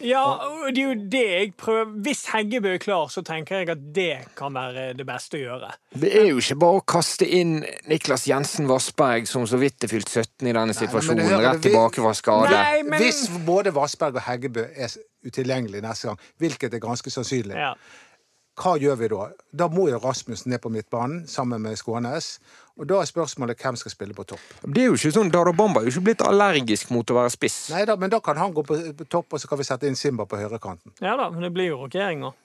Ja, 0.01 0.23
og 0.25 0.71
det 0.75 0.83
er 0.83 0.87
jo 0.89 1.09
det 1.13 1.23
jeg 1.29 1.53
prøver 1.61 1.91
Hvis 2.05 2.23
Heggebø 2.33 2.75
er 2.75 2.83
klar, 2.83 3.11
så 3.13 3.23
tenker 3.27 3.61
jeg 3.61 3.71
at 3.75 3.83
det 3.95 4.13
kan 4.39 4.55
være 4.57 4.91
det 4.97 5.07
beste 5.09 5.37
å 5.39 5.43
gjøre. 5.43 5.71
Det 6.01 6.13
er 6.23 6.29
jo 6.31 6.41
ikke 6.41 6.57
bare 6.63 6.81
å 6.81 6.85
kaste 6.95 7.29
inn 7.29 7.59
Niklas 7.91 8.27
Jensen 8.31 8.69
Vassberg, 8.71 9.29
som 9.29 9.47
så 9.49 9.61
vidt 9.61 9.85
er 9.85 9.93
fylt 9.93 10.09
17 10.09 10.49
i 10.49 10.55
denne 10.57 10.77
situasjonen, 10.77 11.23
nei, 11.23 11.31
hører 11.33 11.49
rett 11.51 11.65
tilbake 11.69 12.05
fra 12.05 12.15
skade. 12.17 12.53
Nei, 12.55 12.85
men 12.89 13.05
Hvis 13.05 13.27
både 13.47 13.75
Vassberg 13.77 14.17
og 14.17 14.25
Heggebø 14.29 14.67
er 14.73 14.95
utilgjengelig 15.27 15.83
neste 15.85 16.09
gang, 16.09 16.23
hvilket 16.41 16.79
er 16.79 16.83
ganske 16.83 17.13
sannsynlig, 17.13 17.59
ja. 17.61 17.75
Hva 18.61 18.75
gjør 18.81 18.99
vi 19.01 19.09
da? 19.09 19.29
Da 19.63 19.69
må 19.73 19.87
jo 19.89 20.01
Rasmus 20.03 20.45
ned 20.51 20.61
på 20.61 20.73
midtbanen 20.73 21.25
sammen 21.31 21.63
med 21.65 21.79
Skånes. 21.81 22.35
Og 22.81 22.87
da 22.89 23.01
er 23.01 23.09
spørsmålet 23.09 23.61
hvem 23.61 23.77
skal 23.77 23.93
spille 23.93 24.17
på 24.17 24.25
topp. 24.29 24.45
Det 24.65 24.85
er 24.85 24.91
jo 24.91 24.99
ikke 24.99 25.13
sånn, 25.13 25.33
Dada 25.33 25.53
Bamba 25.57 25.83
er 25.83 25.89
jo 25.89 25.95
ikke 25.95 26.07
blitt 26.11 26.23
allergisk 26.25 26.93
mot 26.95 27.09
å 27.13 27.17
være 27.19 27.33
spiss. 27.33 27.59
Nei 27.75 27.83
da, 27.89 27.97
men 28.01 28.13
da 28.13 28.21
kan 28.25 28.41
han 28.41 28.55
gå 28.57 28.65
på 28.65 28.79
topp, 29.05 29.35
og 29.37 29.43
så 29.43 29.51
kan 29.51 29.61
vi 29.61 29.67
sette 29.69 29.89
inn 29.89 29.99
Simba 29.99 30.25
på 30.29 30.41
høyrekanten. 30.41 30.95
ja 31.01 31.17
da, 31.21 31.29
men 31.33 31.45
det 31.45 31.53
blir 31.57 31.73
jo 31.73 31.83
rokeringer. 31.83 32.37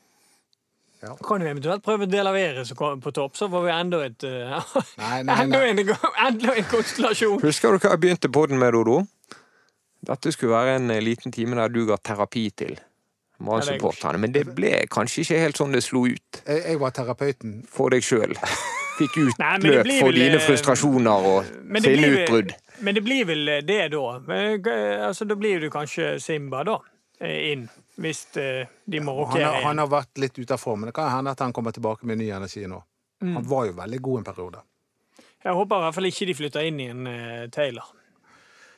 Ja. 1.03 1.13
Kan 1.23 1.43
jo 1.43 1.51
eventuelt 1.51 1.83
prøve 1.85 2.07
Delavere 2.09 2.63
på 2.75 3.11
topp, 3.15 3.35
så 3.37 3.47
får 3.51 3.65
vi 3.67 3.71
enda 3.75 4.01
et 4.07 4.25
uh, 4.25 4.55
Nei, 5.03 5.21
nei, 5.27 5.37
enda, 5.43 5.61
nei. 5.61 5.69
en, 5.69 5.93
enda 6.27 6.55
en 6.55 6.67
konstellasjon. 6.71 7.39
Husker 7.43 7.75
du 7.75 7.79
hva 7.79 7.93
jeg 7.93 8.03
begynte 8.03 8.31
på 8.31 8.45
den 8.49 8.59
med, 8.59 8.73
Dodo? 8.73 9.03
Dette 10.05 10.31
skulle 10.33 10.55
være 10.55 10.79
en 10.79 10.91
eh, 10.93 11.03
liten 11.03 11.33
time 11.33 11.57
der 11.59 11.71
du 11.73 11.83
ga 11.89 11.97
terapi 11.97 12.49
til 12.57 12.75
Brann-supporterne. 13.45 14.19
Men 14.21 14.33
det 14.35 14.45
ble 14.55 14.71
kanskje 14.91 15.23
ikke 15.25 15.39
helt 15.43 15.59
sånn 15.61 15.71
det 15.75 15.83
slo 15.85 16.05
ut 16.09 16.41
Jeg, 16.45 16.79
var 16.81 16.91
terapeuten. 16.95 17.61
for 17.69 17.89
deg 17.93 18.03
sjøl. 18.05 18.33
Fikk 18.99 19.17
utløp 19.25 19.89
for 19.99 20.11
dine 20.15 20.35
eh, 20.39 20.43
frustrasjoner 20.45 21.29
og 21.31 21.49
sinneutbrudd. 21.83 22.53
Men 22.83 22.95
det 22.97 23.03
blir 23.05 23.25
vel 23.29 23.45
det, 23.67 23.79
da. 23.93 24.03
Eh, 24.35 25.07
altså, 25.07 25.25
da 25.29 25.35
blir 25.39 25.59
du 25.63 25.69
kanskje 25.71 26.17
Simba, 26.23 26.63
da. 26.67 26.79
eh, 27.19 27.51
Inn. 27.53 27.67
Hvis 27.95 28.25
eh, 28.37 28.67
de 28.85 28.99
må 28.99 29.13
Han 29.15 29.21
rokere 29.25 29.45
har, 29.47 29.61
han 29.69 29.79
har 29.79 29.87
vært 29.87 30.17
litt 30.19 30.39
ute 30.39 30.53
av 30.57 30.59
form, 30.59 30.81
men 30.83 30.89
det 30.91 30.95
kan 30.97 31.07
hende 31.13 31.31
at 31.31 31.39
han 31.39 31.53
kommer 31.55 31.71
tilbake 31.71 32.03
med 32.09 32.19
ny 32.19 32.29
energi 32.35 32.65
nå. 32.67 32.81
Mm. 33.23 33.35
Han 33.37 33.45
var 33.47 33.69
jo 33.69 33.75
veldig 33.77 33.99
god 34.03 34.17
en 34.19 34.25
periode. 34.27 34.63
Jeg 35.45 35.53
håper 35.55 35.77
i 35.77 35.85
hvert 35.85 35.95
fall 35.95 36.09
ikke 36.09 36.25
de 36.27 36.33
flytter 36.35 36.65
inn 36.67 36.79
i 36.81 36.87
en 36.91 37.05
uh, 37.07 37.45
Taylor. 37.53 37.85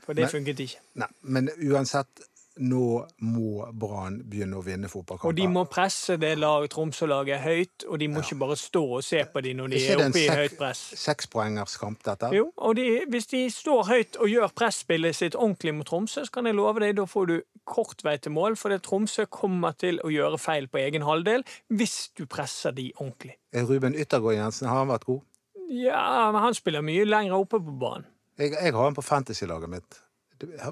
For 0.06 0.14
det 0.14 0.28
Men- 0.28 0.34
funket 0.36 0.60
ikke. 0.66 0.82
Nei, 1.02 1.08
men 1.24 1.50
uansett 1.72 2.22
nå 2.60 2.84
må 3.26 3.66
Brann 3.78 4.20
begynne 4.28 4.58
å 4.60 4.64
vinne 4.66 4.90
fotballkamper. 4.92 5.30
Og 5.30 5.36
de 5.38 5.48
må 5.52 5.64
presse 5.70 6.16
det 6.22 6.34
lag, 6.40 6.66
Tromsø-laget 6.74 7.42
høyt, 7.44 7.86
og 7.90 8.00
de 8.02 8.08
må 8.12 8.24
ikke 8.24 8.38
bare 8.42 8.58
stå 8.60 8.82
og 9.00 9.04
se 9.06 9.22
på 9.34 9.44
dem 9.46 9.58
når 9.62 9.74
de 9.76 9.82
er, 9.84 9.94
er 10.00 10.04
oppe 10.08 10.22
i 10.22 10.26
sek- 10.28 10.42
høyt 10.42 10.58
press. 10.60 10.82
Ikke 10.88 10.98
en 10.98 11.04
sekspoengerskamp, 11.04 12.02
dette? 12.08 12.32
Jo, 12.36 12.48
og 12.58 12.76
de, 12.80 12.88
hvis 13.14 13.30
de 13.34 13.44
står 13.54 13.84
høyt 13.92 14.20
og 14.22 14.32
gjør 14.32 14.54
presspillet 14.58 15.16
sitt 15.20 15.36
ordentlig 15.38 15.76
mot 15.78 15.88
Tromsø, 15.92 16.26
så 16.26 16.32
kan 16.40 16.50
jeg 16.50 16.58
love 16.58 16.82
deg, 16.84 16.96
da 16.98 17.06
får 17.10 17.30
du 17.32 17.38
kort 17.68 18.04
vei 18.08 18.18
til 18.24 18.32
mål, 18.36 18.56
for 18.60 18.74
det 18.74 18.82
Tromsø 18.88 19.26
kommer 19.30 19.76
til 19.78 20.00
å 20.08 20.12
gjøre 20.14 20.38
feil 20.40 20.68
på 20.72 20.80
egen 20.82 21.04
halvdel 21.04 21.44
hvis 21.68 21.98
du 22.18 22.26
presser 22.26 22.72
de 22.78 22.90
ordentlig. 22.98 23.36
Er 23.54 23.66
Ruben 23.68 23.96
Yttergård 23.96 24.38
Jensen, 24.40 24.68
har 24.72 24.84
han 24.86 24.92
vært 24.94 25.06
god? 25.10 25.22
Ja, 25.68 26.32
men 26.32 26.40
han 26.46 26.56
spiller 26.56 26.82
mye 26.86 27.04
lenger 27.04 27.36
oppe 27.42 27.60
på 27.60 27.74
banen. 27.82 28.06
Jeg, 28.40 28.54
jeg 28.54 28.72
har 28.74 28.84
han 28.86 28.96
på 28.96 29.04
fantasy-laget 29.04 29.70
mitt. 29.70 29.98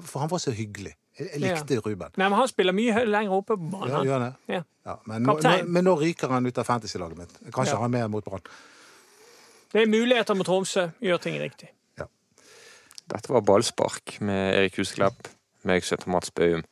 For 0.06 0.22
han 0.22 0.30
var 0.30 0.38
så 0.38 0.52
hyggelig. 0.54 0.92
Jeg, 1.18 1.40
likte 1.40 1.74
likte 1.74 1.80
Ruben. 1.86 2.10
Nei, 2.16 2.28
men 2.28 2.36
han 2.38 2.48
spiller 2.48 2.72
mye 2.76 3.04
lenger 3.08 3.32
oppe 3.38 3.56
på 3.56 3.70
banen. 3.72 3.92
Ja, 3.94 4.02
gjør 4.04 4.24
det? 4.26 4.32
Ja. 4.52 4.62
Ja, 4.86 4.96
men, 5.08 5.22
nå, 5.26 5.38
nå, 5.42 5.52
men 5.66 5.84
nå 5.88 5.94
ryker 5.98 6.28
han 6.28 6.46
ut 6.46 6.58
av 6.58 6.64
fantasy-laget 6.68 7.18
mitt. 7.18 7.32
Jeg 7.44 7.52
kan 7.52 7.64
ikke 7.64 7.72
Ja. 7.72 7.76
ha 7.80 7.82
han 7.88 7.90
med 7.90 8.10
mot 8.10 8.24
Brann. 8.24 8.42
Det 9.72 9.82
er 9.82 9.86
muligheter 9.90 10.36
mot 10.36 10.46
Tromsø. 10.46 10.90
Gjør 11.02 11.18
ting 11.24 11.40
riktig. 11.40 11.70
Dette 13.06 13.30
var 13.30 13.40
ballspark 13.46 14.16
med 14.20 14.56
Erik 14.56 14.76
Husklepp, 14.80 15.28
meg 15.62 15.84
som 15.86 15.94
heter 15.96 16.10
Mats 16.10 16.32
Bøum, 16.34 16.64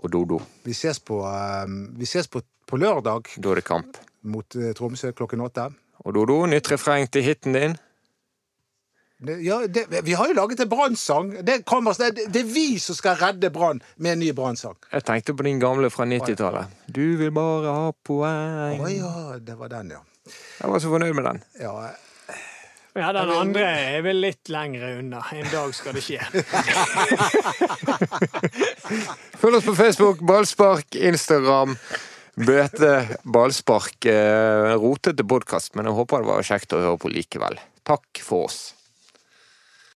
og 0.00 0.10
Dodo. 0.10 0.38
Vi 0.64 0.72
ses 0.72 0.98
på, 1.04 1.18
eh, 1.28 1.66
vi 1.98 2.06
ses 2.08 2.26
på, 2.32 2.40
på 2.66 2.78
lørdag 2.80 3.28
Da 3.36 3.50
er 3.50 3.54
det 3.60 3.64
kamp. 3.68 3.98
mot 4.22 4.56
eh, 4.56 4.72
Tromsø 4.72 5.12
klokken 5.12 5.40
åtte. 5.44 5.66
Og 6.04 6.14
Dodo, 6.16 6.46
nytt 6.46 6.70
refreng 6.72 7.10
til 7.12 7.22
hiten 7.22 7.52
din. 7.52 7.76
Ja, 9.44 9.60
det, 9.66 9.86
vi 10.04 10.14
har 10.18 10.30
jo 10.30 10.36
laget 10.36 10.60
en 10.60 10.68
brannsang. 10.68 11.30
Det, 11.42 11.60
det, 11.64 12.10
det 12.32 12.40
er 12.40 12.50
vi 12.54 12.78
som 12.82 12.96
skal 12.98 13.16
redde 13.20 13.50
Brann 13.54 13.82
med 13.96 14.16
en 14.16 14.24
ny 14.24 14.32
brannsang. 14.36 14.76
Jeg 14.92 15.06
tenkte 15.08 15.34
på 15.34 15.46
din 15.46 15.60
gamle 15.62 15.90
fra 15.90 16.06
90-tallet. 16.08 16.74
Du 16.86 17.16
vil 17.20 17.32
bare 17.34 17.74
ha 17.74 17.92
poeng. 18.06 18.80
Å 18.84 18.92
ja, 18.92 19.14
det 19.40 19.56
var 19.60 19.72
den, 19.72 19.94
ja. 19.96 20.02
Jeg 20.60 20.72
var 20.72 20.80
så 20.80 20.92
fornøyd 20.92 21.14
med 21.16 21.30
den. 21.32 21.44
ja. 21.60 21.92
Ja, 22.94 23.08
den 23.10 23.26
andre 23.34 23.64
er 23.74 24.04
vel 24.06 24.20
litt 24.22 24.46
lengre 24.54 24.92
unna. 25.00 25.18
En 25.34 25.48
dag 25.50 25.72
skal 25.74 25.96
det 25.96 26.04
skje. 26.06 26.20
Følg 29.40 29.56
oss 29.58 29.66
på 29.66 29.74
Facebook, 29.74 30.22
ballspark, 30.22 30.94
Instagram. 30.94 31.74
Bøte 32.38 33.18
ballspark. 33.26 33.98
Eh, 34.06 34.76
rotete 34.78 35.26
podkast, 35.26 35.74
men 35.74 35.90
jeg 35.90 35.98
håper 35.98 36.22
det 36.22 36.30
var 36.30 36.46
kjekt 36.46 36.78
å 36.78 36.84
høre 36.84 37.02
på 37.02 37.10
likevel. 37.10 37.58
Takk 37.82 38.22
for 38.22 38.46
oss. 38.46 38.60